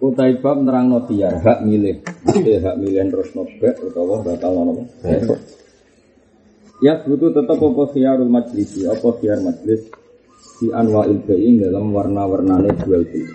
Utai 0.00 0.40
bab 0.40 0.64
nerang 0.64 0.88
notiar 0.88 1.44
hak 1.44 1.60
milih. 1.60 2.00
Hak 2.64 2.76
milih 2.80 3.04
terus 3.12 3.36
nobek 3.36 3.84
utawa 3.84 4.24
batal 4.24 4.56
nopo 4.56 4.88
Ya 6.80 6.96
butuh 7.04 7.36
tetap 7.36 7.60
apa 7.60 7.82
khiyarul 7.92 8.32
majlisi 8.32 8.88
Apa 8.88 9.20
khiyar 9.20 9.44
majlis? 9.44 9.92
Di 10.56 10.72
anwa 10.72 11.04
ilbain 11.04 11.60
dalam 11.60 11.92
warna-warnane 11.92 12.72
jual 12.80 13.04
beli. 13.04 13.28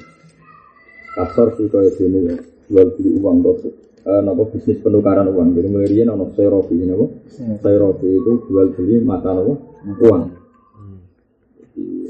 Kasar 1.14 1.54
sih 1.54 1.70
kaya 1.70 1.94
sini 1.94 2.34
ya 2.34 2.36
Jual 2.66 2.98
beli 2.98 3.14
uang 3.14 3.46
itu 3.46 3.70
eh, 4.02 4.22
Nopo 4.26 4.50
bisnis 4.50 4.82
penukaran 4.82 5.30
uang. 5.30 5.54
Jadi 5.54 5.68
mulai 5.70 5.86
rian 5.86 6.10
nopo 6.10 6.34
serofi 6.34 6.82
nopo 6.82 7.30
Serofi 7.62 8.10
itu 8.10 8.32
jual 8.50 8.74
beli 8.74 9.06
mata 9.06 9.38
nopo 9.38 9.54
Uang. 10.02 10.24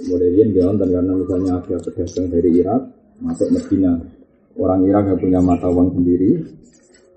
Mulai 0.07 0.27
rian 0.31 0.48
dia 0.55 0.63
nonton 0.63 0.87
karena 0.87 1.12
misalnya 1.12 1.59
ada 1.59 1.76
pedagang 1.91 2.31
dari 2.31 2.49
Irak 2.55 2.81
masuk 3.20 3.51
Medina 3.51 4.14
orang 4.55 4.81
Irak 4.87 5.01
nggak 5.07 5.19
punya 5.19 5.39
mata 5.43 5.67
uang 5.67 5.89
sendiri. 5.95 6.31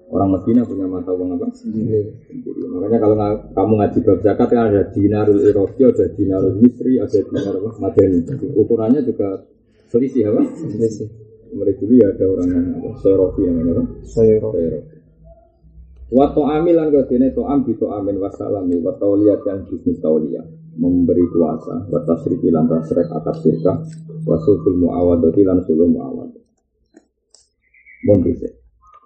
Orang 0.09 0.33
Medina 0.33 0.65
punya 0.65 0.88
mata 0.88 1.12
uang 1.12 1.37
apa? 1.37 1.47
Sendiri. 1.52 2.01
Makanya 2.72 2.98
kalau 2.98 3.17
nga- 3.20 3.41
kamu 3.53 3.72
ngaji 3.77 3.98
bab 4.08 4.19
zakat 4.25 4.48
kan 4.48 4.72
ada 4.72 4.83
dinarul 4.89 5.41
Iraqi 5.45 5.83
ada 5.84 6.06
dinarul 6.17 6.55
Misri 6.56 6.97
ada 6.97 7.19
dinar 7.20 7.55
apa 7.61 7.70
Madani. 7.77 8.19
Ukurannya 8.56 9.05
juga 9.05 9.45
selisih 9.92 10.33
apa? 10.33 10.41
Selisih. 10.64 11.08
Mulai 11.53 11.77
dulu 11.77 11.92
ya 11.97 12.08
ada 12.12 12.25
orang 12.25 12.48
yang 12.48 12.67
apa? 12.80 12.89
Serofi 13.05 13.42
namanya 13.45 13.73
apa? 13.77 13.84
Serofi 14.08 14.97
Wato 16.08 16.48
amilan 16.48 16.89
kau 16.89 17.05
sini 17.05 17.28
to 17.36 17.45
am 17.45 17.69
bito 17.69 17.92
amin 17.92 18.17
wasalami 18.17 18.80
wato 18.80 19.12
lihat 19.20 19.45
yang 19.45 19.69
bisnis 19.69 20.00
tauliah 20.00 20.41
memberi 20.80 21.20
kuasa 21.28 21.84
batas 21.84 22.25
riki 22.33 22.48
lan 22.48 22.64
tasrek 22.64 23.12
akad 23.12 23.36
sirkah 23.45 23.77
wasul 24.25 24.56
muawadati 24.73 25.45
lan 25.45 25.61
muawad. 25.69 26.48
Mungkin 28.07 28.35
sih. 28.39 28.53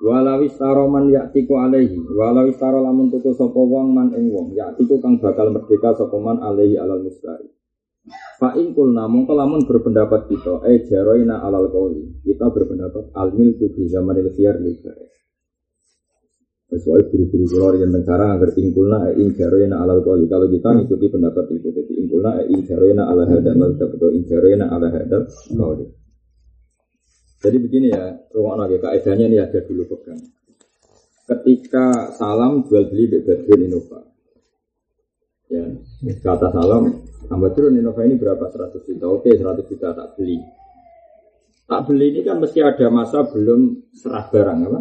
Walau 0.03 0.43
istaro 0.43 0.91
man 0.91 1.09
yaktiku 1.09 1.63
alaihi. 1.63 1.97
Walau 2.19 2.51
istaro 2.51 2.83
lamun 2.83 3.09
tuku 3.09 3.33
sopo 3.39 3.63
wong 3.65 3.95
man 3.95 4.11
ing 4.19 4.35
wong. 4.35 4.53
Yaktiku 4.53 4.99
kang 4.99 5.23
bakal 5.23 5.55
merdeka 5.55 5.95
sopo 5.95 6.19
man 6.19 6.43
alaihi 6.43 6.75
alal 6.75 7.07
mustari 7.07 7.47
Fa 8.43 8.59
ingkul 8.59 8.91
namun 8.91 9.31
lamun 9.31 9.63
berpendapat 9.63 10.27
kita 10.27 10.67
Eh 10.67 10.83
jaroina 10.91 11.39
alal 11.39 11.71
kauli 11.71 12.03
Kita 12.27 12.51
berpendapat 12.51 13.15
al 13.15 13.31
milku 13.31 13.71
fi 13.71 13.87
zamanil 13.87 14.27
khiyar 14.35 14.59
lil 14.59 14.75
baris 14.83 15.15
Sesuai 16.67 17.07
guru-guru 17.15 17.47
keluar 17.47 17.79
yang 17.79 17.95
sekarang 17.95 18.43
agar 18.43 18.51
ingkulna 18.59 19.15
e 19.15 19.23
ing 19.23 19.39
jaroina 19.39 19.87
alal 19.87 20.03
kauli 20.03 20.27
Kalau 20.27 20.51
kita 20.51 20.75
ngikuti 20.75 21.07
pendapat 21.15 21.47
itu 21.55 21.69
Jadi 21.71 21.93
ingkulna 22.03 22.43
e 22.43 22.51
ing 22.51 22.67
jaroina 22.67 23.07
ala 23.07 23.23
hadar 23.23 23.55
Mazhab 23.55 23.95
atau 23.95 24.11
ing 24.11 24.27
jaroina 24.27 24.67
ala 24.67 24.91
hadar 24.91 25.23
kauli 25.31 25.87
Jadi 27.43 27.57
begini 27.59 27.91
ya 27.91 28.15
Rumah 28.31 28.55
naga 28.55 28.79
kaedahnya 28.79 29.27
ini 29.27 29.39
ada 29.43 29.59
dulu 29.67 29.83
pegang. 29.91 30.23
Ketika 31.27 32.15
salam 32.15 32.63
jual 32.67 32.87
beli 32.87 33.11
Bek 33.11 33.23
Badrun 33.27 33.61
Innova. 33.67 34.01
Ya, 35.53 35.69
kata 36.23 36.49
salam 36.49 37.03
Tambah 37.29 37.51
turun 37.55 37.79
Innova 37.79 38.03
ini 38.05 38.19
berapa? 38.19 38.45
100 38.51 38.83
juta. 38.85 39.07
Oke 39.09 39.33
100 39.33 39.65
juta 39.65 39.95
tak 39.95 40.09
beli. 40.19 40.39
Tak 41.65 41.89
beli 41.89 42.07
ini 42.13 42.21
kan 42.27 42.37
mesti 42.43 42.61
ada 42.61 42.93
masa 42.93 43.25
belum 43.25 43.91
serah 43.95 44.29
barang 44.29 44.59
apa? 44.69 44.81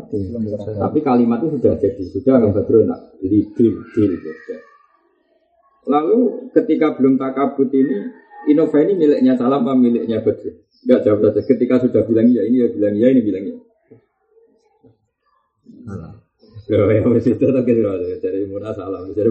Tapi 0.76 1.00
kalimat 1.00 1.40
itu 1.46 1.56
sudah 1.56 1.74
jadi 1.80 2.04
Sudah 2.10 2.36
Kang 2.42 2.52
Badrun 2.52 2.90
tak 2.92 3.02
beli 3.22 3.40
deal, 3.56 3.76
deal. 3.96 4.12
Lalu 5.88 6.52
ketika 6.54 6.94
belum 6.98 7.18
takabut 7.18 7.70
ini 7.74 8.12
Innova 8.50 8.78
ini 8.82 8.94
miliknya 8.98 9.38
salam 9.38 9.62
apa 9.68 9.78
miliknya 9.78 10.24
Badrun? 10.26 10.66
Enggak 10.82 11.00
jawab 11.06 11.20
saja 11.30 11.42
Ketika 11.46 11.78
sudah 11.78 12.02
bilang 12.10 12.26
iya 12.26 12.42
ini 12.50 12.58
ya 12.66 12.68
bilang 12.74 12.96
iya 12.98 13.08
ini 13.14 13.22
bilang 13.22 13.44
iya 13.46 13.58
Loh, 16.72 16.88
ya 16.88 17.04
wis 17.04 17.28
itu 17.28 17.42
tak 17.42 17.68
kira 17.68 18.00
dari 18.24 18.48
murah 18.48 18.72
salam, 18.72 19.12
dari 19.12 19.28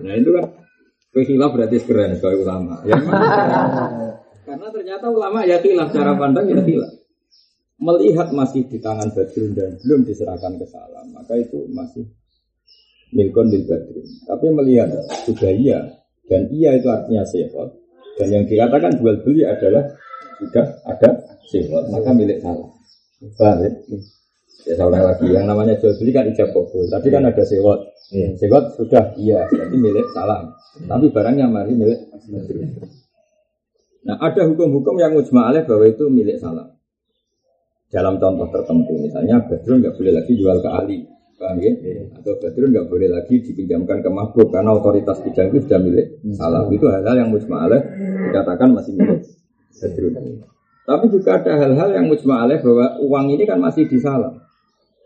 Nah 0.00 0.14
itu 0.16 0.32
kan 0.32 0.48
khilaf 1.12 1.50
berarti 1.52 1.76
keren 1.84 2.16
sebagai 2.16 2.40
ulama. 2.40 2.80
Ya. 2.88 2.96
Karena 4.48 4.66
ternyata 4.72 5.12
ulama 5.12 5.44
ya 5.44 5.60
khilaf 5.60 5.92
cara 5.92 6.16
pandang 6.16 6.48
ya 6.48 6.64
khilaf. 6.64 6.94
Melihat 7.76 8.32
masih 8.32 8.64
di 8.64 8.80
tangan 8.80 9.12
Badrun 9.12 9.52
dan 9.52 9.76
belum 9.82 10.08
diserahkan 10.08 10.56
ke 10.56 10.66
salam, 10.72 11.12
maka 11.12 11.36
itu 11.36 11.68
masih 11.68 12.08
milkon 13.12 13.52
di 13.52 13.60
Badrun. 13.68 14.08
Tapi 14.24 14.46
melihat 14.48 14.88
sudah 15.28 15.52
iya 15.52 15.84
dan 16.24 16.48
iya 16.48 16.80
itu 16.80 16.88
artinya 16.88 17.28
sehat 17.28 17.83
dan 18.14 18.28
yang 18.30 18.44
dikatakan 18.46 18.94
jual 18.98 19.16
beli 19.26 19.42
adalah 19.42 19.82
sudah 20.38 20.66
ada 20.86 21.10
sehat 21.50 21.84
maka 21.90 22.10
milik 22.14 22.38
salam. 22.42 22.70
Paham 23.38 23.56
ya? 23.64 23.70
Ya 24.64 24.80
ulang 24.80 25.04
lagi, 25.04 25.28
yang 25.28 25.44
namanya 25.44 25.76
jual 25.76 25.92
beli 26.00 26.10
kan 26.14 26.24
ijab 26.24 26.48
kabul. 26.56 26.88
Tapi 26.88 27.06
kan 27.12 27.28
ada 27.28 27.42
sewot. 27.44 27.80
Sewot 28.12 28.64
sudah 28.80 29.12
iya, 29.20 29.44
berarti 29.48 29.76
milik 29.76 30.06
salam. 30.16 30.56
Tapi 30.88 31.06
barangnya 31.12 31.46
mari 31.52 31.72
milik. 31.76 32.00
Nah 34.04 34.16
ada 34.20 34.42
hukum-hukum 34.44 34.96
yang 35.00 35.16
mujma 35.16 35.48
alaih 35.52 35.64
bahwa 35.64 35.84
itu 35.88 36.08
milik 36.08 36.40
salam. 36.40 36.72
Dalam 37.92 38.18
contoh 38.18 38.50
tertentu, 38.50 38.94
misalnya 38.98 39.44
Badrun 39.46 39.78
nggak 39.78 39.94
boleh 39.94 40.12
lagi 40.18 40.32
jual 40.34 40.58
ke 40.58 40.66
Ali, 40.66 40.98
paham 41.38 41.58
ya? 41.60 41.72
Atau 42.18 42.38
Badrun 42.38 42.70
nggak 42.72 42.86
boleh 42.88 43.08
lagi 43.10 43.34
dipinjamkan 43.42 44.00
ke 44.00 44.10
mabuk 44.10 44.48
karena 44.54 44.70
otoritas 44.74 45.18
bidang 45.20 45.50
itu 45.52 45.66
sudah 45.66 45.80
milik 45.82 46.06
salam. 46.34 46.70
Itu 46.70 46.86
hal-hal 46.90 47.16
yang 47.20 47.30
mujma 47.34 47.66
alaih 47.66 47.82
dikatakan 48.30 48.68
masih 48.74 48.92
milik 48.96 49.20
Badrun. 49.74 50.12
Tapi 50.84 51.04
juga 51.08 51.30
ada 51.40 51.52
hal-hal 51.56 51.88
yang 51.96 52.06
mujma 52.06 52.44
alaih 52.44 52.60
bahwa 52.60 52.86
uang 53.00 53.26
ini 53.32 53.44
kan 53.48 53.58
masih 53.58 53.88
di 53.88 53.98
salam. 53.98 54.40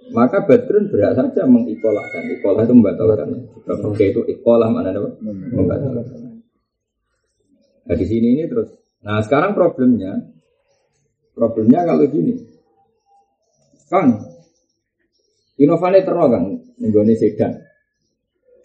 Maka 0.08 0.40
Badrun 0.44 0.88
berhak 0.88 1.16
saja 1.16 1.44
mengikolahkan. 1.44 2.22
Ikolah 2.40 2.62
itu 2.64 2.74
membatalkan. 2.74 3.28
Oke 3.84 4.04
itu 4.12 4.24
ikolah 4.24 4.72
mana? 4.72 4.94
Membatalkan. 5.20 6.04
Nah 7.88 7.96
di 7.96 8.06
sini 8.08 8.36
ini 8.36 8.44
terus. 8.48 8.68
Nah 9.04 9.20
sekarang 9.24 9.56
problemnya, 9.56 10.18
problemnya 11.32 11.86
kalau 11.86 12.04
gini, 12.10 12.34
Kang, 13.88 14.20
inovasi 15.58 16.06
terus 16.06 16.28
kan, 16.30 16.42
nenggone 16.78 17.14
sedan. 17.18 17.52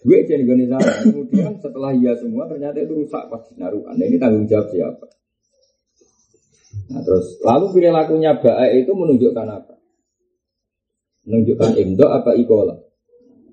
Duit 0.04 0.28
aja 0.28 0.36
nenggone. 0.36 0.64
Kemudian 0.68 1.52
setelah 1.58 1.90
iya 1.96 2.12
semua 2.20 2.44
ternyata 2.44 2.76
itu 2.78 2.92
rusak 2.92 3.24
pas 3.32 3.42
naruhan. 3.56 3.96
Nah, 3.96 4.04
ini 4.04 4.16
tanggung 4.20 4.44
jawab 4.44 4.68
siapa? 4.70 5.06
Nah 6.92 7.00
terus 7.00 7.40
lalu 7.40 7.66
perilakunya 7.72 8.36
baik 8.36 8.84
itu 8.84 8.92
menunjukkan 8.92 9.46
apa? 9.48 9.74
Menunjukkan 11.24 11.70
imdo 11.80 12.06
apa 12.12 12.36
ikola? 12.36 12.76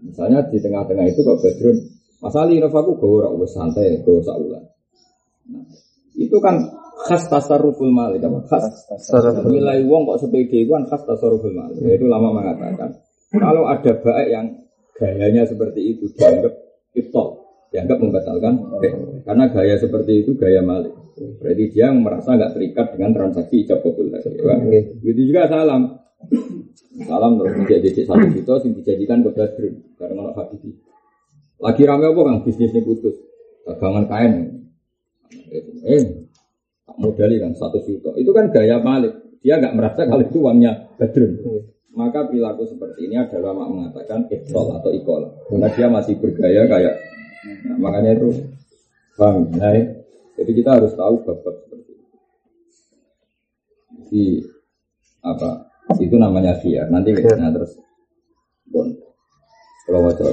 Misalnya 0.02 0.44
di 0.50 0.58
tengah-tengah 0.60 1.06
itu 1.08 1.22
kok 1.22 1.40
Badrun, 1.40 1.78
Mas 2.20 2.36
Ali 2.36 2.58
Inovaku 2.58 2.98
gue 2.98 3.22
ora 3.22 3.30
wis 3.38 3.54
santai, 3.54 4.02
gue 4.02 4.20
saulan. 4.26 4.66
Nah, 5.54 5.64
itu 6.18 6.38
kan 6.42 6.58
khas 7.08 7.30
tasarruful 7.32 7.94
malik 7.94 8.26
apa? 8.26 8.44
Khas 8.50 8.92
nilai 9.48 9.86
wong 9.88 10.10
kok 10.10 10.26
sepede 10.26 10.68
itu 10.68 10.72
kan 10.74 10.84
khas 10.90 11.06
tasarruful 11.08 11.54
malik. 11.54 11.80
Itu 11.80 12.12
lama 12.12 12.34
mengatakan 12.36 12.98
kalau 13.32 13.64
ada 13.68 13.92
baik 13.96 14.28
yang 14.28 14.48
gayanya 15.00 15.48
seperti 15.48 15.96
itu 15.96 16.12
dianggap 16.14 16.54
iftol, 16.94 17.48
dianggap 17.72 17.98
membatalkan 17.98 18.54
eh, 18.84 18.94
karena 19.24 19.46
gaya 19.50 19.76
seperti 19.80 20.28
itu 20.28 20.36
gaya 20.36 20.60
malik. 20.60 20.92
Berarti 21.16 21.64
dia 21.72 21.92
merasa 21.94 22.36
nggak 22.36 22.54
terikat 22.56 22.88
dengan 22.96 23.12
transaksi 23.16 23.64
ijab 23.64 23.80
kabul 23.84 24.12
tadi. 24.12 24.40
Begitu 25.00 25.32
juga 25.32 25.48
salam. 25.48 26.02
Salam 27.08 27.32
terus 27.40 27.54
dijadi 27.66 28.04
satu 28.06 28.28
juta 28.30 28.54
sing 28.62 28.72
dijadikan 28.78 29.26
ke 29.26 29.32
Badrun 29.34 29.76
karena 29.98 30.20
anak 30.28 30.36
Habibi. 30.38 30.72
Lagi 31.62 31.84
rame 31.86 32.06
apa 32.10 32.22
kang 32.26 32.40
bisnisnya 32.42 32.82
putus, 32.82 33.16
dagangan 33.66 34.06
kain. 34.10 34.34
Eh, 35.86 36.04
tak 36.86 36.98
modali 36.98 37.38
kan 37.38 37.54
satu 37.54 37.80
juta. 37.86 38.12
Itu 38.18 38.34
kan 38.34 38.50
gaya 38.50 38.82
Malik. 38.82 39.14
Dia 39.42 39.58
nggak 39.58 39.74
merasa 39.78 40.06
kalau 40.06 40.22
itu 40.26 40.38
uangnya 40.42 40.94
Badrun. 40.98 41.38
Maka 41.92 42.24
perilaku 42.24 42.64
seperti 42.72 43.12
ini 43.12 43.20
adalah 43.20 43.52
mak 43.52 43.68
mengatakan 43.68 44.24
iktol 44.32 44.72
atau 44.80 44.92
ikola. 44.96 45.28
Karena 45.52 45.68
dia 45.76 45.88
masih 45.92 46.16
bergaya 46.24 46.64
kayak, 46.64 46.96
nah, 47.68 47.78
makanya 47.84 48.16
itu 48.16 48.30
bang. 49.20 49.38
Nah, 49.60 49.76
jadi 50.40 50.52
kita 50.56 50.70
harus 50.80 50.96
tahu 50.96 51.16
bab-bab 51.28 51.56
seperti 51.68 51.92
itu. 51.92 52.06
Jadi 53.92 54.24
apa 55.22 55.50
Itu 56.00 56.16
namanya 56.16 56.56
khiyar. 56.64 56.88
Nanti 56.88 57.12
Khiyar. 57.12 57.36
nah, 57.36 57.52
terus 57.52 57.76
bon. 58.72 58.96
Kalau 59.84 60.08
waca. 60.08 60.24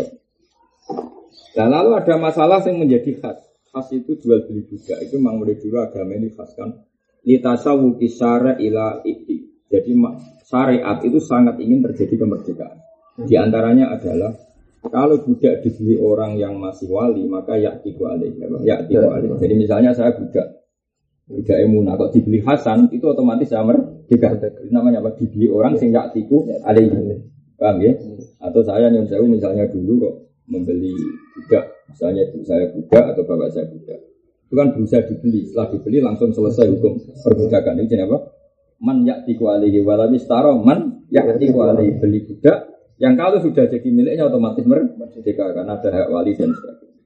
Nah, 1.59 1.67
lalu 1.67 1.91
ada 1.99 2.15
masalah 2.15 2.63
yang 2.63 2.79
menjadi 2.79 3.19
khas. 3.19 3.43
Khas 3.75 3.91
itu 3.91 4.15
jual 4.23 4.47
beli 4.47 4.63
juga. 4.71 4.95
Itu 5.03 5.19
memang 5.19 5.43
mulai 5.43 5.59
dulu 5.59 5.83
agama 5.83 6.15
ini 6.15 6.31
khas 6.31 6.55
kan. 6.55 6.87
Litasawuki 7.27 8.07
syara 8.07 8.55
ila 8.63 9.03
ikti. 9.03 9.48
Jadi 9.69 9.91
syariat 10.49 10.97
itu 11.05 11.21
sangat 11.21 11.61
ingin 11.61 11.85
terjadi 11.85 12.25
kemerdekaan. 12.25 12.77
Di 13.29 13.37
antaranya 13.37 13.93
adalah 13.93 14.33
kalau 14.89 15.21
budak 15.21 15.61
dibeli 15.61 15.99
orang 16.01 16.39
yang 16.41 16.57
masih 16.57 16.89
wali 16.89 17.27
maka 17.29 17.59
yaktiku 17.59 18.09
alih. 18.09 18.33
Yaktiku 18.65 19.07
alih. 19.13 19.37
Jadi 19.37 19.55
misalnya 19.59 19.93
saya 19.93 20.17
budak 20.17 20.59
budak 21.29 21.59
emuna 21.61 21.93
kok 22.01 22.17
dibeli 22.17 22.41
Hasan 22.41 22.89
itu 22.89 23.05
otomatis 23.05 23.53
saya 23.53 23.67
merdeka. 23.67 24.41
Namanya 24.73 25.05
apa? 25.05 25.13
Dibeli 25.21 25.53
orang 25.53 25.77
sing 25.77 25.93
yaktiku 25.93 26.49
alih. 26.65 26.89
Paham 27.59 27.83
ya? 27.83 27.93
Atau 28.39 28.63
saya 28.63 28.89
nyun 28.89 29.05
sewu 29.05 29.27
misalnya 29.27 29.67
dulu 29.69 29.99
kok 29.99 30.15
membeli 30.49 30.95
budak, 31.37 31.65
misalnya 31.93 32.23
ibu 32.25 32.41
saya 32.47 32.71
budak 32.73 33.05
atau 33.13 33.23
bapak 33.27 33.49
saya 33.53 33.67
budak. 33.69 34.01
Itu 34.49 34.55
kan 34.57 34.73
berusaha 34.73 35.05
dibeli, 35.05 35.45
setelah 35.45 35.69
dibeli 35.69 35.99
langsung 36.01 36.33
selesai 36.33 36.71
hukum 36.73 36.97
perbudakan. 37.21 37.85
Itu 37.85 37.95
apa? 38.01 38.19
Man 38.79 39.03
yaktiku 39.03 39.51
alaihi 39.51 39.83
walamis 39.83 40.25
taro 40.31 40.63
man 40.63 41.03
yaktiku 41.11 41.67
alaihi 41.67 41.99
beli 41.99 42.23
budak 42.31 42.71
yang 42.99 43.15
kalau 43.15 43.39
sudah 43.39 43.67
jadi 43.71 43.89
miliknya 43.91 44.27
otomatis 44.27 44.67
merdeka 44.67 45.55
karena 45.55 45.79
ada 45.79 45.89
hak 45.91 46.09
wali 46.11 46.35
dan 46.35 46.51
sebagainya. 46.51 47.03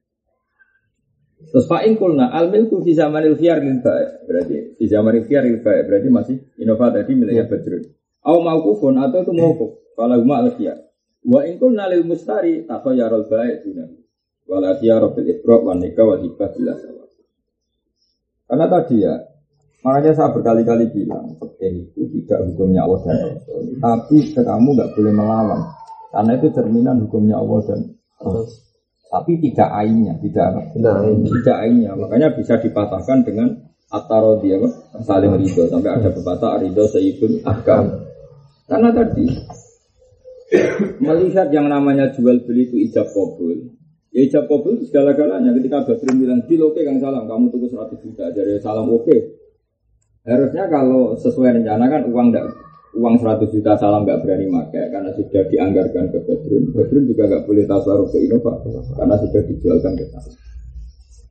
Terus 1.53 1.69
fa'in 1.69 2.01
kulna 2.01 2.33
al 2.33 2.49
milku 2.49 2.81
fi 2.81 2.97
zamanil 2.97 3.37
khiyar 3.37 3.61
ba'i. 3.61 4.05
berarti 4.25 4.55
fi 4.81 4.85
zamanil 4.89 5.29
khiyar 5.29 5.45
ba'i 5.61 5.85
berarti 5.85 6.09
masih 6.09 6.37
Innova 6.57 6.89
tadi 6.89 7.13
miliknya 7.13 7.45
Badrun. 7.45 7.85
Au 8.25 8.41
mauqufun 8.41 8.97
atau 8.97 9.21
itu 9.21 9.33
mauquf. 9.37 9.71
Kalau 9.93 10.17
huma 10.17 10.41
al 10.41 10.57
khiyar. 10.57 10.81
Wa 11.29 11.45
in 11.45 11.61
kulna 11.61 11.93
lil 11.93 12.09
mustari 12.09 12.65
takhayyarul 12.65 13.29
ba'i 13.29 13.61
duna. 13.61 13.85
Wal 14.49 14.65
khiyar 14.81 15.05
bil 15.13 15.29
ibra 15.29 15.57
wa 15.61 15.77
nikah 15.77 16.05
wa 16.09 16.17
hibah 16.17 16.49
bila. 16.57 16.75
Karena 18.49 18.67
tadi 18.69 18.97
ya 19.01 19.15
Makanya 19.83 20.15
saya 20.15 20.31
berkali-kali 20.31 20.87
bilang, 20.95 21.35
fikih 21.43 21.91
itu 21.91 22.07
tidak 22.23 22.47
hukumnya 22.47 22.87
Allah 22.87 23.03
dan 23.03 23.19
Rasul. 23.35 23.63
Tapi 23.83 24.17
kamu 24.31 24.69
nggak 24.79 24.91
boleh 24.95 25.13
melawan, 25.15 25.61
karena 26.15 26.33
itu 26.39 26.47
cerminan 26.55 26.97
hukumnya 27.03 27.37
Allah 27.43 27.59
dan 27.67 27.81
Rasul. 28.23 28.47
Tapi 29.13 29.33
tidak 29.43 29.69
ainnya, 29.75 30.15
tidak? 30.23 30.73
Nah, 30.81 31.05
tidak 31.05 31.57
ainnya. 31.61 31.93
Makanya 31.99 32.33
bisa 32.33 32.57
dipatahkan 32.63 33.27
dengan 33.27 33.59
atarodi 33.93 34.57
apa? 34.57 34.69
Saling 35.05 35.37
ridho 35.37 35.69
sampai 35.69 36.01
ada 36.01 36.09
pepatah 36.09 36.65
ridho 36.65 36.89
sayyidul 36.89 37.45
ahkam. 37.45 38.09
Karena 38.65 38.89
tadi 38.89 39.27
melihat 41.03 41.53
yang 41.53 41.69
namanya 41.69 42.09
jual 42.17 42.41
beli 42.49 42.71
itu 42.71 42.77
ijab 42.89 43.11
kabul. 43.13 43.53
Ya 44.17 44.25
ijab 44.25 44.49
kabul 44.49 44.81
segala-galanya. 44.89 45.53
Ketika 45.61 45.85
Badrun 45.85 46.17
bilang, 46.17 46.41
deal 46.49 46.73
oke 46.73 46.81
Kang 46.81 46.97
Salam, 47.03 47.29
kamu 47.29 47.53
tunggu 47.53 47.69
100 47.69 48.01
juta. 48.01 48.33
Jadi 48.33 48.63
salam 48.65 48.89
oke. 48.89 49.42
Harusnya 50.23 50.65
kalau 50.71 51.19
sesuai 51.19 51.59
rencana 51.59 51.85
kan 51.91 52.03
uang 52.07 52.29
enggak 52.31 52.47
uang 52.93 53.15
100 53.19 53.49
juta 53.49 53.73
salam 53.81 54.05
nggak 54.05 54.21
berani 54.21 54.47
pakai 54.53 54.93
karena 54.93 55.11
sudah 55.17 55.43
dianggarkan 55.49 56.05
ke 56.13 56.19
Badrun. 56.29 56.65
Badrun 56.77 57.05
juga 57.09 57.23
nggak 57.27 57.45
boleh 57.49 57.65
tasarruf 57.65 58.09
ke 58.13 58.19
Innova 58.21 58.61
karena 58.95 59.15
sudah 59.17 59.41
dijualkan 59.49 59.93
ke 59.97 60.05
sana. 60.13 60.31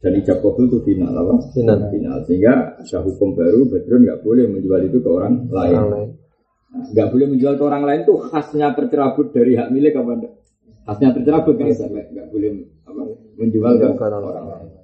Dan 0.02 0.18
ijab 0.18 0.42
kabul 0.42 0.66
itu 0.66 0.82
final 0.82 1.14
apa? 1.14 1.34
Final. 1.54 1.78
Final. 1.94 2.18
Sehingga 2.26 2.54
ada 2.82 2.98
hukum 3.06 3.38
baru 3.38 3.70
Badrun 3.70 4.02
nggak 4.10 4.20
boleh 4.26 4.46
menjual 4.50 4.82
itu 4.90 4.98
ke 4.98 5.10
orang 5.14 5.46
lain. 5.54 5.78
Nah, 5.78 6.86
nggak 6.90 7.08
boleh 7.14 7.28
menjual 7.30 7.54
ke 7.62 7.64
orang 7.64 7.84
lain 7.86 8.02
tuh 8.10 8.18
khasnya 8.28 8.74
tercerabut 8.74 9.30
dari 9.30 9.54
hak 9.54 9.70
milik 9.70 9.94
apa 9.94 10.12
enggak? 10.18 10.34
Khasnya 10.90 11.10
tercerabut 11.14 11.54
kan 11.62 11.70
nggak 11.70 12.06
nggak 12.18 12.28
boleh 12.34 12.50
apa, 12.90 13.02
menjual 13.38 13.74
ke 13.78 13.86
orang 14.02 14.48
lain. 14.50 14.81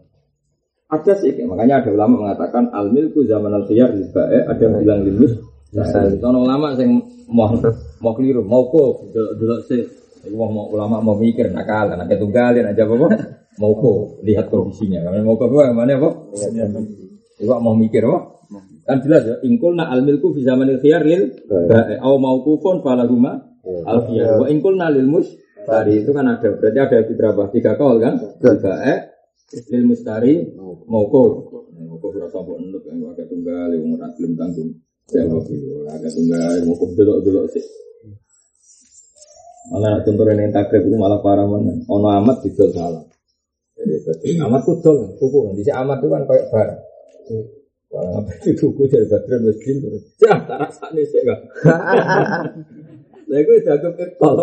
Ada 0.87 1.13
sih, 1.19 1.35
makanya 1.43 1.83
ada 1.83 1.89
ulama 1.91 2.23
mengatakan 2.23 2.71
al 2.71 2.95
milku 2.95 3.27
zaman 3.27 3.51
al 3.51 3.67
khiyar 3.67 3.91
ada 3.91 4.63
yang 4.63 4.79
bilang. 4.79 5.03
Bisa. 5.67 5.99
Sono 6.23 6.47
ulama 6.47 6.79
yang 6.79 7.03
mau 7.27 7.51
mau 7.99 8.15
keliru, 8.15 8.39
mau 8.47 8.71
kok 8.71 9.11
delok 9.11 9.67
sih. 9.67 9.83
Mau, 10.31 10.47
mau 10.47 10.71
ulama 10.71 11.03
mau 11.03 11.19
mikir 11.19 11.51
nakal, 11.51 11.91
anak 11.91 12.11
tunggalin 12.15 12.71
aja 12.71 12.87
apa 12.87 12.95
mau 13.59 13.71
kok 13.75 14.23
lihat 14.23 14.47
kondisinya. 14.47 15.03
Karena 15.03 15.27
mau 15.27 15.35
kok 15.35 15.51
yang 15.51 15.75
mana 15.75 15.99
apa? 15.99 16.09
Iku 17.43 17.51
mau 17.59 17.75
mikir 17.75 18.07
apa? 18.07 18.19
Kan 18.87 19.03
jelas 19.03 19.27
ya, 19.27 19.35
ingkul 19.43 19.75
na 19.75 19.91
al 19.91 19.99
milku 20.07 20.31
fi 20.31 20.47
zamanil 20.47 20.79
khiyar 20.79 21.03
lil 21.03 21.35
au 21.99 22.15
mauqufun 22.15 22.79
falahuma 22.79 23.43
al 23.83 24.07
khiyar 24.07 24.39
wa 24.39 24.47
ingkul 24.47 24.79
na 24.79 24.87
lil 24.87 25.03
mus 25.03 25.27
tadi 25.67 25.99
itu 25.99 26.15
kan 26.15 26.23
ada 26.23 26.55
berarti 26.55 26.79
ada 26.79 27.03
berapa 27.03 27.51
tiga 27.51 27.75
kol 27.75 27.99
kan 27.99 28.15
lil 28.15 28.57
ba'i 28.63 28.95
lil 29.47 29.83
mustari 29.87 30.33
mauquf 30.89 31.63
mauquf 31.75 32.11
ora 32.17 32.27
sampo 32.27 32.59
enduk 32.59 32.83
yang 32.87 33.07
agak 33.11 33.31
tunggal 33.31 33.69
yang 33.71 33.95
ora 33.95 34.07
gelem 34.15 34.33
tanggung. 34.35 34.71
Jawab 35.07 35.47
itu 35.47 35.87
agak 35.87 36.11
tunggal 36.11 36.51
mauquf 36.67 36.89
delok-delok 36.95 37.45
sih 37.55 37.65
malah 39.67 39.99
contoh 39.99 40.23
yang 40.31 40.47
takrib 40.55 40.87
itu 40.87 40.95
malah 40.95 41.19
parah 41.19 41.43
mana 41.43 41.75
ono 41.91 42.07
amat 42.23 42.39
didol 42.39 42.71
salah 42.71 43.03
jadi 43.77 43.93
berarti 44.01 44.29
amat 44.41 44.61
kudol 44.65 44.97
tuku. 45.21 45.37
Kan 45.45 45.53
di 45.53 45.63
amat 45.69 45.97
itu 46.01 46.07
kan 46.09 46.23
kayak 46.25 46.45
bar. 46.49 46.69
Wah, 47.87 48.19
apa 48.19 48.31
itu 48.43 48.51
tuku 48.57 48.83
dari 48.89 49.05
baterai 49.07 49.39
mesin 49.47 49.75
terus. 49.79 50.03
Ya, 50.19 50.35
tak 50.43 50.57
rasanya 50.59 51.03
sih 51.07 51.21
Lah 53.27 53.39
gue 53.43 53.57
jago 53.63 53.89
irtol. 53.99 54.37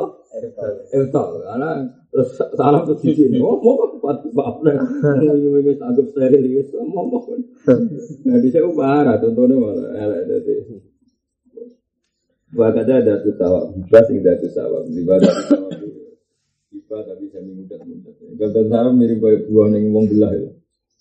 Irtol. 0.93 1.31
Karena 1.41 1.71
terus 2.13 2.31
salah 2.37 2.81
terus 2.87 3.01
di 3.01 3.13
sini. 3.17 3.41
Oh, 3.41 3.57
mau 3.59 3.81
kok 3.81 3.91
kuat 4.05 4.19
bab 4.37 4.61
lah. 4.61 4.77
Ini 5.25 5.61
wis 5.65 5.81
anggap 5.81 6.07
steril 6.13 6.45
mau 6.93 7.09
mau. 7.09 7.25
Nah, 8.29 8.39
di 8.39 8.49
saya 8.53 8.69
ubara 8.69 9.17
contohnya 9.17 9.57
malah 9.57 9.89
elek 9.97 10.23
dadi. 10.29 10.55
Bahkan 12.55 12.87
ada 12.87 13.19
tuh 13.19 13.35
tawa, 13.35 13.67
hibah 13.75 14.03
sing 14.07 14.23
datu 14.23 14.47
tawa, 14.55 14.87
ibadah. 14.87 15.35
Hibah 16.71 17.01
tapi 17.03 17.27
saya 17.35 17.43
mudah-mudah. 17.51 18.15
Kalau 18.39 18.63
saya 18.71 18.91
mirip 18.95 19.19
kayak 19.19 19.51
buah 19.51 19.67
ning 19.75 19.91
wong 19.91 20.07
belah 20.07 20.31
itu. 20.39 20.54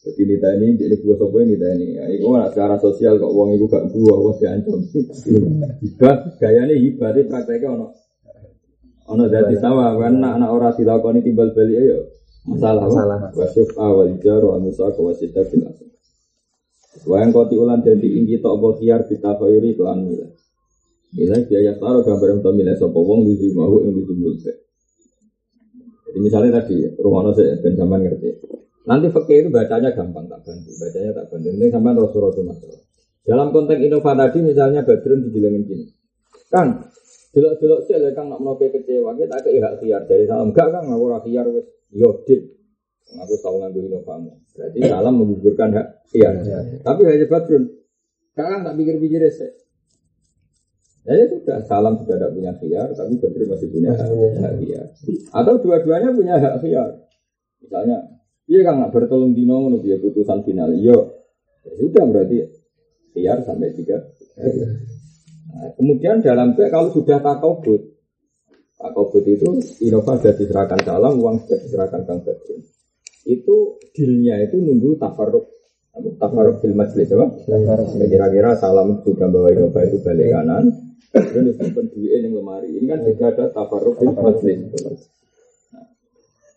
Jadi 0.03 0.21
nita 0.27 0.51
ini, 0.59 0.75
jadi 0.75 0.99
buah 0.99 1.15
sopo 1.15 1.39
ini 1.39 1.55
nita 1.55 1.67
ini. 1.79 1.95
Ya, 1.95 2.03
itu 2.11 2.27
kan 2.27 2.51
secara 2.51 2.75
sosial 2.75 3.15
kok 3.15 3.31
uang 3.31 3.55
itu 3.55 3.71
gak 3.71 3.87
buah, 3.87 4.17
wah 4.19 4.35
diancam. 4.35 4.83
Hibah, 5.79 6.15
gayanya 6.43 6.75
hibah, 6.75 7.15
itu 7.15 7.31
prakteknya 7.31 7.71
ono. 7.71 7.87
Ono 9.15 9.23
dari 9.31 9.55
sama, 9.55 9.95
kan 9.95 10.19
anak-anak 10.19 10.49
orang 10.51 10.75
dilakoni 10.75 11.19
timbal 11.23 11.55
balik 11.55 11.79
ayo. 11.79 11.99
Masalah? 12.43 12.83
Masalah. 12.83 13.17
Wasyuf 13.31 13.71
awal 13.79 14.11
jar, 14.19 14.43
wa 14.43 14.59
musa, 14.59 14.91
wa 14.91 15.07
wasita, 15.07 15.39
bin 15.47 15.63
asal. 15.71 15.87
Wayang 17.07 17.31
koti 17.31 17.55
ulan 17.55 17.79
jadi 17.79 18.05
ingki 18.05 18.43
tok 18.43 18.59
apa 18.59 18.67
khiar 18.83 19.01
kita 19.07 19.39
khayuri 19.39 19.73
kelan 19.79 20.03
milah. 20.03 20.31
Milah 21.15 21.39
biaya 21.47 21.73
taruh 21.79 22.03
gambar 22.03 22.43
untuk 22.43 22.53
milah 22.53 22.75
sopo 22.75 22.99
wong 23.07 23.23
di 23.23 23.49
mau 23.55 23.79
yang 23.79 23.95
ditumbul 23.95 24.35
Jadi 24.35 26.19
misalnya 26.19 26.61
tadi, 26.61 26.85
rumah 26.99 27.31
saya 27.33 27.57
ben 27.63 27.73
sampean 27.73 28.05
ngerti. 28.05 28.29
Nanti 28.83 29.07
fakir 29.15 29.47
itu 29.47 29.49
bacanya 29.49 29.95
gampang 29.95 30.27
tak 30.27 30.43
bantu, 30.43 30.71
bacanya 30.75 31.11
tak 31.15 31.25
bantu. 31.31 31.47
Ini 31.55 31.71
sampai 31.71 31.95
Rasulullah 31.95 32.43
masalah. 32.51 32.81
Dalam 33.23 33.47
konteks 33.55 33.79
Innova 33.79 34.11
tadi 34.19 34.39
misalnya 34.43 34.83
Badrun 34.83 35.23
dibilangin 35.23 35.63
gini, 35.63 35.87
Kang, 36.51 36.91
delok-delok 37.31 37.87
sih 37.87 37.95
lah 37.95 38.11
Kang 38.11 38.27
nak 38.27 38.43
mau 38.43 38.59
kecewa, 38.59 39.15
kita 39.15 39.39
ke 39.39 39.63
hak 39.63 39.79
khiar 39.79 40.03
dari 40.03 40.27
salam. 40.27 40.51
Enggak 40.51 40.75
Kang, 40.75 40.91
aku 40.91 41.03
ora 41.07 41.23
khiar 41.23 41.47
wis 41.47 41.63
yodit. 41.95 42.43
Aku 43.23 43.39
tahu 43.39 43.63
nganggo 43.63 43.79
Innovamu. 43.79 44.35
Berarti 44.51 44.79
salam 44.83 45.13
menggugurkan 45.15 45.69
hak 45.71 45.87
khiar. 46.11 46.33
Tapi 46.83 47.01
hanya 47.07 47.25
Badrun, 47.31 47.63
Kang 48.35 48.67
tak 48.67 48.75
pikir-pikir 48.75 49.23
sih. 49.31 49.51
Jadi 51.07 51.23
sudah 51.31 51.63
salam 51.63 51.99
sudah 52.03 52.19
tidak 52.19 52.31
punya 52.35 52.51
khiar, 52.59 52.91
tapi 52.91 53.15
Badrun 53.15 53.47
masih 53.47 53.67
punya 53.71 53.95
hak, 53.95 54.07
hak 54.43 54.53
khiar. 54.59 54.85
Atau 55.31 55.53
dua-duanya 55.63 56.11
punya 56.11 56.35
hak 56.35 56.59
khiar. 56.59 57.07
Misalnya, 57.63 58.12
iya 58.47 58.59
kan 58.67 58.79
nggak 58.79 58.91
bertolong 58.91 59.31
dino 59.31 59.63
ngono 59.63 59.77
dia 59.79 59.99
putusan 59.99 60.43
final. 60.43 60.71
Yo, 60.75 60.97
ya 61.63 61.71
sudah 61.79 62.03
berarti 62.07 62.37
khiar 63.13 63.39
sampai 63.45 63.71
tiga. 63.77 63.97
Nah, 65.53 65.69
kemudian 65.77 66.17
dalam 66.25 66.57
ke 66.57 66.65
kalau 66.73 66.89
sudah 66.89 67.21
takobut, 67.21 67.81
takobut 68.73 69.23
itu 69.29 69.47
Innova 69.85 70.17
sudah 70.17 70.33
diserahkan 70.33 70.81
salam, 70.81 71.13
uang 71.21 71.45
sudah 71.45 71.59
diserahkan 71.61 72.01
Kang 72.09 72.25
Badrun. 72.25 72.59
Itu 73.23 73.79
dealnya 73.93 74.41
itu 74.41 74.57
nunggu 74.57 74.97
tafaruk. 74.97 75.45
Tafaruk 75.93 76.57
fil 76.57 76.73
majlis 76.73 77.05
apa? 77.13 77.27
Kira-kira 78.09 78.57
salam 78.57 79.05
sudah 79.05 79.29
bawa 79.29 79.53
Innova 79.53 79.79
itu 79.85 80.01
balik 80.01 80.33
kanan. 80.33 80.65
Kemudian 81.13 81.53
disimpan 81.53 81.85
duit 81.93 82.09
yang 82.25 82.33
lemari. 82.33 82.73
Ini 82.73 82.85
kan 82.89 82.99
juga 83.05 83.25
ada 83.29 83.45
tafaruk 83.53 84.01
fil 84.01 84.09
majlis. 84.09 84.57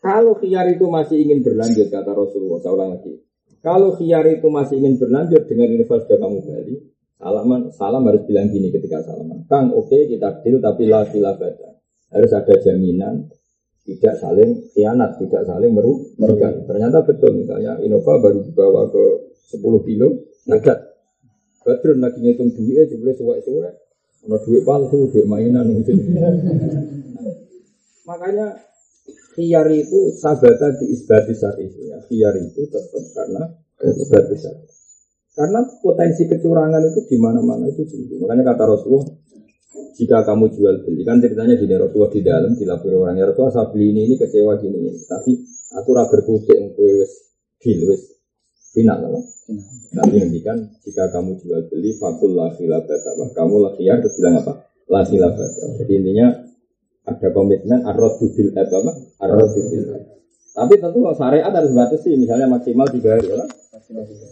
Kalau 0.07 0.39
khiyar 0.39 0.71
itu 0.71 0.87
masih 0.87 1.19
ingin 1.19 1.43
berlanjut 1.43 1.91
kata 1.91 2.15
Rasulullah, 2.15 2.63
saya 2.63 2.73
ulang 2.79 2.91
lagi. 2.95 3.19
Kalau 3.59 3.99
khiyar 3.99 4.23
itu 4.31 4.47
masih 4.47 4.79
ingin 4.79 4.95
berlanjut 5.03 5.43
dengan 5.51 5.67
investasi 5.75 6.07
sudah 6.07 6.19
kamu 6.23 6.39
beli, 6.47 6.75
Salaman, 7.17 7.73
salam 7.73 8.05
harus 8.05 8.23
bilang 8.29 8.53
gini 8.53 8.69
ketika 8.69 9.01
salaman. 9.01 9.49
Kang, 9.49 9.73
oke 9.73 9.89
okay, 9.89 10.05
kita 10.05 10.45
deal 10.45 10.61
tapi 10.61 10.85
la 10.87 11.03
baca. 11.33 11.69
Harus 12.13 12.31
ada 12.31 12.55
jaminan 12.61 13.27
tidak 13.87 14.19
saling 14.19 14.51
khianat, 14.75 15.15
tidak 15.23 15.47
saling 15.47 15.71
merugikan. 16.19 16.67
Ternyata 16.67 17.07
betul, 17.07 17.39
misalnya 17.39 17.79
Innova 17.81 18.19
baru 18.19 18.43
dibawa 18.43 18.91
ke 18.91 19.05
10 19.55 19.63
kilo, 19.87 20.27
nagat. 20.51 20.99
Badrun 21.63 22.03
lagi 22.03 22.19
ngitung 22.23 22.51
duitnya, 22.51 22.87
jumlah 22.91 23.15
suwe-suwe. 23.15 23.71
Ada 24.27 24.37
duit 24.43 24.63
palsu, 24.67 25.07
duit 25.11 25.27
mainan. 25.27 25.71
Gitu. 25.83 25.99
Makanya 28.07 28.59
khiyar 29.37 29.69
itu 29.69 30.17
sabata 30.17 30.73
di 30.81 30.97
isbati 30.97 31.37
itu 31.37 31.81
ya. 31.93 32.01
Khiyar 32.09 32.35
itu 32.41 32.65
tetap 32.73 33.05
karena 33.13 33.45
isbati 33.85 34.35
syari. 34.41 34.65
Karena 35.37 35.61
potensi 35.85 36.25
kecurangan 36.25 36.81
itu 36.81 37.05
di 37.13 37.17
mana-mana 37.21 37.69
itu 37.69 37.85
tinggi. 37.85 38.17
Makanya 38.17 38.57
kata 38.57 38.65
Rasulullah, 38.65 39.05
jika 39.93 40.25
kamu 40.25 40.49
jual 40.57 40.81
beli, 40.81 41.05
kan 41.05 41.21
ceritanya 41.21 41.61
di 41.61 41.69
Rasulullah 41.69 42.09
di 42.09 42.21
dalam 42.25 42.57
dilapor 42.57 43.05
orangnya 43.05 43.29
Rasulullah 43.29 43.53
saya 43.53 43.69
beli 43.69 43.93
ini 43.93 44.01
ini 44.09 44.15
kecewa 44.17 44.57
gini, 44.57 44.81
ini. 44.81 44.97
tapi 45.05 45.37
aku 45.77 45.89
ragu 45.93 46.09
berkutik 46.17 46.57
untuk 46.57 46.89
wes 46.89 47.13
deal 47.61 47.85
wes 47.85 48.17
final 48.73 49.13
apa? 49.13 49.21
Nanti 50.01 50.41
kan 50.41 50.57
jika 50.81 51.13
kamu 51.13 51.37
jual 51.45 51.69
beli 51.69 51.93
fakul 52.01 52.33
la 52.33 52.53
khilafat 52.57 53.05
kamu 53.37 53.57
lah 53.61 53.73
terus 53.77 54.17
bilang 54.17 54.41
apa? 54.41 54.53
La 54.89 55.05
khilafat. 55.05 55.49
Jadi 55.85 55.93
intinya 56.01 56.33
ada 57.17 57.29
komitmen 57.33 57.81
arrodu 57.89 58.29
bil 58.37 58.53
apa? 58.53 58.93
Arrodu 59.25 59.61
bil 59.73 59.85
tapi 60.57 60.81
tentu 60.81 61.05
kalau 61.05 61.13
syariat 61.13 61.53
harus 61.53 61.69
batasi, 61.77 62.17
misalnya 62.17 62.49
maksimal 62.49 62.89
tiga 62.89 63.21
hari, 63.21 63.29
ya. 63.29 63.45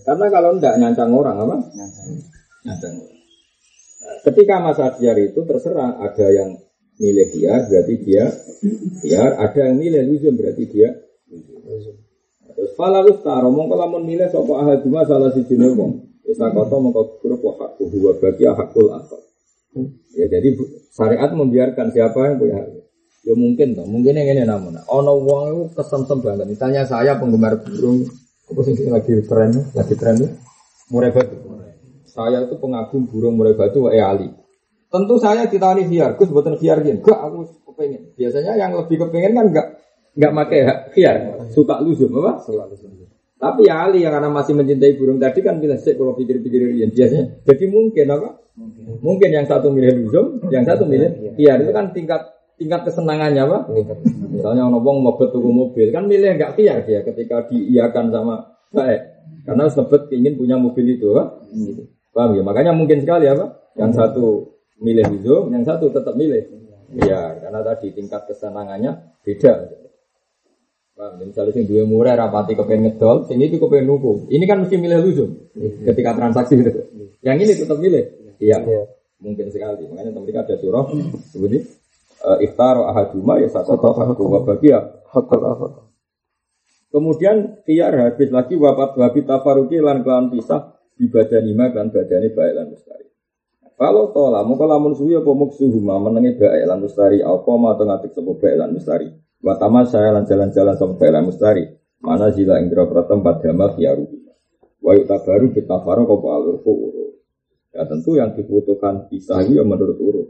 Karena 0.09 0.27
kalau 0.33 0.57
tidak 0.57 0.81
nyancang 0.81 1.13
orang 1.13 1.37
apa? 1.37 1.57
Nyancang. 2.65 2.95
Ketika 4.25 4.57
masa 4.65 4.97
biar 4.97 5.21
itu 5.21 5.37
terserah 5.45 6.01
ada 6.01 6.27
yang 6.33 6.57
milih 6.97 7.29
dia 7.29 7.61
berarti 7.67 7.95
dia 8.01 8.25
biar 9.03 9.37
ada 9.37 9.59
yang 9.69 9.77
milih 9.77 10.03
luzum 10.15 10.39
berarti 10.39 10.65
dia 10.71 10.95
Terus 12.55 12.71
falawus 12.79 13.19
taro 13.27 13.51
mongko 13.51 13.75
lamun 13.75 14.07
milih 14.07 14.31
sapa 14.31 14.53
ahad 14.63 14.87
cuma 14.87 15.03
salah 15.03 15.35
si 15.35 15.43
wong. 15.59 16.07
Wis 16.23 16.39
takoto 16.39 16.79
mongko 16.79 17.19
grup 17.19 17.43
wa 17.43 17.53
hakku 17.59 17.91
huwa 17.91 18.15
bagi 18.23 18.47
hakul 18.47 18.95
akhir. 18.95 19.24
Ya 20.15 20.27
jadi 20.31 20.49
syariat 20.95 21.31
membiarkan 21.35 21.91
siapa 21.91 22.19
yang 22.31 22.37
punya 22.39 22.63
hak. 22.63 22.69
Ya 23.25 23.35
mungkin 23.35 23.73
toh, 23.73 23.89
mungkin 23.89 24.15
yang 24.15 24.37
ini 24.37 24.45
namun. 24.45 24.77
Ono 24.85 25.13
wong 25.25 25.43
itu 25.49 25.63
kesemsem 25.75 26.21
banget. 26.21 26.45
Misalnya 26.45 26.85
saya 26.85 27.17
penggemar 27.17 27.57
burung, 27.65 28.05
apa 28.47 28.61
sih 28.69 28.77
lagi 28.87 29.25
tren, 29.25 29.51
lagi 29.73 29.95
tren 29.97 30.17
murai 30.93 31.11
batu. 31.11 31.37
Saya 32.05 32.45
itu 32.45 32.55
pengagum 32.61 33.09
burung 33.09 33.41
murai 33.41 33.57
batu 33.57 33.89
wa 33.89 33.91
ali. 33.91 34.29
Tentu 34.93 35.19
saya 35.19 35.51
ditani 35.51 35.89
biar, 35.91 36.15
Gus 36.15 36.31
buatan 36.31 36.55
biar 36.55 36.79
gini. 36.85 37.03
Gak, 37.03 37.19
aku 37.19 37.51
kepengen. 37.73 38.15
Biasanya 38.15 38.55
yang 38.55 38.79
lebih 38.79 39.03
kepengen 39.03 39.35
kan 39.35 39.47
enggak 39.51 39.67
enggak 40.15 40.33
pakai 40.39 40.61
biar, 40.95 41.17
suka 41.51 41.83
lusum 41.83 42.15
apa? 42.23 42.39
Lusum. 42.47 43.04
Tapi 43.35 43.67
ya 43.67 43.85
Ali 43.85 44.07
yang 44.07 44.15
karena 44.15 44.31
masih 44.31 44.55
mencintai 44.57 44.95
burung 44.97 45.19
tadi 45.19 45.43
kan 45.43 45.59
kita 45.59 45.77
sih 45.77 45.99
kalau 45.99 46.15
pikir-pikir 46.17 46.71
ini 46.71 46.89
biasanya. 46.89 47.45
Jadi 47.45 47.65
mungkin 47.69 48.07
apa? 48.09 48.29
Mungkin. 48.55 49.03
mungkin 49.03 49.29
yang 49.35 49.47
satu 49.51 49.75
milih 49.75 50.07
lusum, 50.07 50.39
yang 50.47 50.63
satu 50.63 50.87
milih 50.87 51.35
biar 51.35 51.59
itu 51.59 51.75
kan 51.75 51.91
tingkat 51.91 52.23
tingkat 52.55 52.87
kesenangannya 52.87 53.43
apa? 53.43 53.67
Misalnya 54.31 54.63
orang 54.63 54.79
ngomong 54.79 54.97
mau 55.03 55.19
tuku 55.19 55.51
mobil 55.51 55.91
kan 55.91 56.07
milih 56.07 56.39
nggak 56.39 56.55
kiar 56.55 56.87
dia 56.87 57.03
ketika 57.03 57.51
diiakan 57.51 58.15
sama 58.15 58.55
baik 58.71 59.15
karena 59.45 59.65
sebut 59.67 60.07
ingin 60.15 60.39
punya 60.39 60.55
mobil 60.55 60.87
itu 60.87 61.11
apa? 61.19 61.43
Paham 62.15 62.39
ya? 62.39 62.43
Makanya 62.47 62.73
mungkin 62.73 63.03
sekali 63.03 63.27
apa? 63.27 63.59
Yang 63.75 63.93
satu 63.99 64.27
milih 64.79 65.07
itu, 65.19 65.35
yang 65.51 65.67
satu 65.67 65.91
tetap 65.91 66.15
milih. 66.15 66.63
Ya, 66.95 67.35
karena 67.43 67.61
tadi 67.67 67.91
tingkat 67.91 68.23
kesenangannya 68.31 69.19
beda. 69.27 69.84
Paham 70.95 71.19
ya? 71.19 71.25
Misalnya 71.27 71.53
sing 71.55 71.67
dua 71.67 71.83
murah 71.83 72.15
rapati 72.15 72.55
kepengen 72.55 72.95
ngedol, 72.95 73.27
sing 73.27 73.43
itu 73.43 73.59
kepengen 73.59 73.91
nuku. 73.91 74.31
Ini 74.31 74.45
kan 74.47 74.63
mesti 74.63 74.79
milih 74.79 74.99
luzum 75.03 75.31
ketika 75.91 76.15
transaksi 76.15 76.55
itu. 76.55 76.71
Yang 77.19 77.37
ini 77.43 77.53
tetap 77.59 77.79
milih. 77.83 78.05
Iya. 78.39 78.59
Mungkin 79.19 79.51
sekali. 79.51 79.91
Makanya 79.91 80.15
mereka 80.15 80.47
ada 80.47 80.55
surah 80.59 80.87
seperti 81.35 81.67
uh, 82.23 82.39
iftaro 82.41 82.87
ahaduma 82.87 83.43
ya 83.43 83.51
satu 83.51 83.75
hakku 83.75 84.23
wa 84.23 84.41
bagia 84.47 85.03
hakul. 85.11 85.43
Kemudian 86.95 87.67
khiyar 87.67 87.91
habis 87.91 88.31
lagi 88.31 88.55
wapat 88.55 88.95
wabi 88.95 89.27
tafaruki 89.27 89.83
lan 89.83 90.07
kelan 90.07 90.31
pisah 90.31 90.79
di 90.95 91.11
badan 91.11 91.43
lima 91.43 91.75
kan 91.75 91.91
badannya 91.91 92.31
baik 92.31 92.53
lan 92.55 92.67
mustari. 92.71 93.07
Kalau 93.75 94.15
tola 94.15 94.47
muka 94.47 94.63
lamun 94.71 94.95
suwi 94.95 95.19
apa 95.19 95.27
muksuhuma 95.27 95.99
menengi 95.99 96.39
baik 96.39 96.71
lan 96.71 96.79
mustari 96.79 97.19
apa 97.19 97.51
ma 97.59 97.75
atau 97.75 97.83
ngatik 97.91 98.15
sebuah 98.15 98.37
baik 98.39 98.57
lan 98.63 98.71
mustari. 98.79 99.11
Watama 99.45 99.85
saya 99.85 100.09
lan 100.17 100.25
jalan-jalan 100.25 100.73
lan 100.81 101.23
mustari. 101.29 101.69
Mana 102.01 102.33
zila 102.33 102.65
indra 102.65 102.89
pratem 102.89 103.21
pada 103.21 103.53
mal 103.53 103.77
khiyaru. 103.77 104.09
Wa 104.81 104.97
baru 105.05 105.53
kita 105.53 105.85
faro 105.85 106.09
kau 106.09 106.25
alur 106.33 106.57
Ya 107.75 107.85
tentu 107.85 108.17
yang 108.17 108.33
dibutuhkan 108.33 109.11
pisah 109.11 109.45
ya 109.45 109.61
menurut 109.67 109.99
urut. 110.01 110.29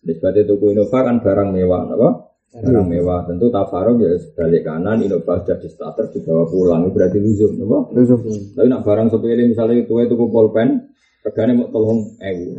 Nisbatnya 0.00 0.48
tuku 0.48 0.74
Innova 0.74 1.06
kan 1.06 1.22
barang 1.22 1.48
mewah, 1.54 1.86
apa? 1.86 2.08
Barang 2.50 2.88
mewah. 2.88 3.30
Tentu 3.30 3.46
tafaruk 3.52 4.02
ya 4.02 4.16
sebalik 4.18 4.66
kanan, 4.66 4.98
Innova 5.04 5.38
sudah 5.38 5.56
di 5.60 5.68
starter 5.70 6.10
dibawa 6.10 6.50
pulang, 6.50 6.88
itu 6.88 6.90
berarti 6.90 7.18
luzum, 7.22 7.52
apa? 7.62 7.94
Luzum. 7.94 8.20
Tapi 8.58 8.66
nak 8.66 8.82
barang 8.82 9.06
sepele 9.12 9.44
misalnya 9.46 9.86
itu 9.86 9.94
itu 10.02 10.14
pulpen, 10.18 10.90
regane 11.22 11.52
mau 11.54 11.70
tolong 11.70 12.16
ewu. 12.18 12.58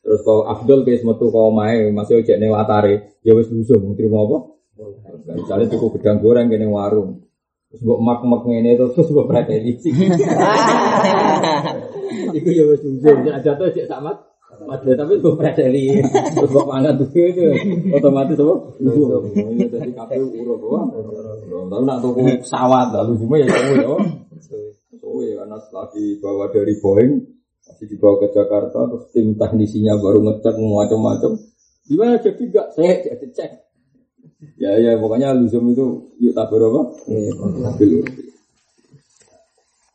Terus 0.00 0.20
kalau 0.24 0.48
Abdul 0.48 0.82
kayak 0.82 1.04
metu 1.06 1.30
kau 1.30 1.52
main 1.54 1.94
masih 1.94 2.24
ojek 2.24 2.40
nih 2.40 2.50
watare, 2.50 3.22
ya 3.22 3.36
wes 3.36 3.52
luzum, 3.52 3.94
terima 3.94 4.26
apa? 4.26 4.59
Misalnya 5.30 5.66
tuku 5.68 5.86
gedang 5.98 6.18
goreng 6.24 6.48
kene 6.48 6.66
warung. 6.68 7.24
Terus 7.70 7.86
buat 7.86 8.00
mak 8.02 8.26
mak 8.26 8.42
ini 8.50 8.74
terus 8.74 9.08
buat 9.12 9.26
preteli. 9.30 9.78
Iku 12.30 12.48
ya 12.50 12.64
wes 12.66 12.82
luzum, 12.82 13.22
jatuh 13.22 13.70
cek 13.70 13.86
sama 13.86 14.10
ada 14.68 14.92
tapi 14.92 15.14
gue 15.18 15.34
predeli 15.40 16.04
terus 16.36 16.50
gue 16.52 16.64
pangan 16.68 16.94
tuh 17.00 17.08
itu 17.16 17.42
otomatis 17.96 18.36
apa? 18.36 18.54
Iya 18.82 19.66
jadi 19.72 19.92
kafe 19.96 20.14
urut 20.20 20.60
apa? 20.60 20.78
Lalu 21.48 21.84
nak 21.88 21.96
tuh 22.04 22.12
pesawat 22.18 22.92
lalu 22.92 23.12
cuma 23.24 23.34
ya 23.40 23.46
cowok 23.48 23.74
ya. 23.80 23.88
Cowok 25.00 25.20
ya 25.24 25.34
karena 25.40 25.56
setelah 25.64 25.86
dibawa 25.96 26.44
dari 26.52 26.74
Boeing 26.76 27.12
masih 27.64 27.86
dibawa 27.88 28.14
ke 28.20 28.26
Jakarta 28.34 28.78
terus 28.90 29.04
tim 29.14 29.38
teknisinya 29.38 29.94
baru 29.96 30.18
ngecek 30.28 30.54
macam-macam. 30.60 31.32
Gimana 31.88 32.20
jadi 32.20 32.42
gak 32.52 32.68
saya 32.76 32.94
jadi 33.00 33.26
cek. 33.32 33.50
Ya 34.56 34.72
ya 34.80 34.96
pokoknya 34.96 35.36
luzum 35.36 35.68
itu 35.72 36.16
yuk 36.16 36.32
tak 36.32 36.48
berapa? 36.48 36.80
Iya. 37.12 37.32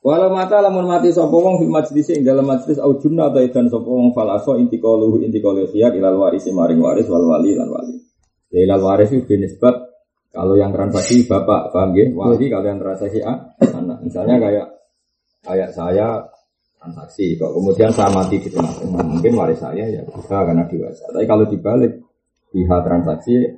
Walau 0.05 0.29
mata 0.29 0.61
lamun 0.61 0.85
mati 0.85 1.09
sapa 1.09 1.33
wong 1.33 1.65
fil 1.65 1.73
majlis 1.73 2.13
ing 2.13 2.21
dalam 2.21 2.45
majlis 2.45 2.77
au 2.77 2.93
junna 3.01 3.33
ta 3.33 3.41
idan 3.41 3.73
sapa 3.73 3.89
wong 3.89 4.13
fal 4.13 4.29
aso 4.29 4.53
inti 4.53 4.77
qalu 4.77 5.25
inti 5.25 5.41
qalu 5.41 5.65
khiyar 5.65 5.97
ilal 5.97 6.21
warisi 6.21 6.53
maring 6.53 6.77
waris 6.77 7.09
wal 7.09 7.25
wali 7.25 7.57
lan 7.57 7.73
wali. 7.73 7.97
Ya 8.53 8.69
ilal 8.69 8.85
waris 8.85 9.09
itu 9.09 9.25
binisbat 9.25 9.73
kalau 10.29 10.53
yang 10.53 10.69
transaksi 10.69 11.25
bapak 11.25 11.73
paham 11.73 11.97
ya? 11.97 12.05
Wali 12.13 12.45
kalau 12.53 12.69
yang 12.69 12.77
transaksi 12.77 13.25
A 13.25 13.33
anak. 13.65 13.97
Misalnya 14.05 14.37
kayak 14.37 14.67
kayak 15.41 15.69
saya 15.73 16.21
transaksi 16.77 17.33
kok 17.41 17.49
kemudian 17.57 17.89
saya 17.89 18.13
mati 18.13 18.37
di 18.37 18.53
tengah-tengah 18.53 19.01
mungkin 19.09 19.33
waris 19.33 19.57
saya 19.57 19.89
ya 19.89 20.05
bisa 20.05 20.37
karena 20.37 20.69
dewasa. 20.69 21.09
Tapi 21.09 21.25
kalau 21.25 21.49
dibalik 21.49 21.97
pihak 22.53 22.81
transaksi 22.85 23.57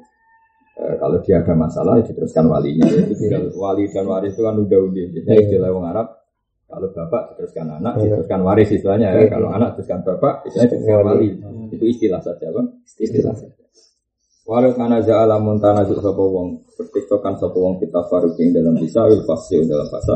eh, 0.77 0.95
kalau 1.01 1.17
dia 1.25 1.41
ada 1.41 1.53
masalah 1.57 1.97
ya 1.99 2.03
diteruskan 2.05 2.45
walinya. 2.47 2.85
Jadi 3.21 3.51
wali 3.57 3.89
dan 3.89 4.05
waris 4.05 4.33
itu 4.37 4.41
kan 4.45 4.55
udah 4.55 4.79
udah. 4.79 5.05
Jadi 5.13 5.27
istilah 5.27 5.69
orang 5.73 5.87
Arab 5.91 6.07
kalau 6.67 6.91
bapak 6.91 7.21
diteruskan 7.31 7.79
anak, 7.79 7.93
iya. 7.95 8.03
diteruskan 8.11 8.39
waris 8.43 8.69
istilahnya 8.69 9.07
ya. 9.15 9.19
Iya. 9.23 9.29
Kalau 9.31 9.49
anak 9.55 9.69
teruskan 9.79 9.99
bapak, 10.03 10.33
istilahnya 10.45 10.69
diteruskan 10.75 10.99
wali. 11.03 11.29
Itu 11.71 11.85
istilah 11.87 12.21
saja, 12.21 12.47
bang. 12.51 12.67
Istilah 12.99 13.35
saja. 13.35 13.67
Walau 14.47 14.71
karena 14.79 15.03
ja'ala 15.03 15.43
muntana 15.43 15.83
juk 15.83 15.99
sapa 15.99 16.23
wong 16.23 16.63
bertiktokan 16.79 17.35
sapa 17.35 17.57
wong 17.59 17.83
kita 17.83 17.99
faruking 18.07 18.55
dalam 18.55 18.79
bisa 18.79 19.03
wil 19.03 19.19
fasih 19.27 19.67
dalam 19.67 19.83
fasa 19.91 20.15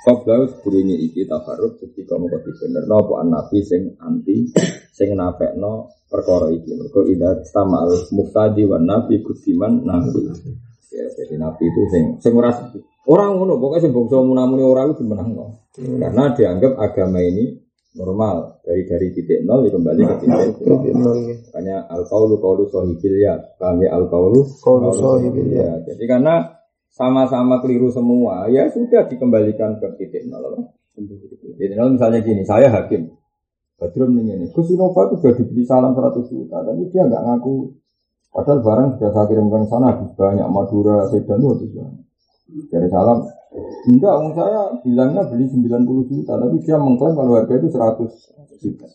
Qablau 0.00 0.48
sebelumnya 0.48 0.96
iki 0.96 1.28
tafaruk 1.28 1.76
ketika 1.76 2.16
mau 2.16 2.32
bener 2.32 2.88
no 2.88 2.94
apa 3.04 3.20
nabi 3.20 3.60
sing 3.60 4.00
anti 4.00 4.48
sing 4.96 5.12
no 5.12 5.92
perkara 6.08 6.48
iki 6.48 6.72
mergo 6.72 7.04
ida 7.04 7.44
stamal 7.44 7.92
muftadi 8.08 8.64
wan 8.64 8.88
nabi 8.88 9.20
kudiman 9.20 9.84
nabi 9.84 10.32
ya 10.88 11.04
jadi 11.20 11.36
nabi 11.36 11.68
itu 11.68 11.82
sing 11.92 12.04
sing 12.16 12.32
ora 12.32 12.48
orang 13.10 13.36
ngono 13.36 13.60
pokoknya 13.60 13.82
sing 13.88 13.92
bangsa 13.92 14.16
munamuni 14.20 14.64
orang 14.64 14.92
itu 14.94 15.02
menang 15.04 15.30
no. 15.34 15.46
Karena 15.74 16.34
dianggap 16.34 16.72
agama 16.76 17.18
ini 17.22 17.56
normal 17.98 18.62
dari 18.62 18.86
dari 18.86 19.10
titik 19.10 19.42
nol 19.42 19.66
kembali 19.66 20.02
ke 20.06 20.14
titik 20.22 20.94
nol. 20.94 21.16
Iya. 21.18 21.34
Makanya 21.50 21.76
al 21.90 22.02
kaulu 22.06 22.38
kaulu 22.38 22.64
sohibil 22.70 23.14
ya, 23.18 23.34
kami 23.58 23.86
ya? 23.86 23.98
al 23.98 24.06
kaulu 24.06 24.46
kaulu 24.62 24.90
sohibil 24.94 25.48
ya. 25.50 25.70
Jadi 25.86 26.04
karena 26.06 26.59
sama-sama 26.90 27.62
keliru 27.62 27.88
semua, 27.94 28.50
ya 28.50 28.66
sudah 28.68 29.06
dikembalikan 29.06 29.78
ke 29.78 29.86
titik 29.96 30.26
nol. 30.26 30.74
Titik 31.56 31.76
nol 31.78 31.94
misalnya 31.94 32.20
gini, 32.20 32.42
saya 32.42 32.68
hakim, 32.68 33.14
Badrun 33.80 34.18
ini. 34.20 34.50
Gus 34.52 34.68
Innova 34.68 35.08
itu 35.08 35.24
sudah 35.24 35.34
dibeli 35.40 35.62
salam 35.64 35.96
100 35.96 36.28
juta, 36.28 36.60
tapi 36.60 36.90
dia 36.92 37.08
nggak 37.08 37.22
ngaku. 37.24 37.56
Padahal 38.30 38.60
barang 38.62 38.88
sudah 38.94 39.10
saya 39.10 39.26
kirimkan 39.26 39.64
sana 39.66 39.86
habis 39.96 40.14
banyak 40.14 40.46
Madura, 40.52 41.08
Sedan 41.10 41.42
itu. 41.42 41.82
Dari 42.70 42.88
salam, 42.90 43.26
enggak, 43.86 44.14
om 44.18 44.30
saya 44.34 44.74
bilangnya 44.82 45.22
beli 45.26 45.46
90 45.46 46.10
juta, 46.10 46.34
tapi 46.38 46.58
dia 46.62 46.76
mengklaim 46.78 47.14
kalau 47.14 47.38
harga 47.38 47.54
itu 47.56 47.68
100 47.70 48.60
juta. 48.60 48.86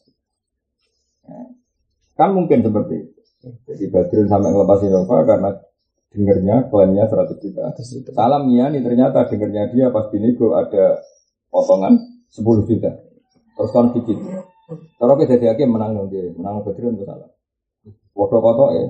Kan 2.15 2.29
mungkin 2.31 2.63
seperti 2.63 2.95
itu. 2.95 3.21
Jadi 3.67 3.85
Badrun 3.91 4.27
sampai 4.29 4.49
ngelepas 4.53 4.79
Innova 4.85 5.17
karena 5.27 5.49
dengernya 6.15 6.71
klaimnya 6.71 7.05
100 7.11 7.43
juta. 7.43 7.75
Salam 8.15 8.47
iya 8.55 8.71
nih 8.71 8.79
ternyata 8.79 9.27
dengernya 9.27 9.67
dia 9.75 9.91
pas 9.91 10.07
binego 10.07 10.55
ada 10.55 11.03
potongan 11.51 11.99
10 12.31 12.69
juta. 12.71 12.91
Terus 13.55 13.71
kan 13.75 13.91
dikit. 13.91 14.17
Kalau 14.97 15.13
kita 15.19 15.37
jadi 15.37 15.53
hakim 15.53 15.75
menang 15.75 15.93
dong 15.93 16.07
dia, 16.09 16.31
menang 16.33 16.65
Badrun 16.65 16.97
itu 16.97 17.05
salah. 17.05 17.29
Waduh 18.15 18.39
kotok 18.39 18.69
ya, 18.73 18.85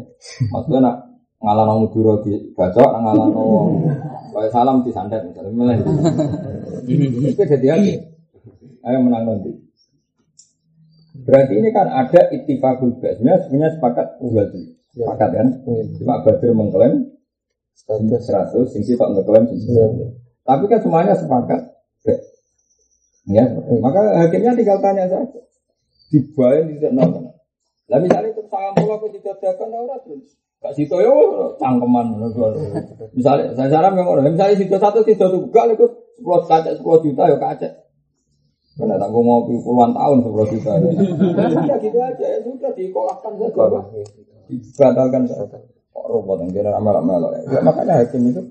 maksudnya 0.54 0.80
nak 0.86 0.96
ngalah 1.42 1.66
nong 1.66 1.92
duro 1.92 2.22
di 2.22 2.54
gacok, 2.54 2.90
ngalah 2.96 3.28
nong 3.28 3.84
kayak 4.32 4.54
salam 4.54 4.86
di 4.86 4.94
santet 4.94 5.26
misalnya, 5.26 5.52
milih. 5.52 5.78
Itu 7.34 7.44
jadi 7.44 7.68
hakim. 7.76 8.00
Ayo 8.86 9.02
menang 9.02 9.26
nanti. 9.26 9.52
Berarti 11.26 11.54
ini 11.58 11.74
kan 11.74 11.90
ada 11.90 12.30
ittifaqul 12.30 13.02
bas. 13.02 13.18
Sebenarnya 13.18 13.74
sepakat 13.74 14.22
beli. 14.22 14.78
Sepakat 14.94 15.30
kan? 15.34 15.48
Cuma 15.98 16.22
Badr 16.22 16.54
mengklaim 16.54 17.15
100, 17.76 18.72
sing 18.72 18.82
sifat 18.88 19.08
ngeklaim 19.12 19.46
100. 19.52 20.48
Tapi 20.48 20.64
kan 20.72 20.80
semuanya 20.80 21.14
sepakat. 21.14 21.76
Ya, 23.26 23.42
maka 23.82 24.02
hakimnya 24.22 24.54
tinggal 24.54 24.78
tanya 24.80 25.10
saja. 25.10 25.42
Dibayar 26.14 26.70
tidak 26.70 26.94
nol. 26.94 27.34
Lah 27.90 28.00
misalnya 28.02 28.34
itu 28.34 28.46
sangat 28.50 28.74
mula 28.82 28.98
aku 29.02 29.10
didadakan 29.14 29.70
orang 29.74 30.02
terus. 30.06 30.38
Gak 30.62 30.74
situ 30.74 30.96
ya 30.98 31.14
cangkeman. 31.62 32.18
Misalnya 33.14 33.54
saya 33.58 33.70
saran 33.70 33.98
yang 33.98 34.10
orang. 34.10 34.30
Misalnya 34.30 34.58
situ 34.58 34.78
satu 34.78 35.02
situ 35.06 35.22
tuh 35.22 35.42
gak 35.50 35.74
itu 35.74 35.86
sepuluh 36.18 36.42
kaca 36.46 36.70
sepuluh 36.74 37.02
juta 37.02 37.30
ya 37.30 37.38
kaca. 37.38 37.70
Karena 38.76 38.98
tanggung 38.98 39.26
ngopi 39.26 39.58
puluhan 39.62 39.94
tahun 39.94 40.18
sepuluh 40.26 40.48
juta. 40.50 40.72
Ya 40.78 41.76
gitu 41.86 41.98
aja 42.02 42.26
ya 42.26 42.40
sudah 42.42 42.72
dikolahkan 42.74 43.32
saja. 43.42 43.80
Dibatalkan 44.50 45.24
saja. 45.30 45.58
Kok 45.96 46.08
robot 46.12 46.44
yang 46.44 46.50
dia 46.52 46.76
melok-melok 46.76 47.32
ya. 47.48 47.64
Makanya 47.64 48.04
hakim 48.04 48.28
itu 48.28 48.42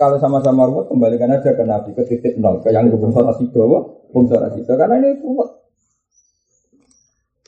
kalau 0.00 0.16
sama-sama 0.16 0.64
ruwet 0.64 0.88
kembalikan 0.88 1.28
aja 1.28 1.52
ke 1.52 1.60
Nabi 1.60 1.92
ke 1.92 2.08
titik 2.08 2.40
nol 2.40 2.64
ke 2.64 2.72
yang 2.72 2.88
bungsa 2.88 3.20
rasido, 3.20 3.68
bungsa 4.08 4.40
rasido 4.40 4.72
karena 4.80 4.96
ini 4.96 5.20
ruwet. 5.20 5.60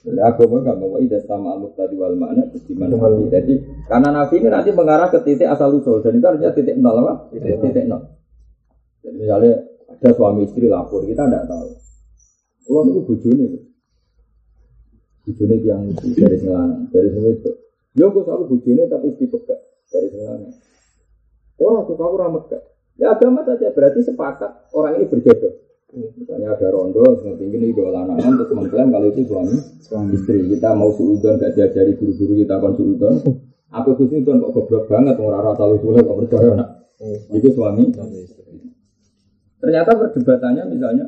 Jadi 0.02 0.18
agama 0.20 0.60
nggak 0.60 0.76
mau 0.82 0.98
ida 1.00 1.22
sama 1.24 1.56
aluk 1.56 1.78
tadi 1.78 1.94
wal 1.96 2.12
mana 2.18 2.42
di 2.50 2.74
mana 2.74 2.98
Jadi 3.30 3.54
karena 3.88 4.08
Nabi 4.12 4.34
ini 4.36 4.48
nanti 4.52 4.70
mengarah 4.74 5.08
ke 5.08 5.24
titik 5.24 5.48
asal 5.48 5.72
usul 5.78 6.04
dan 6.04 6.18
itu 6.18 6.26
artinya 6.28 6.52
titik 6.52 6.76
nol 6.76 7.00
apa? 7.06 7.32
Titik, 7.32 7.56
titik 7.64 7.88
nol. 7.88 8.02
Jadi 9.00 9.16
misalnya 9.16 9.52
ada 9.88 10.10
suami 10.12 10.44
istri 10.44 10.66
lapor 10.68 11.08
kita 11.08 11.24
tidak 11.24 11.48
tahu. 11.48 11.70
Kalau 12.68 12.82
itu 12.84 13.00
bujuni, 13.06 13.46
bujuni 15.24 15.56
yang 15.64 15.88
dari 15.96 16.36
selana, 16.36 16.76
dari 16.90 17.08
itu. 17.10 17.61
Yo 17.92 18.08
gue 18.08 18.22
selalu 18.24 18.44
bujuni 18.56 18.88
tapi 18.88 19.12
istri 19.12 19.28
pegat 19.28 19.60
dari 19.92 20.08
selana. 20.08 20.48
Orang 21.60 21.84
suka 21.84 22.04
kurang 22.08 22.32
megah. 22.40 22.62
Ya 22.96 23.12
agama 23.12 23.44
saja 23.44 23.68
berarti 23.72 24.00
sepakat 24.04 24.72
orang 24.72 25.00
ini 25.00 25.08
berjodoh. 25.08 25.52
Misalnya 25.92 26.56
ada 26.56 26.72
rondo, 26.72 27.04
seperti 27.20 27.52
ini 27.52 27.76
dua 27.76 27.92
lanangan, 27.92 28.40
terus 28.40 28.56
mengklaim 28.56 28.88
kalau 28.88 29.12
itu 29.12 29.28
suami, 29.28 29.56
suami 29.84 30.16
istri. 30.16 30.40
Kita 30.48 30.72
mau 30.72 30.88
suudon, 30.96 31.36
gak 31.36 31.52
diajari 31.52 31.92
guru-guru 32.00 32.40
kita 32.40 32.56
kan 32.56 32.72
suudon. 32.72 33.14
Aku 33.76 33.92
suudon 34.00 34.40
kok 34.40 34.52
goblok 34.56 34.88
banget, 34.88 35.20
orang 35.20 35.52
rata 35.52 35.68
lu 35.68 35.76
boleh 35.84 36.00
kok 36.00 36.16
percaya 36.16 36.50
nak. 36.56 36.68
Itu 37.28 37.52
suami. 37.52 37.92
Ternyata 39.60 39.90
perdebatannya 39.92 40.64
misalnya 40.72 41.06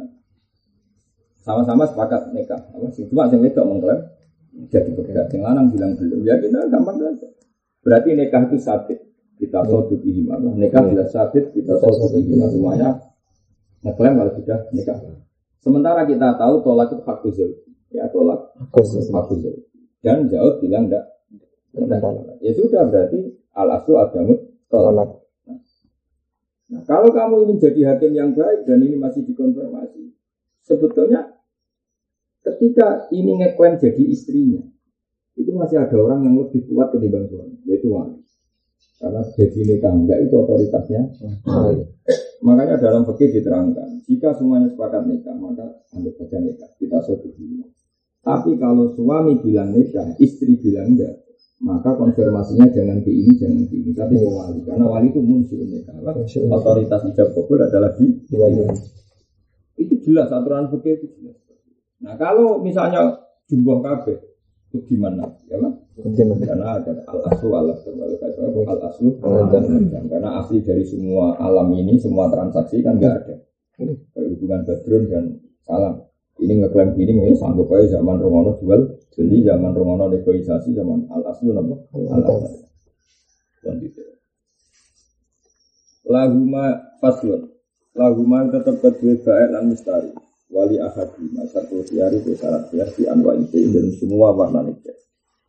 sama-sama 1.41 1.89
sepakat 1.89 2.37
nikah. 2.37 2.61
Cuma 3.09 3.33
yang 3.33 3.41
itu 3.41 3.65
mengklaim 3.65 4.05
jadi 4.71 4.91
berbeda. 4.95 5.31
Yang 5.35 5.43
lanang 5.43 5.67
bilang 5.75 5.93
belum. 5.99 6.21
Ya 6.23 6.39
kita 6.39 6.71
gampang 6.71 6.97
saja. 7.03 7.29
Berarti 7.85 8.09
nikah 8.15 8.43
itu 8.49 8.59
sabit. 8.63 8.99
Kita 9.35 9.67
soduk 9.67 10.01
ini 10.07 10.31
Nikah 10.31 10.83
bila 10.87 11.05
sabit, 11.11 11.51
kita 11.51 11.75
soduk 11.83 12.15
ini 12.15 12.39
semuanya 12.47 13.03
ngeklaim 13.83 14.15
kalau 14.17 14.33
sudah 14.39 14.59
nikah. 14.71 14.99
Sementara 15.59 16.07
kita 16.07 16.39
tahu 16.39 16.63
tolak 16.63 16.95
itu 16.95 17.03
hak 17.03 17.25
ya 17.91 18.05
tolak 18.15 18.55
hak 18.57 19.29
Dan 20.05 20.31
jauh 20.31 20.61
bilang 20.63 20.87
enggak. 20.87 21.05
Ya 22.41 22.51
sudah 22.55 22.87
berarti 22.87 23.35
al 23.59 23.69
aslu 23.75 23.99
agamu 23.99 24.35
tolak. 24.71 25.25
Nah, 26.65 26.81
kalau 26.89 27.13
kamu 27.13 27.45
ingin 27.45 27.57
jadi 27.61 27.81
hakim 27.93 28.13
yang 28.17 28.31
baik 28.33 28.65
dan 28.65 28.81
ini 28.81 28.97
masih 28.97 29.23
dikonfirmasi, 29.29 30.17
sebetulnya 30.65 31.37
ketika 32.45 33.09
ini 33.11 33.41
ngeklaim 33.41 33.81
jadi 33.81 34.03
istrinya, 34.05 34.63
itu 35.35 35.51
masih 35.51 35.83
ada 35.83 35.97
orang 35.99 36.23
yang 36.23 36.37
lebih 36.39 36.69
kuat 36.71 36.93
ketimbang 36.95 37.27
suami, 37.27 37.59
yaitu 37.67 37.91
wali. 37.91 38.21
Karena 39.01 39.21
jadi 39.35 39.61
nikah 39.75 39.93
enggak 39.93 40.19
itu 40.23 40.35
otoritasnya. 40.39 41.03
Makanya 42.45 42.77
dalam 42.79 43.03
fikih 43.09 43.41
diterangkan, 43.41 44.05
jika 44.07 44.37
semuanya 44.37 44.71
sepakat 44.71 45.03
nikah, 45.09 45.35
maka 45.35 45.83
anggap 45.97 46.15
saja 46.21 46.39
nikah. 46.39 46.71
Kita 46.79 47.03
setuju. 47.03 47.67
Tapi 48.25 48.57
kalau 48.57 48.93
suami 48.95 49.41
bilang 49.43 49.75
nikah, 49.75 50.15
istri 50.23 50.57
bilang 50.57 50.95
enggak, 50.95 51.25
maka 51.65 51.97
konfirmasinya 51.97 52.71
jangan 52.71 53.03
ke 53.03 53.11
ini, 53.11 53.33
jangan 53.35 53.65
ke 53.67 53.75
ini, 53.75 53.91
tapi 53.97 54.15
ke 54.21 54.29
wali. 54.29 54.61
Karena 54.63 54.85
wali 54.87 55.09
itu 55.11 55.21
muncul 55.21 55.61
nikah. 55.65 55.97
Otoritas 56.53 57.03
ijab 57.11 57.29
kabul 57.35 57.59
adalah 57.61 57.91
di 57.99 58.07
wali. 58.37 58.63
Itu 59.75 59.95
jelas 60.07 60.31
aturan 60.31 60.71
fikih 60.71 61.03
itu 61.03 61.07
jelas. 61.19 61.34
Nah 62.05 62.15
kalau 62.21 62.61
misalnya 62.61 63.17
jumlah 63.49 63.81
kabeh, 63.81 64.21
itu 64.69 64.79
gimana? 64.93 65.25
Ya 65.49 65.57
kan? 65.57 65.73
Karena 66.45 66.77
ada 66.77 66.93
al 67.09 67.21
aslu 67.33 67.49
al 67.57 67.73
aslu 67.73 67.97
al 67.97 68.81
aslu 68.91 69.09
karena 69.23 70.29
asli 70.43 70.61
dari 70.61 70.85
semua 70.85 71.39
alam 71.41 71.73
ini 71.73 71.97
semua 71.97 72.29
transaksi 72.29 72.85
kan 72.85 73.01
nggak 73.01 73.15
ada. 73.25 73.37
Hubungan 74.21 74.69
badrun 74.69 75.03
dan 75.09 75.25
salam. 75.65 76.05
Ini 76.35 76.61
ngeklaim 76.61 76.99
gini 76.99 77.15
ini 77.15 77.35
sanggup 77.39 77.71
aja 77.71 78.03
zaman 78.03 78.19
Romono 78.19 78.59
jual 78.59 78.99
beli 79.15 79.47
zaman 79.47 79.71
Romono 79.71 80.11
negosiasi 80.11 80.75
zaman 80.75 81.07
al 81.09 81.23
aslu 81.31 81.55
nama 81.55 81.79
al 81.95 82.23
aslu 82.27 82.51
laguma 86.11 86.65
faslun. 87.01 87.49
Laguma 87.95 88.51
tetap 88.51 88.83
kedua 88.83 89.15
baik 89.23 89.49
dan 89.55 89.65
mistari 89.71 90.11
wali 90.55 90.79
ahadi 90.79 91.27
masa 91.35 91.67
tiari 91.67 92.23
syarat 92.23 92.71
di 92.71 93.05
anwa 93.11 93.35
itu 93.35 93.59
dan 93.75 93.91
semua 93.99 94.31
warna 94.31 94.63
nikah 94.63 94.95